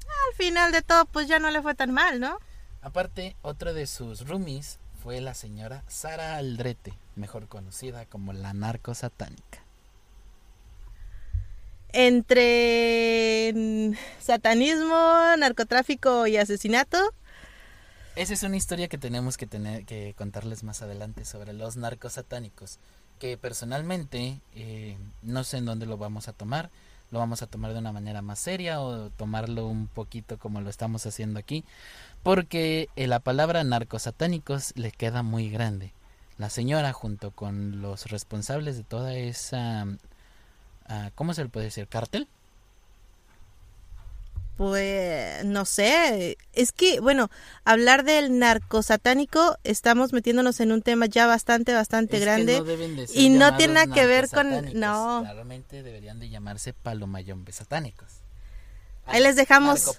Al 0.00 0.36
final 0.36 0.72
de 0.72 0.82
todo, 0.82 1.04
pues 1.04 1.28
ya 1.28 1.38
no 1.38 1.52
le 1.52 1.62
fue 1.62 1.76
tan 1.76 1.92
mal, 1.92 2.18
¿no? 2.18 2.40
Aparte, 2.82 3.36
otro 3.42 3.74
de 3.74 3.86
sus 3.86 4.26
roomies 4.26 4.80
fue 5.00 5.20
la 5.20 5.34
señora 5.34 5.84
Sara 5.86 6.34
Aldrete, 6.34 6.92
mejor 7.14 7.46
conocida 7.46 8.06
como 8.06 8.32
la 8.32 8.54
narco 8.54 8.92
satánica. 8.92 9.62
Entre 11.92 13.54
satanismo, 14.18 15.36
narcotráfico 15.38 16.26
y 16.26 16.38
asesinato. 16.38 16.98
Esa 18.16 18.34
es 18.34 18.42
una 18.42 18.56
historia 18.56 18.88
que 18.88 18.98
tenemos 18.98 19.36
que 19.36 19.46
tener 19.46 19.84
que 19.84 20.14
contarles 20.16 20.62
más 20.64 20.82
adelante 20.82 21.24
sobre 21.24 21.52
los 21.52 21.76
narcos 21.76 22.14
satánicos, 22.14 22.78
que 23.18 23.36
personalmente 23.38 24.40
eh, 24.54 24.96
no 25.22 25.44
sé 25.44 25.58
en 25.58 25.66
dónde 25.66 25.86
lo 25.86 25.96
vamos 25.96 26.28
a 26.28 26.32
tomar 26.32 26.70
lo 27.10 27.18
vamos 27.18 27.42
a 27.42 27.46
tomar 27.46 27.72
de 27.72 27.78
una 27.78 27.92
manera 27.92 28.22
más 28.22 28.38
seria 28.38 28.80
o 28.80 29.10
tomarlo 29.10 29.66
un 29.66 29.88
poquito 29.88 30.38
como 30.38 30.60
lo 30.60 30.70
estamos 30.70 31.06
haciendo 31.06 31.38
aquí, 31.38 31.64
porque 32.22 32.88
eh, 32.96 33.06
la 33.06 33.18
palabra 33.18 33.64
narcosatánicos 33.64 34.72
le 34.76 34.92
queda 34.92 35.22
muy 35.22 35.50
grande. 35.50 35.92
La 36.38 36.50
señora 36.50 36.92
junto 36.92 37.32
con 37.32 37.82
los 37.82 38.06
responsables 38.06 38.76
de 38.76 38.84
toda 38.84 39.14
esa, 39.14 39.86
ah, 40.86 41.10
¿cómo 41.14 41.34
se 41.34 41.42
le 41.42 41.50
puede 41.50 41.66
decir? 41.66 41.86
¿Cártel? 41.88 42.28
Pues 44.56 45.44
no 45.44 45.64
sé, 45.64 46.36
es 46.52 46.72
que 46.72 47.00
bueno, 47.00 47.30
hablar 47.64 48.04
del 48.04 48.38
narcosatánico 48.38 49.56
estamos 49.64 50.12
metiéndonos 50.12 50.60
en 50.60 50.72
un 50.72 50.82
tema 50.82 51.06
ya 51.06 51.26
bastante 51.26 51.72
bastante 51.72 52.18
grande 52.18 52.62
y 53.14 53.30
no 53.30 53.56
tiene 53.56 53.74
nada 53.74 53.94
que 53.94 54.04
ver 54.04 54.28
con 54.28 54.78
no. 54.78 55.22
Claramente 55.22 55.82
deberían 55.82 56.20
de 56.20 56.28
llamarse 56.28 56.74
palomayombe 56.74 57.52
satánicos. 57.52 58.20
Ahí 59.06 59.22
les 59.22 59.36
dejamos 59.36 59.96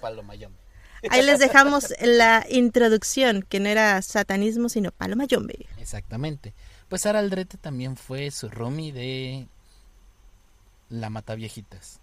Ahí 1.10 1.22
les 1.22 1.40
dejamos 1.40 1.92
la 2.00 2.46
introducción, 2.48 3.42
que 3.42 3.58
no 3.58 3.68
era 3.68 4.00
satanismo, 4.02 4.68
sino 4.68 4.92
palomayombe. 4.92 5.66
Exactamente. 5.78 6.54
Pues 6.88 7.02
Sara 7.02 7.18
Aldrete 7.18 7.58
también 7.58 7.96
fue 7.96 8.30
su 8.30 8.48
roomie 8.48 8.92
de 8.92 9.48
La 10.88 11.10
Mataviejitas. 11.10 12.01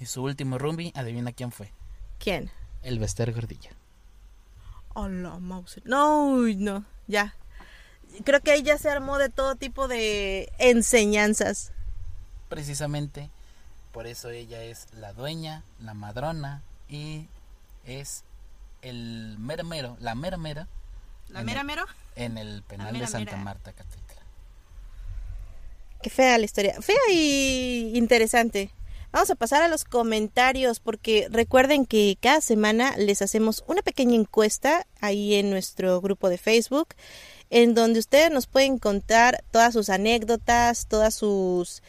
Y 0.00 0.06
su 0.06 0.22
último 0.22 0.58
rumbi, 0.58 0.92
adivina 0.94 1.32
quién 1.32 1.50
fue. 1.50 1.72
¿Quién? 2.18 2.50
El 2.82 2.98
Bester 2.98 3.32
Gordilla. 3.32 3.70
Hola, 4.94 5.38
mouse. 5.38 5.80
No, 5.84 6.36
no, 6.56 6.84
ya. 7.06 7.34
Creo 8.24 8.40
que 8.40 8.52
ahí 8.52 8.62
ya 8.62 8.78
se 8.78 8.90
armó 8.90 9.18
de 9.18 9.28
todo 9.28 9.54
tipo 9.54 9.88
de 9.88 10.52
enseñanzas. 10.58 11.72
Precisamente, 12.48 13.30
por 13.92 14.06
eso 14.06 14.30
ella 14.30 14.62
es 14.62 14.86
la 14.94 15.12
dueña, 15.12 15.62
la 15.80 15.94
madrona 15.94 16.62
y 16.88 17.26
es 17.84 18.24
el 18.82 19.36
mero 19.38 19.64
mero, 19.64 19.96
la 20.00 20.14
mera 20.14 20.36
mera. 20.36 20.68
¿La 21.28 21.42
mera 21.42 21.62
mero? 21.62 21.84
En 22.16 22.38
el 22.38 22.62
penal 22.62 22.98
de 22.98 23.06
Santa 23.06 23.36
Marta 23.36 23.72
Catedral. 23.72 24.24
Qué 26.02 26.10
fea 26.10 26.38
la 26.38 26.44
historia. 26.44 26.80
Fea 26.80 26.96
y 27.12 27.92
interesante. 27.94 28.70
Vamos 29.10 29.30
a 29.30 29.36
pasar 29.36 29.62
a 29.62 29.68
los 29.68 29.84
comentarios 29.84 30.80
porque 30.80 31.28
recuerden 31.30 31.86
que 31.86 32.18
cada 32.20 32.42
semana 32.42 32.94
les 32.98 33.22
hacemos 33.22 33.64
una 33.66 33.80
pequeña 33.80 34.14
encuesta 34.14 34.86
ahí 35.00 35.34
en 35.34 35.48
nuestro 35.48 36.00
grupo 36.02 36.28
de 36.28 36.36
Facebook 36.36 36.88
en 37.48 37.74
donde 37.74 38.00
ustedes 38.00 38.30
nos 38.30 38.46
pueden 38.46 38.78
contar 38.78 39.42
todas 39.50 39.72
sus 39.72 39.88
anécdotas, 39.88 40.86
todas 40.88 41.14
sus 41.14 41.82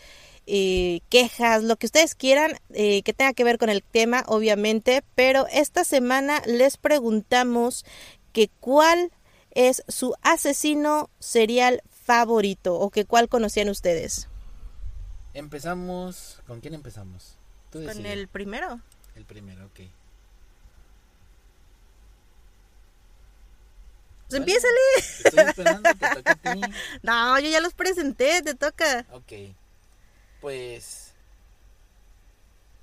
eh, 0.48 1.02
quejas, 1.10 1.64
lo 1.64 1.76
que 1.76 1.88
ustedes 1.88 2.16
quieran 2.16 2.54
eh, 2.74 3.04
que 3.04 3.14
tenga 3.14 3.34
que 3.34 3.44
ver 3.44 3.58
con 3.58 3.70
el 3.70 3.84
tema, 3.84 4.24
obviamente, 4.28 5.04
pero 5.16 5.46
esta 5.52 5.84
semana 5.84 6.42
les 6.46 6.78
preguntamos 6.78 7.86
que 8.32 8.50
cuál 8.62 9.12
es 9.52 9.84
su 9.90 10.16
asesino 10.22 11.10
serial 11.20 11.82
favorito 11.90 12.80
o 12.80 12.90
que 12.90 13.04
cuál 13.04 13.28
conocían 13.28 13.68
ustedes. 13.68 14.30
Empezamos, 15.34 16.42
¿con 16.48 16.60
quién 16.60 16.74
empezamos? 16.74 17.36
Con 17.72 18.06
el 18.06 18.28
primero. 18.28 18.82
El 19.16 19.26
primero, 19.26 19.66
ok. 19.68 19.80
Pues 24.28 24.40
empiézale. 24.40 24.76
Estoy 24.98 25.40
esperando, 25.40 25.90
te 25.96 26.16
toca 26.16 26.32
a 26.32 26.36
ti. 26.36 26.62
No, 27.04 27.40
yo 27.40 27.50
ya 27.50 27.60
los 27.60 27.74
presenté, 27.74 28.42
te 28.42 28.54
toca. 28.54 29.06
Ok. 29.12 29.56
Pues 30.42 31.14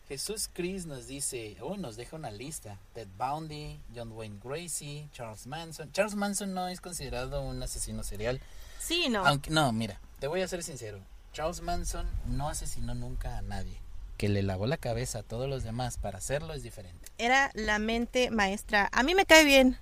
Jesús 0.08 0.48
Chris 0.52 0.86
nos 0.86 1.06
dice, 1.06 1.56
oh, 1.60 1.76
nos 1.76 1.96
deja 1.96 2.16
una 2.16 2.30
lista. 2.30 2.78
Ted 2.94 3.08
Bundy, 3.16 3.80
John 3.94 4.12
Wayne 4.12 4.40
Gracie, 4.42 5.08
Charles 5.12 5.46
Manson. 5.46 5.90
Charles 5.92 6.14
Manson 6.14 6.52
no 6.52 6.68
es 6.68 6.80
considerado 6.80 7.40
un 7.42 7.62
asesino 7.62 8.02
serial. 8.02 8.40
Sí, 8.78 9.08
no. 9.08 9.26
Aunque, 9.26 9.50
no, 9.50 9.72
mira, 9.72 10.00
te 10.20 10.26
voy 10.26 10.42
a 10.42 10.48
ser 10.48 10.62
sincero. 10.62 11.00
Charles 11.36 11.60
Manson 11.60 12.06
no 12.28 12.48
asesinó 12.48 12.94
nunca 12.94 13.36
a 13.36 13.42
nadie. 13.42 13.78
Que 14.16 14.30
le 14.30 14.42
lavó 14.42 14.66
la 14.66 14.78
cabeza 14.78 15.18
a 15.18 15.22
todos 15.22 15.50
los 15.50 15.64
demás 15.64 15.98
para 15.98 16.16
hacerlo 16.16 16.54
es 16.54 16.62
diferente. 16.62 17.08
Era 17.18 17.50
la 17.52 17.78
mente 17.78 18.30
maestra. 18.30 18.88
A 18.90 19.02
mí 19.02 19.14
me 19.14 19.26
cae 19.26 19.44
bien. 19.44 19.76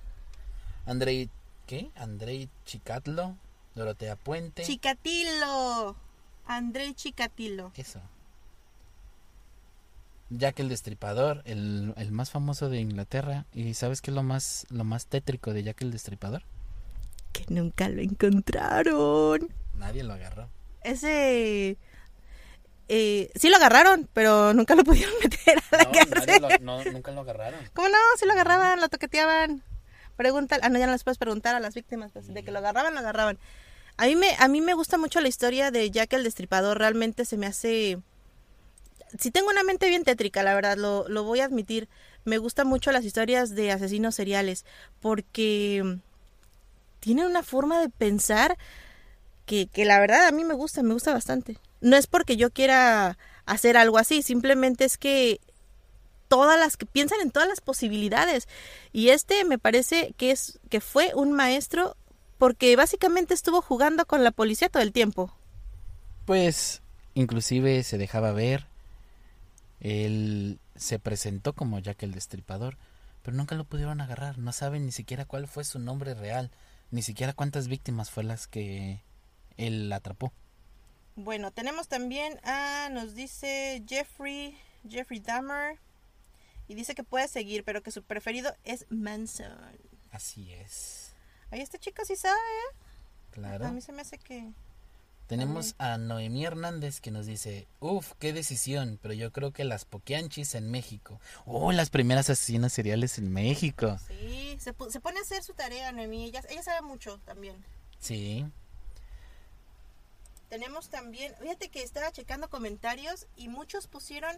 Andrei, 0.85 1.29
¿qué? 1.65 1.91
Andrei 1.95 2.49
Chikatlo, 2.65 3.37
Dorotea 3.73 4.17
Puente. 4.17 4.63
Chicatilo. 4.63 5.95
André 6.45 6.93
Chicatilo. 6.93 7.71
Eso. 7.77 8.01
Jack 10.31 10.59
el 10.59 10.67
Destripador, 10.67 11.41
el, 11.45 11.93
el 11.95 12.11
más 12.11 12.31
famoso 12.31 12.67
de 12.67 12.81
Inglaterra. 12.81 13.45
¿Y 13.53 13.75
sabes 13.75 14.01
qué 14.01 14.11
es 14.11 14.15
lo 14.15 14.23
más, 14.23 14.65
lo 14.71 14.83
más 14.83 15.05
tétrico 15.05 15.53
de 15.53 15.63
Jack 15.63 15.83
el 15.83 15.91
Destripador? 15.91 16.43
Que 17.31 17.45
nunca 17.47 17.87
lo 17.87 18.01
encontraron. 18.01 19.47
Nadie 19.73 20.03
lo 20.03 20.15
agarró. 20.15 20.49
Ese... 20.85 21.77
Eh, 22.87 23.31
sí 23.35 23.49
lo 23.49 23.55
agarraron, 23.57 24.07
pero 24.13 24.53
nunca 24.53 24.75
lo 24.75 24.83
pudieron 24.85 25.13
meter 25.23 25.57
a 25.71 25.77
la 25.77 25.83
No, 25.85 25.91
cárcel. 25.91 26.41
lo- 26.41 26.59
no, 26.59 26.91
nunca 26.91 27.11
lo 27.11 27.21
agarraron. 27.21 27.59
¿Cómo 27.73 27.89
no? 27.89 27.97
Sí 28.19 28.25
lo 28.25 28.33
agarraban, 28.33 28.79
lo 28.79 28.89
toqueteaban. 28.89 29.63
Pregunta, 30.15 30.57
ah, 30.61 30.69
no, 30.69 30.79
ya 30.79 30.85
no 30.85 30.91
les 30.93 31.03
puedes 31.03 31.17
preguntar 31.17 31.55
a 31.55 31.59
las 31.59 31.73
víctimas, 31.73 32.11
pues, 32.13 32.33
de 32.33 32.43
que 32.43 32.51
lo 32.51 32.59
agarraban, 32.59 32.93
lo 32.93 32.99
agarraban. 32.99 33.37
A 33.97 34.05
mí 34.05 34.15
me, 34.15 34.35
a 34.39 34.47
mí 34.47 34.61
me 34.61 34.73
gusta 34.73 34.97
mucho 34.97 35.19
la 35.19 35.27
historia 35.27 35.71
de 35.71 35.89
Jack 35.89 36.13
el 36.13 36.23
Destripador, 36.23 36.77
realmente 36.77 37.25
se 37.25 37.37
me 37.37 37.47
hace... 37.47 37.99
Si 39.17 39.31
tengo 39.31 39.49
una 39.49 39.63
mente 39.63 39.87
bien 39.89 40.03
tétrica, 40.03 40.43
la 40.43 40.53
verdad, 40.53 40.77
lo, 40.77 41.07
lo 41.07 41.23
voy 41.23 41.39
a 41.39 41.45
admitir. 41.45 41.87
Me 42.25 42.37
gustan 42.37 42.67
mucho 42.67 42.91
las 42.91 43.05
historias 43.05 43.55
de 43.55 43.71
asesinos 43.71 44.15
seriales, 44.15 44.65
porque 44.99 45.99
tienen 46.99 47.25
una 47.25 47.43
forma 47.43 47.79
de 47.79 47.89
pensar 47.89 48.57
que, 49.45 49.69
la 49.85 49.99
verdad 49.99 50.27
a 50.27 50.31
mí 50.31 50.43
me 50.43 50.53
gusta, 50.53 50.83
me 50.83 50.93
gusta 50.93 51.13
bastante. 51.13 51.57
No 51.81 51.95
es 51.95 52.07
porque 52.07 52.37
yo 52.37 52.51
quiera 52.51 53.17
hacer 53.45 53.77
algo 53.77 53.97
así, 53.97 54.21
simplemente 54.21 54.85
es 54.85 54.97
que 54.97 55.39
todas 56.27 56.59
las 56.59 56.77
que 56.77 56.85
piensan 56.85 57.21
en 57.21 57.31
todas 57.31 57.47
las 57.47 57.61
posibilidades 57.61 58.47
y 58.91 59.09
este 59.09 59.45
me 59.45 59.59
parece 59.59 60.13
que 60.17 60.31
es 60.31 60.59
que 60.69 60.81
fue 60.81 61.11
un 61.13 61.31
maestro 61.31 61.95
porque 62.39 62.75
básicamente 62.75 63.33
estuvo 63.33 63.61
jugando 63.61 64.05
con 64.05 64.23
la 64.23 64.31
policía 64.31 64.69
todo 64.69 64.83
el 64.83 64.91
tiempo. 64.91 65.31
Pues 66.25 66.81
inclusive 67.13 67.83
se 67.83 67.97
dejaba 67.97 68.31
ver. 68.31 68.65
Él 69.79 70.59
se 70.75 70.99
presentó 70.99 71.53
como 71.53 71.79
Jack 71.79 72.03
el 72.03 72.11
Destripador, 72.11 72.77
pero 73.21 73.37
nunca 73.37 73.55
lo 73.55 73.65
pudieron 73.65 74.01
agarrar. 74.01 74.37
No 74.37 74.51
saben 74.51 74.85
ni 74.85 74.91
siquiera 74.91 75.25
cuál 75.25 75.47
fue 75.47 75.63
su 75.63 75.79
nombre 75.79 76.13
real, 76.15 76.51
ni 76.91 77.01
siquiera 77.01 77.33
cuántas 77.33 77.67
víctimas 77.67 78.09
fue 78.09 78.23
las 78.23 78.47
que 78.47 79.01
él 79.57 79.91
atrapó. 79.93 80.31
Bueno, 81.15 81.51
tenemos 81.51 81.87
también 81.87 82.39
a 82.43 82.89
nos 82.91 83.15
dice 83.15 83.83
Jeffrey 83.87 84.57
Jeffrey 84.89 85.19
Dahmer 85.19 85.77
y 86.67 86.75
dice 86.75 86.93
que 86.95 87.03
puede 87.03 87.27
seguir, 87.27 87.63
pero 87.63 87.81
que 87.83 87.91
su 87.91 88.03
preferido 88.03 88.53
es 88.63 88.85
Manson. 88.89 89.51
Así 90.11 90.51
es. 90.53 91.13
Ahí 91.51 91.61
este 91.61 91.79
chico 91.79 92.03
sí 92.05 92.15
sabe, 92.15 92.35
¿eh? 92.37 92.75
A 92.75 93.31
Claro. 93.31 93.71
mí 93.71 93.81
se 93.81 93.91
me 93.91 94.01
hace 94.01 94.17
que 94.17 94.49
Tenemos 95.27 95.75
a 95.77 95.97
Noemí 95.97 96.45
Hernández 96.45 97.01
que 97.01 97.11
nos 97.11 97.25
dice, 97.25 97.67
uff, 97.79 98.13
qué 98.19 98.31
decisión, 98.31 98.99
pero 99.01 99.13
yo 99.13 99.31
creo 99.31 99.51
que 99.51 99.63
las 99.63 99.83
poquianchis 99.85 100.53
en 100.55 100.69
México. 100.69 101.19
Oh, 101.45 101.71
las 101.71 101.89
primeras 101.89 102.29
asesinas 102.29 102.71
seriales 102.73 103.17
en 103.17 103.31
México. 103.31 103.97
sí, 104.07 104.55
se, 104.59 104.73
se 104.89 104.99
pone 104.99 105.19
a 105.19 105.21
hacer 105.21 105.43
su 105.43 105.53
tarea, 105.53 105.91
Noemí. 105.91 106.25
Ella, 106.25 106.41
ella 106.49 106.61
sabe 106.63 106.81
mucho 106.81 107.19
también. 107.25 107.55
Sí. 107.99 108.45
Tenemos 110.55 110.87
también, 110.87 111.33
fíjate 111.41 111.67
que 111.67 111.83
estaba 111.83 112.13
checando 112.13 112.49
comentarios 112.49 113.27
y 113.35 113.49
muchos 113.49 113.87
pusieron 113.87 114.33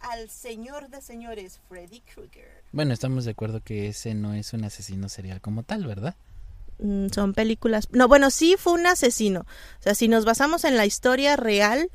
al 0.00 0.28
señor 0.28 0.88
de 0.88 1.00
señores, 1.00 1.60
Freddy 1.68 2.00
Krueger. 2.00 2.64
Bueno, 2.72 2.92
estamos 2.92 3.24
de 3.24 3.30
acuerdo 3.30 3.62
que 3.62 3.86
ese 3.86 4.14
no 4.14 4.34
es 4.34 4.52
un 4.52 4.64
asesino 4.64 5.08
serial 5.08 5.40
como 5.40 5.62
tal, 5.62 5.86
¿verdad? 5.86 6.16
Mm, 6.80 7.06
son 7.14 7.34
películas. 7.34 7.86
No, 7.92 8.08
bueno, 8.08 8.32
sí 8.32 8.56
fue 8.58 8.72
un 8.72 8.84
asesino. 8.84 9.42
O 9.42 9.82
sea, 9.84 9.94
si 9.94 10.08
nos 10.08 10.24
basamos 10.24 10.64
en 10.64 10.76
la 10.76 10.86
historia 10.86 11.36
real, 11.36 11.88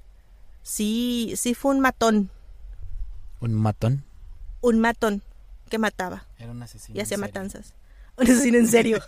sí, 0.64 1.34
sí 1.36 1.54
fue 1.54 1.76
un 1.76 1.82
matón. 1.82 2.30
Un 3.42 3.56
matón. 3.56 4.06
Un 4.62 4.80
matón 4.80 5.22
que 5.68 5.80
mataba 5.80 6.26
Era 6.40 6.52
un 6.52 6.64
asesino. 6.64 6.98
y 6.98 7.02
hacía 7.02 7.18
matanzas. 7.18 7.74
Un 8.16 8.24
asesino 8.24 8.58
en 8.58 8.70
serio. 8.70 9.04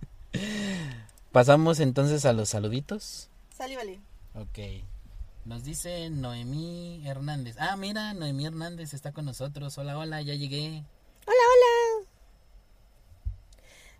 Pasamos 1.32 1.80
entonces 1.80 2.24
a 2.24 2.32
los 2.32 2.48
saluditos. 2.48 3.28
Sale, 3.62 3.76
vale. 3.76 4.00
Ok. 4.34 4.58
Nos 5.44 5.62
dice 5.62 6.10
Noemí 6.10 7.00
Hernández. 7.06 7.54
Ah, 7.60 7.76
mira, 7.76 8.12
Noemí 8.12 8.44
Hernández 8.44 8.92
está 8.92 9.12
con 9.12 9.24
nosotros. 9.24 9.78
Hola, 9.78 9.96
hola, 9.96 10.20
ya 10.20 10.34
llegué. 10.34 10.82
Hola, 11.26 11.44
hola. 11.52 12.08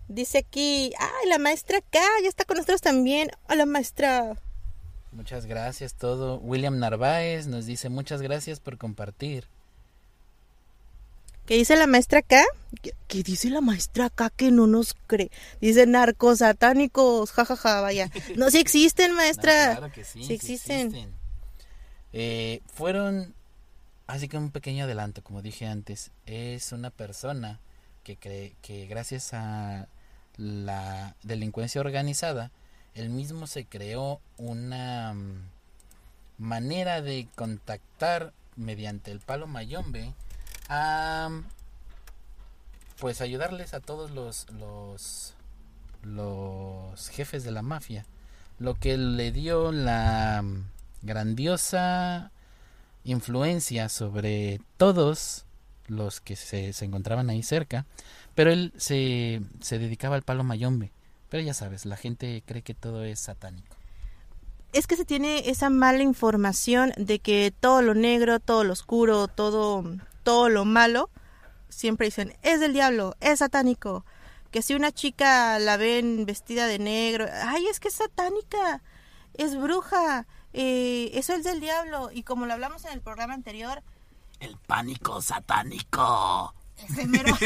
Dice 0.09 0.39
aquí, 0.39 0.93
ay, 0.99 1.29
la 1.29 1.39
maestra 1.39 1.79
acá, 1.79 2.05
ya 2.25 2.29
está 2.29 2.45
con 2.45 2.57
nosotros 2.57 2.81
también. 2.81 3.31
Hola, 3.49 3.65
maestra. 3.65 4.37
Muchas 5.13 5.47
gracias, 5.47 5.95
todo. 5.95 6.41
William 6.41 6.81
Narváez 6.81 7.47
nos 7.47 7.65
dice 7.65 7.89
muchas 7.89 8.21
gracias 8.21 8.59
por 8.59 8.79
compartir. 8.79 9.47
¿Qué 11.53 11.59
dice 11.59 11.77
la 11.77 11.87
maestra 11.87 12.21
acá? 12.21 12.43
¿Qué, 12.81 12.95
qué 13.09 13.23
dice 13.23 13.51
la 13.51 13.61
maestra 13.61 14.07
acá 14.07 14.31
que 14.31 14.51
no 14.51 14.67
nos 14.67 14.95
cree? 15.07 15.31
Dice 15.61 15.87
narcos 15.87 16.39
satánicos, 16.39 17.31
jajaja, 17.31 17.83
vaya. 17.83 18.11
No, 18.39 18.51
sí 18.51 18.57
existen, 18.57 19.13
maestra. 19.13 19.75
No, 19.75 19.81
claro 19.81 19.93
que 19.93 20.03
sí. 20.03 20.25
sí 20.25 20.33
existen. 20.33 21.13
Eh, 22.15 22.63
fueron, 22.73 23.35
así 24.07 24.29
que 24.29 24.39
un 24.39 24.51
pequeño 24.51 24.85
adelanto, 24.85 25.23
como 25.23 25.43
dije 25.43 25.67
antes, 25.67 26.11
es 26.25 26.73
una 26.73 26.89
persona 26.89 27.61
que 28.03 28.17
cree 28.17 28.55
que 28.63 28.87
gracias 28.87 29.35
a 29.35 29.89
la 30.39 31.17
delincuencia 31.23 31.83
organizada, 31.83 32.51
él 32.95 33.11
mismo 33.11 33.47
se 33.47 33.67
creó 33.67 34.23
una 34.39 35.13
mm, 35.13 35.49
manera 36.39 37.03
de 37.03 37.29
contactar 37.35 38.33
mediante 38.57 39.11
el 39.11 39.21
palo 39.21 39.47
mayombe 39.47 40.15
a 40.69 41.31
pues 42.99 43.21
ayudarles 43.21 43.75
a 43.75 43.81
todos 43.81 44.11
los 44.11 44.47
los 44.51 45.35
los 46.03 47.09
jefes 47.09 47.45
de 47.45 47.51
la 47.51 47.63
mafia. 47.63 48.07
Lo 48.59 48.75
que 48.75 48.97
le 48.97 49.33
dio 49.33 49.73
la 49.73 50.45
grandiosa 51.03 52.31
influencia 53.05 53.89
sobre 53.89 54.61
todos 54.77 55.47
los 55.89 56.21
que 56.21 56.37
se, 56.37 56.73
se 56.73 56.85
encontraban 56.85 57.29
ahí 57.29 57.43
cerca 57.43 57.87
pero 58.35 58.51
él 58.51 58.73
se, 58.77 59.43
se 59.61 59.79
dedicaba 59.79 60.17
al 60.17 60.23
palo 60.23 60.45
mayombe. 60.45 60.91
Pero 61.29 61.43
ya 61.43 61.55
sabes 61.55 61.87
la 61.87 61.97
gente 61.97 62.43
cree 62.47 62.63
que 62.63 62.75
todo 62.75 63.05
es 63.05 63.21
satánico. 63.21 63.77
Es 64.73 64.87
que 64.87 64.97
se 64.97 65.05
tiene 65.05 65.51
esa 65.51 65.69
mala 65.69 66.03
información 66.03 66.93
de 66.97 67.19
que 67.19 67.53
todo 67.59 67.83
lo 67.83 67.95
negro, 67.95 68.41
todo 68.41 68.65
lo 68.65 68.73
oscuro, 68.73 69.29
todo, 69.29 69.85
todo 70.23 70.49
lo 70.49 70.65
malo, 70.65 71.11
siempre 71.69 72.07
dicen, 72.07 72.37
es 72.43 72.61
del 72.61 72.73
diablo, 72.73 73.17
es 73.21 73.41
satánico. 73.41 74.05
Que 74.51 74.63
si 74.63 74.75
una 74.75 74.93
chica 74.93 75.59
la 75.59 75.77
ven 75.77 76.27
vestida 76.27 76.67
de 76.67 76.79
negro, 76.79 77.27
ay, 77.45 77.67
es 77.69 77.81
que 77.81 77.89
es 77.89 77.95
satánica, 77.95 78.83
es 79.35 79.57
bruja, 79.57 80.27
eh, 80.53 81.11
eso 81.15 81.33
es 81.33 81.45
del 81.45 81.61
diablo. 81.61 82.11
Y 82.13 82.23
como 82.23 82.47
lo 82.47 82.53
hablamos 82.53 82.85
en 82.85 82.93
el 82.93 83.01
programa 83.01 83.35
anterior, 83.35 83.83
el 84.41 84.57
pánico 84.59 85.23
satánico 85.23 86.55
ese 86.89 87.07
mero, 87.07 87.35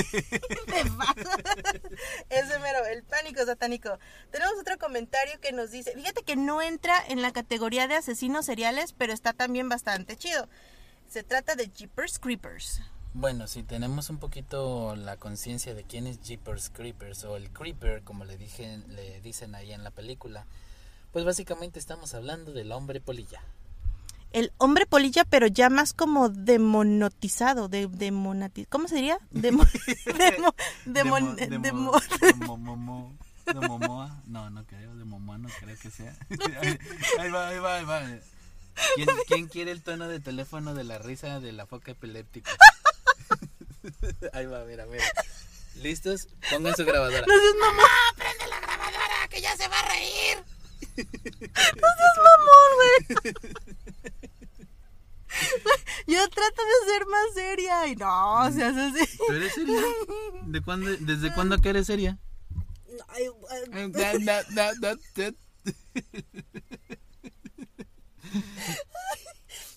ese 2.31 2.59
mero, 2.59 2.87
el 2.87 3.03
pánico 3.05 3.45
satánico. 3.45 3.99
Tenemos 4.31 4.55
otro 4.61 4.79
comentario 4.79 5.39
que 5.41 5.53
nos 5.53 5.71
dice, 5.71 5.93
fíjate 5.93 6.23
que 6.23 6.37
no 6.37 6.63
entra 6.63 6.95
en 7.09 7.21
la 7.23 7.33
categoría 7.33 7.87
de 7.89 7.97
asesinos 7.97 8.47
seriales, 8.47 8.93
pero 8.93 9.13
está 9.13 9.33
también 9.33 9.69
bastante 9.69 10.17
chido. 10.17 10.49
Se 11.09 11.23
trata 11.23 11.55
de 11.55 11.69
Jeepers 11.75 12.19
Creepers. 12.19 12.81
Bueno, 13.15 13.47
si 13.47 13.63
tenemos 13.63 14.11
un 14.11 14.19
poquito 14.19 14.95
la 14.97 15.17
conciencia 15.17 15.75
de 15.75 15.85
quién 15.85 16.07
es 16.07 16.21
Jeepers 16.21 16.69
Creepers 16.71 17.25
o 17.25 17.37
el 17.37 17.51
Creeper, 17.51 18.03
como 18.03 18.25
le, 18.25 18.37
dije, 18.37 18.79
le 18.89 19.21
dicen 19.23 19.55
ahí 19.55 19.73
en 19.73 19.83
la 19.85 19.91
película, 19.91 20.45
pues 21.13 21.25
básicamente 21.25 21.79
estamos 21.79 22.13
hablando 22.15 22.53
del 22.53 22.73
hombre 22.73 23.01
polilla. 23.01 23.41
El 24.33 24.53
hombre 24.59 24.85
polilla, 24.85 25.25
pero 25.25 25.47
ya 25.47 25.71
más 25.71 25.95
como 25.95 26.29
demonotizado, 26.29 27.69
de, 27.69 27.89
demonati- 27.89 28.67
¿cómo 28.69 28.87
se 28.87 28.97
diría? 28.97 29.19
Demo, 29.31 29.65
demo, 30.05 30.53
demon- 30.85 31.37
Demo- 31.37 31.63
demo- 31.63 31.93
demo- 32.21 32.57
momo- 32.59 33.17
de 33.47 33.55
Momoa, 33.55 34.21
no, 34.27 34.51
no 34.51 34.67
creo, 34.67 34.95
de 34.97 35.05
Momoa 35.05 35.39
no 35.39 35.49
creo 35.61 35.79
que 35.79 35.89
sea. 35.89 36.15
ahí 37.21 37.31
va, 37.31 37.49
ahí 37.49 37.59
va, 37.61 37.77
ahí 37.77 37.85
va. 37.85 38.03
¿Quién, 38.95 39.09
quién 39.27 39.49
quiere 39.49 39.71
el 39.71 39.83
tono 39.83 40.09
de 40.09 40.21
teléfono 40.21 40.75
de 40.75 40.85
la 40.85 40.99
risa 40.99 41.41
de 41.41 41.53
la 41.53 41.67
foca 41.67 41.93
epiléptica? 41.93 42.51
ahí 44.33 44.47
va, 44.47 44.65
mira, 44.65 44.87
mira. 44.87 45.05
¿Listos? 45.77 46.29
Pongan 46.51 46.75
su 46.77 46.85
grabadora. 46.85 47.27
No 47.27 47.35
seas 47.35 47.55
mamón, 47.61 47.87
¡Prende 48.17 48.47
la 48.49 48.61
grabadora 48.61 49.29
que 49.29 49.41
ya 49.41 49.57
se 49.57 49.69
va 49.69 49.79
a 49.79 49.89
reír! 49.89 50.39
mamón, 52.27 52.71
güey. 52.77 53.35
Yo 56.07 56.29
trato 56.29 56.63
de 56.63 56.93
ser 56.93 57.07
más 57.07 57.35
seria 57.35 57.87
y 57.89 57.97
no, 57.97 58.51
se 58.53 58.65
hace 58.65 58.81
así. 58.81 59.19
¿Tú 59.27 59.33
eres 59.33 59.55
seria? 59.55 59.83
¿De 60.45 60.63
cuándo, 60.63 60.97
¿Desde 61.01 61.35
cuándo 61.35 61.59
que 61.59 61.69
eres 61.71 61.87
seria? 61.87 62.19
Ay, 63.09 63.25
ay, 63.51 63.87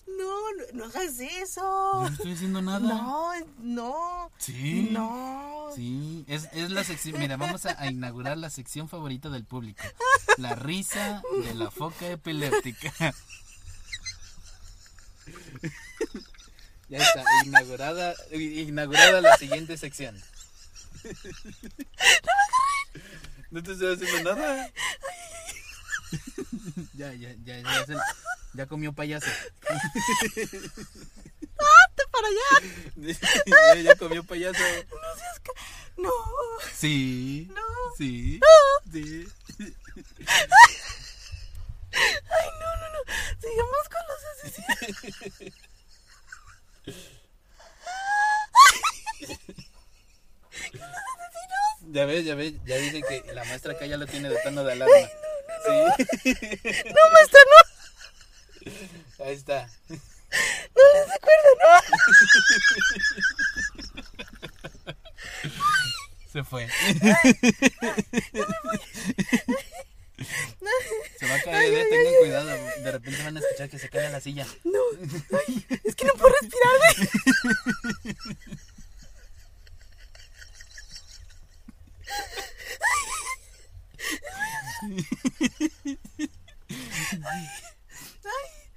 No, 0.06 0.52
no, 0.52 0.64
no 0.74 0.84
hagas 0.84 1.18
eso. 1.18 1.62
No 1.62 2.08
estoy 2.08 2.32
haciendo 2.32 2.60
nada. 2.60 2.80
No, 2.80 3.32
no. 3.58 4.32
Sí. 4.38 4.88
No. 4.90 5.70
Sí, 5.74 6.24
es, 6.28 6.48
es 6.52 6.70
la 6.70 6.84
sección. 6.84 7.18
Mira, 7.18 7.36
vamos 7.36 7.64
a, 7.66 7.80
a 7.80 7.90
inaugurar 7.90 8.36
la 8.36 8.50
sección 8.50 8.88
favorita 8.88 9.28
del 9.28 9.44
público: 9.44 9.82
la 10.36 10.54
risa 10.54 11.22
de 11.44 11.54
la 11.54 11.70
foca 11.70 12.06
epiléptica. 12.08 12.92
Ya 16.88 16.98
está, 16.98 17.22
inaugurada, 17.44 18.14
inaugurada 18.32 19.20
la 19.20 19.36
siguiente 19.36 19.76
sección. 19.78 20.20
No 23.50 23.62
te 23.62 23.72
estoy 23.72 23.94
haciendo 23.94 24.34
nada. 24.34 24.70
Ya, 26.94 27.12
ya, 27.12 27.34
ya, 27.44 27.58
ya, 27.60 27.86
se- 27.86 27.96
ya 28.54 28.66
comió 28.66 28.92
payaso. 28.92 29.26
Para 32.12 32.28
allá. 32.28 32.50
Ya, 33.46 33.74
ya 33.76 33.94
comió 33.96 34.22
payaso. 34.24 34.62
No. 35.96 36.10
Sí. 36.74 37.48
No. 37.50 37.62
Sí. 37.96 38.40
Sí. 38.92 39.28
Ay, 41.92 42.48
no, 42.60 42.76
no, 42.76 42.86
no. 42.92 43.00
Sigamos 43.40 43.88
con 43.88 44.02
los 44.08 44.20
asesinos. 44.34 45.54
Ya 51.92 52.04
ves, 52.06 52.24
ya 52.24 52.34
ves, 52.34 52.54
ya 52.64 52.76
dicen 52.76 53.02
que 53.08 53.32
la 53.32 53.44
maestra 53.44 53.72
acá 53.72 53.86
ya 53.86 53.96
lo 53.96 54.06
tiene 54.06 54.28
de 54.28 54.38
tono 54.44 54.62
de 54.64 54.72
alarma. 54.72 54.94
Sí. 55.64 55.70
No, 56.94 57.02
maestra, 57.12 57.40
no. 57.50 57.58
Ahí 59.24 59.34
está. 59.34 59.58
No 59.88 60.82
les 60.94 61.06
recuerdo, 61.12 61.50
no. 61.60 61.70
Se 66.32 66.40
fue. 66.44 66.68
Se 71.18 71.26
va 71.26 71.34
a 71.34 71.42
caer, 71.42 71.74
eh, 71.74 71.86
tengan 71.90 72.14
cuidado. 72.20 72.46
De 72.46 72.92
repente 72.92 73.22
van 73.22 73.36
a 73.36 73.40
escuchar 73.40 73.68
que 73.70 73.78
se 73.78 73.88
cae 73.88 74.10
la 74.10 74.20
silla. 74.20 74.46
No. 74.64 74.80
Ay, 75.46 75.64
es 75.84 75.94
que 75.94 76.04
no 76.04 76.12
puedo 76.14 76.34
respirar, 76.40 76.70
Ay, 84.82 85.06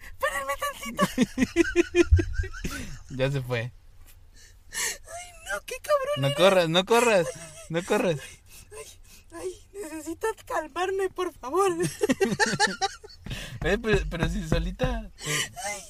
espérenme 0.01 0.53
tantito. 0.59 1.05
Ya 3.11 3.31
se 3.31 3.41
fue. 3.41 3.71
Ay, 4.71 5.31
no, 5.51 5.61
qué 5.65 5.75
cabrón. 5.81 6.15
No 6.17 6.33
corras, 6.35 6.69
no 6.69 6.85
corras, 6.85 7.27
no 7.69 7.83
corras. 7.83 8.19
Ay, 9.35 9.67
necesitas 9.73 10.35
calmarme, 10.45 11.09
por 11.09 11.33
favor. 11.33 11.71
Eh, 13.65 13.77
pero, 13.81 13.99
pero 14.09 14.27
si 14.29 14.45
solita. 14.47 15.09
eh, 15.25 15.51
Ay, 15.65 15.81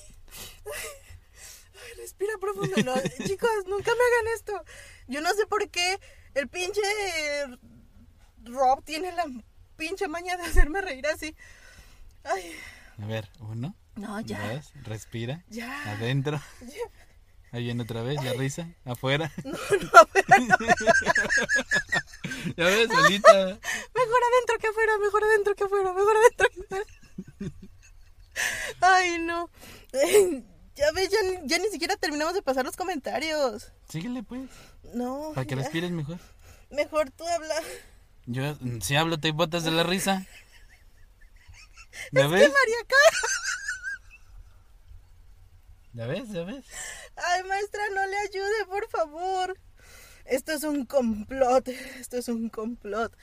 respira 1.97 2.33
profundo. 2.39 2.75
No, 2.83 2.93
chicos, 3.25 3.49
nunca 3.67 3.91
me 3.91 4.03
hagan 4.05 4.27
esto. 4.35 4.63
Yo 5.07 5.21
no 5.21 5.33
sé 5.33 5.45
por 5.47 5.67
qué 5.69 5.99
el 6.35 6.47
pinche 6.49 6.81
Rob 8.43 8.83
tiene 8.83 9.11
la 9.13 9.25
pinche 9.77 10.07
maña 10.07 10.37
de 10.37 10.43
hacerme 10.43 10.81
reír 10.81 11.05
así. 11.07 11.35
Ay, 12.23 12.55
A 13.01 13.05
ver, 13.05 13.29
uno, 13.39 13.75
no, 13.95 14.19
ya. 14.21 14.53
dos, 14.53 14.71
respira. 14.83 15.43
Ya. 15.49 15.91
Adentro. 15.91 16.39
Ya. 16.61 16.77
Ahí 17.51 17.63
viene 17.65 17.83
otra 17.83 18.01
vez 18.01 18.23
la 18.23 18.33
risa. 18.33 18.67
Afuera. 18.85 19.31
No, 19.43 19.51
no, 19.51 20.07
pero 20.11 20.39
no. 20.39 20.57
Ya 22.57 22.65
ves, 22.65 22.89
solita. 22.89 23.31
Mejor 23.33 24.21
adentro 24.31 24.57
que 24.59 24.67
afuera, 24.67 24.97
mejor 24.99 25.23
adentro 25.23 25.55
que 25.55 25.63
afuera, 25.63 25.93
mejor 25.93 26.15
adentro 26.17 26.47
que 26.49 26.61
afuera. 26.63 26.85
Ay, 28.81 29.19
no. 29.19 29.49
Ya 30.75 30.91
ves, 30.91 31.11
ya, 31.11 31.21
ni- 31.21 31.47
ya 31.47 31.59
ni 31.59 31.67
siquiera 31.67 31.95
terminamos 31.97 32.33
de 32.33 32.41
pasar 32.41 32.65
los 32.65 32.75
comentarios. 32.75 33.71
Síguele 33.87 34.23
pues. 34.23 34.49
No. 34.95 35.31
Para 35.35 35.45
que 35.45 35.55
ya. 35.55 35.61
respires 35.61 35.91
mejor. 35.91 36.17
Mejor 36.71 37.11
tú 37.11 37.27
habla. 37.27 37.53
Yo, 38.25 38.55
mm, 38.59 38.79
si 38.81 38.95
hablo, 38.95 39.19
te 39.19 39.31
botas 39.31 39.63
de 39.63 39.71
la 39.71 39.83
risa. 39.83 40.25
¿Ya 42.11 42.21
¿Qué 42.21 42.27
ves? 42.27 42.51
Mariaca? 42.51 42.95
¿Ya 45.93 46.07
ves? 46.07 46.29
¿Ya 46.29 46.43
ves? 46.43 46.65
Ay, 47.15 47.43
maestra, 47.43 47.81
no 47.93 48.05
le 48.07 48.17
ayude, 48.17 48.65
por 48.67 48.89
favor. 48.89 49.57
Esto 50.25 50.53
es 50.53 50.63
un 50.63 50.85
complot. 50.85 51.67
Esto 51.99 52.17
es 52.17 52.27
un 52.29 52.49
complot. 52.49 53.15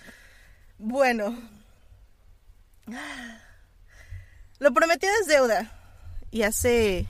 Bueno. 0.78 1.36
Lo 4.58 4.72
prometido 4.72 5.12
es 5.20 5.26
deuda. 5.26 5.72
Y 6.30 6.42
hace. 6.42 7.06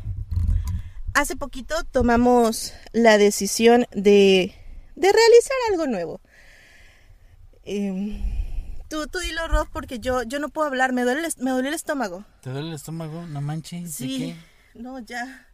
Hace 1.13 1.37
poquito 1.37 1.83
tomamos 1.85 2.73
la 2.93 3.19
decisión 3.19 3.87
de. 3.91 4.55
de 4.95 5.13
realizar 5.13 5.57
algo 5.71 5.87
nuevo. 5.87 6.21
Em, 7.73 8.21
tú, 8.89 9.07
tú 9.07 9.19
dilo, 9.21 9.47
Rob, 9.47 9.69
porque 9.73 10.01
yo, 10.01 10.23
yo 10.25 10.39
no 10.41 10.49
puedo 10.49 10.67
hablar. 10.67 10.93
Me 10.93 11.03
duele, 11.05 11.29
me 11.39 11.51
duele 11.53 11.69
el 11.69 11.75
estómago. 11.75 12.25
¿Te 12.43 12.51
duele 12.51 12.69
el 12.71 12.75
estómago? 12.75 13.27
No 13.27 13.41
manches. 13.41 13.99
¿De 13.99 14.07
Sí. 14.07 14.19
qué? 14.75 14.81
No, 14.81 14.99
ya. 14.99 15.47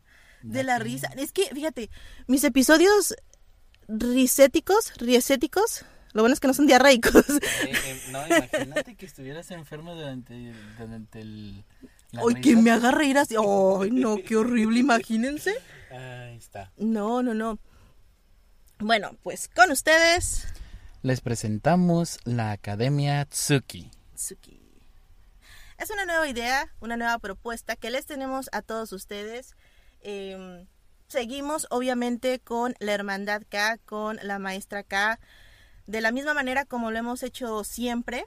¿De 0.42 0.58
De 0.58 0.64
la 0.64 0.78
qué? 0.78 0.84
risa. 0.84 1.08
Es 1.16 1.32
que, 1.32 1.44
fíjate, 1.54 1.90
mis 2.26 2.42
episodios 2.44 3.14
riséticos, 3.88 4.92
rieséticos, 4.98 5.84
lo 6.12 6.22
bueno 6.22 6.32
es 6.34 6.40
que 6.40 6.46
no 6.48 6.54
son 6.54 6.66
diarreicos. 6.66 7.14
Eh, 7.28 7.72
eh, 7.72 8.02
no, 8.10 8.26
imagínate 8.26 8.94
que 8.96 9.06
estuvieras 9.06 9.50
enfermo 9.50 9.94
durante, 9.94 10.52
durante 10.78 11.20
el. 11.20 11.64
Ay, 12.12 12.40
que 12.40 12.56
me 12.56 12.70
haga 12.70 12.90
reír 12.92 13.18
así. 13.18 13.34
Ay, 13.36 13.90
no, 13.90 14.16
qué 14.24 14.36
horrible, 14.36 14.80
imagínense. 14.80 15.54
Ahí 15.90 16.36
está. 16.36 16.72
No, 16.78 17.22
no, 17.22 17.34
no. 17.34 17.58
Bueno, 18.78 19.16
pues 19.22 19.48
con 19.48 19.70
ustedes, 19.70 20.46
Les 21.06 21.20
presentamos 21.20 22.18
la 22.24 22.50
Academia 22.50 23.24
Tsuki. 23.26 23.92
Tsuki. 24.16 24.60
Es 25.78 25.90
una 25.90 26.04
nueva 26.04 26.28
idea, 26.28 26.74
una 26.80 26.96
nueva 26.96 27.20
propuesta 27.20 27.76
que 27.76 27.92
les 27.92 28.06
tenemos 28.06 28.48
a 28.50 28.60
todos 28.60 28.90
ustedes. 28.90 29.54
Eh, 30.00 30.66
seguimos 31.06 31.68
obviamente 31.70 32.40
con 32.40 32.74
la 32.80 32.90
Hermandad 32.90 33.42
K, 33.48 33.78
con 33.84 34.18
la 34.20 34.40
Maestra 34.40 34.82
K, 34.82 35.20
de 35.86 36.00
la 36.00 36.10
misma 36.10 36.34
manera 36.34 36.64
como 36.64 36.90
lo 36.90 36.98
hemos 36.98 37.22
hecho 37.22 37.62
siempre. 37.62 38.24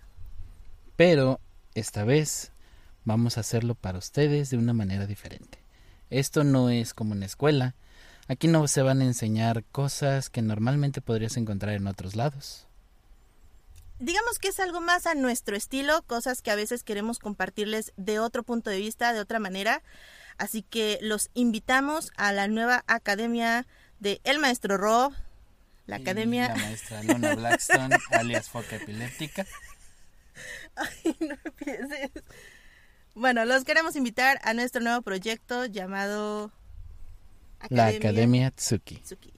Pero 0.95 1.41
esta 1.75 2.05
vez 2.05 2.53
vamos 3.03 3.35
a 3.35 3.41
hacerlo 3.41 3.75
para 3.75 3.97
ustedes 3.97 4.51
de 4.51 4.57
una 4.57 4.71
manera 4.71 5.05
diferente. 5.05 5.59
Esto 6.09 6.45
no 6.45 6.69
es 6.69 6.93
como 6.93 7.13
en 7.13 7.19
la 7.19 7.25
escuela. 7.25 7.75
Aquí 8.29 8.47
no 8.47 8.65
se 8.69 8.83
van 8.83 9.01
a 9.01 9.05
enseñar 9.05 9.65
cosas 9.65 10.29
que 10.29 10.41
normalmente 10.41 11.01
podrías 11.01 11.35
encontrar 11.35 11.75
en 11.75 11.85
otros 11.85 12.15
lados. 12.15 12.68
Digamos 13.99 14.39
que 14.39 14.47
es 14.47 14.59
algo 14.61 14.79
más 14.79 15.05
a 15.07 15.13
nuestro 15.13 15.57
estilo, 15.57 16.01
cosas 16.03 16.41
que 16.41 16.51
a 16.51 16.55
veces 16.55 16.83
queremos 16.83 17.19
compartirles 17.19 17.91
de 17.97 18.19
otro 18.19 18.43
punto 18.43 18.69
de 18.69 18.77
vista, 18.79 19.11
de 19.11 19.19
otra 19.19 19.39
manera. 19.39 19.83
Así 20.37 20.61
que 20.61 20.99
los 21.01 21.29
invitamos 21.33 22.11
a 22.15 22.31
la 22.31 22.47
nueva 22.47 22.85
Academia 22.87 23.67
de 23.99 24.21
El 24.23 24.39
Maestro 24.39 24.77
Rob, 24.77 25.13
la 25.85 25.99
Y 25.99 26.01
academia... 26.01 26.47
La 26.47 26.55
maestra 26.55 27.03
Luna 27.03 27.35
Blackstone, 27.35 27.97
alias 28.11 28.49
Foca 28.49 28.77
Epiléptica. 28.77 29.45
Ay, 30.75 31.17
no 31.19 31.35
empieces. 31.43 32.11
Bueno, 33.15 33.43
los 33.43 33.65
queremos 33.65 33.97
invitar 33.97 34.39
a 34.43 34.53
nuestro 34.53 34.81
nuevo 34.81 35.01
proyecto 35.01 35.65
llamado 35.65 36.53
La 37.67 37.87
Academia 37.87 38.51
Tsuki. 38.51 38.99
Tsuki. 38.99 39.33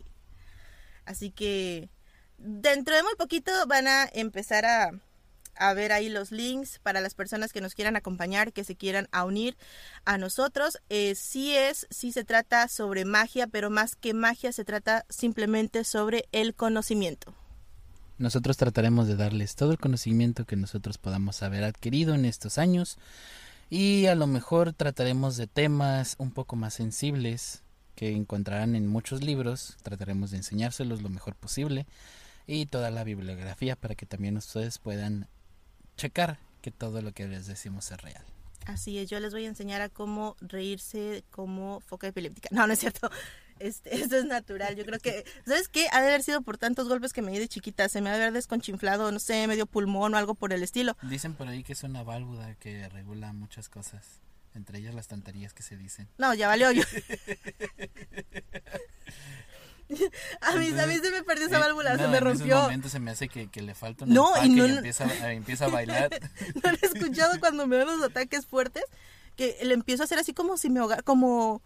Así 1.05 1.31
que 1.31 1.89
dentro 2.43 2.95
de 2.95 3.03
muy 3.03 3.15
poquito 3.17 3.51
van 3.67 3.87
a 3.87 4.09
empezar 4.13 4.65
a, 4.65 4.91
a 5.55 5.73
ver 5.73 5.91
ahí 5.91 6.09
los 6.09 6.31
links 6.31 6.79
para 6.79 7.01
las 7.01 7.13
personas 7.13 7.53
que 7.53 7.61
nos 7.61 7.75
quieran 7.75 7.95
acompañar, 7.95 8.53
que 8.53 8.63
se 8.63 8.75
quieran 8.75 9.07
a 9.11 9.25
unir 9.25 9.57
a 10.05 10.17
nosotros. 10.17 10.79
Eh, 10.89 11.15
sí 11.15 11.55
es, 11.55 11.87
sí 11.89 12.11
se 12.11 12.23
trata 12.23 12.67
sobre 12.67 13.05
magia, 13.05 13.47
pero 13.47 13.69
más 13.69 13.95
que 13.95 14.13
magia 14.13 14.51
se 14.51 14.65
trata 14.65 15.05
simplemente 15.09 15.83
sobre 15.83 16.25
el 16.31 16.55
conocimiento. 16.55 17.33
Nosotros 18.17 18.57
trataremos 18.57 19.07
de 19.07 19.15
darles 19.15 19.55
todo 19.55 19.71
el 19.71 19.79
conocimiento 19.79 20.45
que 20.45 20.55
nosotros 20.55 20.97
podamos 20.97 21.41
haber 21.41 21.63
adquirido 21.63 22.13
en 22.13 22.25
estos 22.25 22.57
años 22.57 22.97
y 23.69 24.07
a 24.07 24.15
lo 24.15 24.27
mejor 24.27 24.73
trataremos 24.73 25.37
de 25.37 25.47
temas 25.47 26.15
un 26.19 26.31
poco 26.31 26.55
más 26.55 26.75
sensibles 26.75 27.63
que 27.95 28.11
encontrarán 28.15 28.75
en 28.75 28.87
muchos 28.87 29.23
libros, 29.23 29.77
trataremos 29.81 30.31
de 30.31 30.37
enseñárselos 30.37 31.01
lo 31.01 31.09
mejor 31.09 31.35
posible 31.35 31.87
y 32.47 32.65
toda 32.65 32.91
la 32.91 33.03
bibliografía 33.03 33.75
para 33.75 33.95
que 33.95 34.05
también 34.05 34.37
ustedes 34.37 34.77
puedan 34.77 35.27
checar 35.97 36.39
que 36.61 36.71
todo 36.71 37.01
lo 37.01 37.13
que 37.13 37.27
les 37.27 37.47
decimos 37.47 37.91
es 37.91 38.01
real. 38.01 38.23
Así 38.65 38.99
es, 38.99 39.09
yo 39.09 39.19
les 39.19 39.33
voy 39.33 39.45
a 39.45 39.47
enseñar 39.47 39.81
a 39.81 39.89
cómo 39.89 40.35
reírse 40.39 41.23
como 41.31 41.79
foca 41.81 42.07
epiléptica. 42.07 42.49
No, 42.51 42.67
no 42.67 42.73
es 42.73 42.79
cierto. 42.79 43.09
Este, 43.59 43.95
esto 44.01 44.17
es 44.17 44.25
natural. 44.25 44.75
Yo 44.75 44.85
creo 44.85 44.99
que, 44.99 45.25
¿sabes 45.45 45.67
qué? 45.67 45.87
Ha 45.91 46.01
de 46.01 46.07
haber 46.07 46.23
sido 46.23 46.41
por 46.41 46.57
tantos 46.57 46.87
golpes 46.87 47.13
que 47.13 47.21
me 47.21 47.31
di 47.31 47.39
de 47.39 47.47
chiquita. 47.47 47.89
Se 47.89 48.01
me 48.01 48.09
ha 48.09 48.13
de 48.13 48.21
haber 48.21 48.33
desconchinflado, 48.33 49.11
no 49.11 49.19
sé, 49.19 49.47
medio 49.47 49.65
pulmón 49.65 50.13
o 50.13 50.17
algo 50.17 50.35
por 50.35 50.53
el 50.53 50.63
estilo. 50.63 50.95
Dicen 51.03 51.33
por 51.33 51.47
ahí 51.47 51.63
que 51.63 51.73
es 51.73 51.83
una 51.83 52.03
válvula 52.03 52.55
que 52.55 52.87
regula 52.89 53.33
muchas 53.33 53.69
cosas, 53.69 54.21
entre 54.53 54.79
ellas 54.79 54.93
las 54.93 55.07
tonterías 55.07 55.53
que 55.53 55.63
se 55.63 55.77
dicen. 55.77 56.07
No, 56.17 56.33
ya 56.33 56.47
valió. 56.47 56.71
Yo... 56.71 56.83
a, 60.41 60.55
mí, 60.55 60.67
a 60.79 60.87
mí 60.87 60.95
se 60.97 61.11
me 61.11 61.23
perdió 61.23 61.47
esa 61.47 61.59
válvula, 61.59 61.93
Eh, 61.93 61.97
se 61.97 62.03
no, 62.03 62.09
me 62.09 62.17
en 62.17 62.23
rompió. 62.23 62.61
momentos 62.61 62.91
se 62.91 62.99
me 62.99 63.11
hace 63.11 63.27
que, 63.29 63.49
que 63.49 63.61
le 63.61 63.75
falta 63.75 64.05
un 64.05 64.13
No, 64.13 64.31
y 64.43 64.49
no- 64.49 64.65
y 64.67 64.71
empieza, 64.77 65.05
a- 65.05 65.31
empieza 65.33 65.65
a 65.65 65.69
bailar. 65.69 66.09
¿No 66.63 66.71
lo 66.71 66.77
he 66.81 66.85
escuchado 66.85 67.39
cuando 67.39 67.67
me 67.67 67.77
dan 67.77 67.87
los 67.87 68.01
ataques 68.01 68.45
fuertes? 68.45 68.83
Que 69.35 69.57
le 69.63 69.73
empiezo 69.73 70.03
a 70.03 70.05
hacer 70.05 70.19
así 70.19 70.33
como 70.33 70.57
si 70.57 70.69
me 70.69 70.79
ahogara, 70.81 71.01
como, 71.03 71.61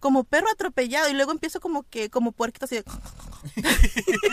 como 0.00 0.24
perro 0.24 0.48
atropellado 0.50 1.08
y 1.10 1.14
luego 1.14 1.32
empiezo 1.32 1.60
como 1.60 1.82
que, 1.84 2.10
como 2.10 2.32
puerquito 2.32 2.64
así 2.66 2.76
de... 2.76 2.84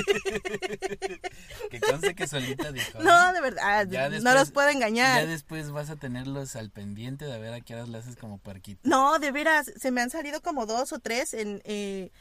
que 1.71 1.79
conste 1.79 2.15
que 2.15 2.27
solita 2.27 2.71
dijo. 2.71 2.99
No, 3.01 3.29
¿eh? 3.29 3.33
de 3.33 3.41
verdad, 3.41 3.87
Ya 3.89 4.09
no 4.09 4.33
los 4.33 4.51
puedo 4.51 4.69
Ya 4.69 4.75
engañar. 4.75 5.27
después 5.27 5.71
vas 5.71 5.89
a 5.89 5.95
tenerlos 5.95 6.55
al 6.55 6.69
pendiente 6.71 7.25
de 7.25 7.39
ver 7.39 7.53
a 7.53 7.61
qué 7.61 7.75
horas 7.75 7.89
le 7.89 7.97
haces 7.97 8.15
como 8.15 8.37
puerquito. 8.37 8.79
No, 8.83 9.19
de 9.19 9.31
veras, 9.31 9.71
se 9.79 9.91
me 9.91 10.01
han 10.01 10.09
salido 10.09 10.41
como 10.41 10.65
dos 10.65 10.93
o 10.93 10.99
tres 10.99 11.33
en 11.33 11.61
eh, 11.65 12.11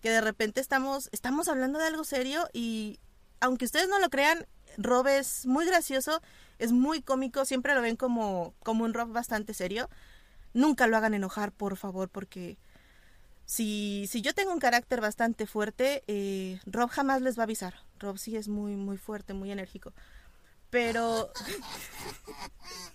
que 0.00 0.10
de 0.10 0.20
repente 0.20 0.60
estamos, 0.60 1.08
estamos 1.12 1.48
hablando 1.48 1.78
de 1.78 1.86
algo 1.86 2.04
serio 2.04 2.48
y 2.52 3.00
aunque 3.40 3.64
ustedes 3.64 3.88
no 3.88 3.98
lo 3.98 4.10
crean, 4.10 4.46
Rob 4.76 5.06
es 5.08 5.46
muy 5.46 5.66
gracioso, 5.66 6.20
es 6.58 6.72
muy 6.72 7.02
cómico, 7.02 7.44
siempre 7.44 7.74
lo 7.74 7.82
ven 7.82 7.96
como, 7.96 8.54
como 8.62 8.84
un 8.84 8.94
Rob 8.94 9.12
bastante 9.12 9.54
serio. 9.54 9.88
Nunca 10.54 10.86
lo 10.86 10.96
hagan 10.96 11.14
enojar, 11.14 11.52
por 11.52 11.76
favor, 11.76 12.08
porque 12.08 12.58
si, 13.44 14.06
si 14.08 14.22
yo 14.22 14.34
tengo 14.34 14.52
un 14.52 14.60
carácter 14.60 15.00
bastante 15.00 15.46
fuerte, 15.46 16.04
eh, 16.06 16.60
Rob 16.66 16.90
jamás 16.90 17.22
les 17.22 17.38
va 17.38 17.42
a 17.42 17.44
avisar. 17.44 17.74
Rob 17.98 18.18
sí 18.18 18.36
es 18.36 18.48
muy, 18.48 18.76
muy 18.76 18.98
fuerte, 18.98 19.34
muy 19.34 19.50
enérgico. 19.50 19.92
Pero... 20.70 21.32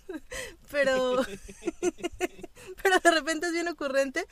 pero... 0.72 1.26
pero 2.84 3.00
de 3.04 3.12
repente 3.12 3.48
es 3.48 3.54
bien 3.54 3.68
ocurrente 3.68 4.26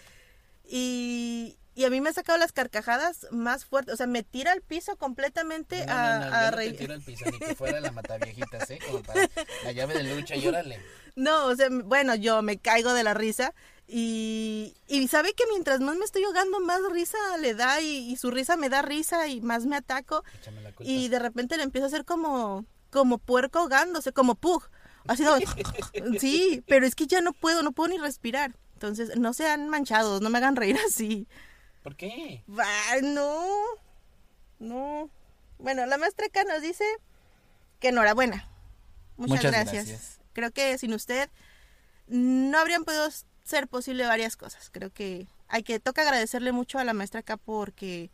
y, 0.63 1.57
y 1.75 1.85
a 1.85 1.89
mí 1.89 2.01
me 2.01 2.09
ha 2.09 2.13
sacado 2.13 2.37
las 2.37 2.51
carcajadas 2.51 3.27
más 3.31 3.65
fuertes. 3.65 3.93
O 3.93 3.97
sea, 3.97 4.07
me 4.07 4.23
tira 4.23 4.51
al 4.51 4.61
piso 4.61 4.95
completamente 4.97 5.85
No, 5.85 5.93
a, 5.93 6.19
no, 6.19 6.29
no, 6.29 6.35
a 6.35 6.45
yo 6.45 6.51
no 6.51 6.57
reír. 6.57 6.77
tiro 6.77 6.93
al 6.93 7.01
piso, 7.01 7.25
ni 7.31 7.39
que 7.39 7.55
fuera 7.55 7.79
la 7.79 7.91
mataviejitas, 7.91 8.69
¿eh? 8.71 8.79
Como 8.85 9.01
para 9.03 9.29
la 9.63 9.71
llave 9.71 9.93
de 9.95 10.15
lucha, 10.15 10.35
llórale. 10.35 10.79
No, 11.13 11.47
o 11.47 11.55
sea, 11.57 11.67
bueno, 11.69 12.15
yo 12.15 12.41
me 12.41 12.57
caigo 12.57 12.93
de 12.93 13.03
la 13.03 13.13
risa 13.13 13.53
y, 13.85 14.73
y 14.87 15.09
sabe 15.09 15.33
que 15.33 15.43
mientras 15.49 15.81
más 15.81 15.97
me 15.97 16.05
estoy 16.05 16.23
ahogando, 16.23 16.61
más 16.61 16.79
risa 16.89 17.17
le 17.37 17.53
da 17.53 17.81
y, 17.81 18.09
y 18.11 18.15
su 18.15 18.31
risa 18.31 18.55
me 18.55 18.69
da 18.69 18.81
risa 18.81 19.27
y 19.27 19.41
más 19.41 19.65
me 19.65 19.75
ataco 19.75 20.23
Échame 20.39 20.61
la 20.61 20.71
culpa. 20.71 20.89
y 20.89 21.09
de 21.09 21.19
repente 21.19 21.57
le 21.57 21.63
empiezo 21.63 21.83
a 21.83 21.87
hacer 21.87 22.05
como, 22.05 22.65
como 22.91 23.17
puerco 23.17 23.59
ahogándose, 23.59 24.13
como 24.13 24.35
pug. 24.35 24.63
Así 25.05 25.25
de- 25.25 26.19
sí, 26.19 26.63
pero 26.65 26.85
es 26.85 26.95
que 26.95 27.07
ya 27.07 27.19
no 27.19 27.33
puedo, 27.33 27.61
no 27.61 27.73
puedo 27.73 27.89
ni 27.89 27.97
respirar. 27.97 28.55
Entonces, 28.75 29.17
no 29.17 29.33
sean 29.33 29.67
manchados, 29.67 30.21
no 30.21 30.29
me 30.29 30.37
hagan 30.37 30.55
reír 30.55 30.77
así. 30.87 31.27
¿Por 31.83 31.95
qué? 31.95 32.43
No, 33.01 33.45
no. 34.59 35.09
Bueno, 35.57 35.85
la 35.85 35.97
maestra 35.97 36.27
acá 36.27 36.43
nos 36.43 36.61
dice 36.61 36.85
que 37.79 37.89
enhorabuena. 37.89 38.47
Muchas, 39.17 39.37
Muchas 39.37 39.51
gracias. 39.51 39.87
gracias. 39.87 40.19
Creo 40.33 40.51
que 40.51 40.77
sin 40.77 40.93
usted 40.93 41.29
no 42.07 42.57
habrían 42.57 42.83
podido 42.83 43.07
ser 43.43 43.67
posible 43.67 44.05
varias 44.05 44.37
cosas. 44.37 44.69
Creo 44.71 44.91
que 44.91 45.27
hay 45.47 45.63
que 45.63 45.79
toca 45.79 46.01
agradecerle 46.03 46.51
mucho 46.51 46.79
a 46.79 46.83
la 46.83 46.93
maestra 46.93 47.21
acá 47.21 47.37
porque 47.37 48.11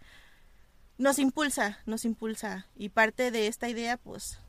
nos 0.98 1.20
impulsa, 1.20 1.80
nos 1.86 2.06
impulsa 2.06 2.68
y 2.76 2.90
parte 2.90 3.32
de 3.32 3.48
esta 3.48 3.70
idea 3.70 3.98
pues 3.98 4.40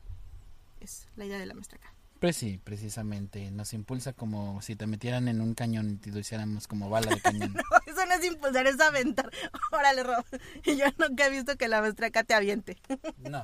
es 0.79 1.07
la 1.15 1.25
idea 1.25 1.37
de 1.37 1.45
la 1.45 1.53
maestra 1.53 1.77
acá. 1.77 1.93
Pues 2.19 2.35
sí, 2.35 2.59
precisamente. 2.63 3.49
Nos 3.51 3.73
impulsa 3.73 4.11
como 4.13 4.61
si 4.61 4.75
te 4.75 4.87
metieran 4.87 5.27
en 5.29 5.39
un 5.39 5.53
cañón 5.53 5.89
y 5.91 5.95
te 5.95 6.11
lo 6.11 6.19
hiciéramos 6.19 6.67
como 6.67 6.89
bala 6.89 7.09
de 7.15 7.21
cañón. 7.21 7.55
Eso 7.85 8.05
no 8.05 8.13
es 8.13 8.25
impulsar, 8.25 8.67
es 8.67 8.79
aventar. 8.81 9.29
Órale, 9.71 10.03
Rob. 10.03 10.25
Y 10.65 10.75
yo 10.77 10.85
nunca 10.97 11.27
he 11.27 11.29
visto 11.29 11.55
que 11.57 11.67
la 11.69 11.79
maestra 11.81 12.07
acá 12.07 12.23
te 12.25 12.33
aviente. 12.33 12.77
No. 13.17 13.43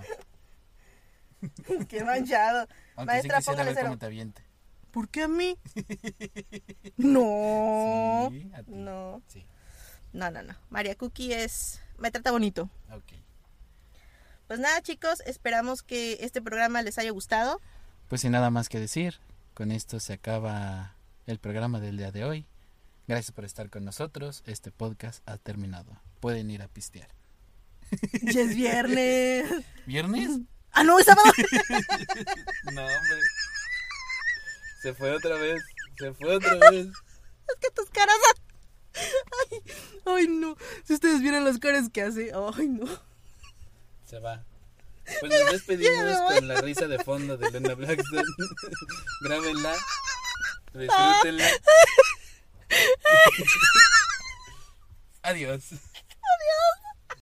Qué 1.88 2.04
manchado. 2.04 2.68
Aunque 2.96 3.14
Maestra, 3.14 3.42
sí 3.42 3.42
quisiera 3.42 3.42
póngale 3.46 3.66
ver 3.70 3.76
cero. 3.76 3.88
cómo 3.88 3.98
te 4.00 4.06
aviente. 4.08 4.44
¿Por 4.92 5.10
qué 5.10 5.24
a 5.24 5.28
mí? 5.28 5.58
No. 6.98 8.30
Sí, 8.32 8.52
a 8.54 8.64
ti. 8.64 8.72
No. 8.72 9.22
Sí, 9.28 9.46
No, 10.14 10.32
no, 10.32 10.42
no. 10.44 10.56
María 10.70 10.96
Cookie 10.96 11.34
es. 11.34 11.82
Me 11.98 12.12
trata 12.12 12.32
bonito. 12.32 12.70
ok. 12.92 13.14
Pues 14.48 14.60
nada, 14.60 14.82
chicos. 14.82 15.22
Esperamos 15.26 15.82
que 15.84 16.18
este 16.22 16.42
programa 16.42 16.82
les 16.82 16.98
haya 16.98 17.12
gustado. 17.12 17.62
Pues 18.08 18.22
sin 18.22 18.32
nada 18.32 18.52
más 18.52 18.70
que 18.70 18.80
decir, 18.80 19.20
con 19.54 19.72
esto 19.72 20.00
se 20.00 20.14
acaba 20.14 20.96
el 21.26 21.40
programa 21.40 21.80
del 21.80 21.98
día 21.98 22.12
de 22.12 22.24
hoy. 22.24 22.46
Gracias 23.08 23.32
por 23.32 23.46
estar 23.46 23.70
con 23.70 23.84
nosotros. 23.84 24.44
Este 24.46 24.72
podcast 24.72 25.28
ha 25.28 25.38
terminado. 25.38 26.00
Pueden 26.20 26.50
ir 26.52 26.62
a 26.62 26.68
pistear. 26.68 27.10
Ya 28.22 28.42
es 28.42 28.56
viernes. 28.56 29.64
¿Viernes? 29.86 30.40
ah, 30.72 30.84
no, 30.84 31.00
es 31.00 31.06
sábado. 31.06 31.32
No, 32.74 32.82
hombre. 32.82 33.20
Se 34.82 34.94
fue 34.94 35.12
otra 35.12 35.36
vez. 35.38 35.64
Se 35.98 36.14
fue 36.14 36.36
otra 36.36 36.56
vez. 36.70 36.88
es 36.88 37.56
que 37.60 37.70
tus 37.76 37.90
caras. 37.90 38.18
Ay, 38.94 39.62
ay, 40.06 40.28
no. 40.28 40.56
Si 40.84 40.94
ustedes 40.94 41.22
vieran 41.22 41.44
las 41.44 41.58
caras 41.58 41.90
que 41.90 42.04
hace. 42.04 42.32
Ay, 42.56 42.68
no. 42.68 42.86
Se 44.06 44.20
va. 44.20 44.44
Pues 45.20 45.32
nos 45.32 45.52
despedimos 45.52 46.18
con 46.22 46.48
la 46.48 46.62
risa 46.62 46.88
de 46.88 47.04
fondo 47.04 47.38
de 47.38 47.52
Lena 47.52 47.74
Blackstone. 47.76 48.24
Grábenla. 49.22 49.76
Disfrútenla. 50.74 51.50
Adiós. 55.24 55.64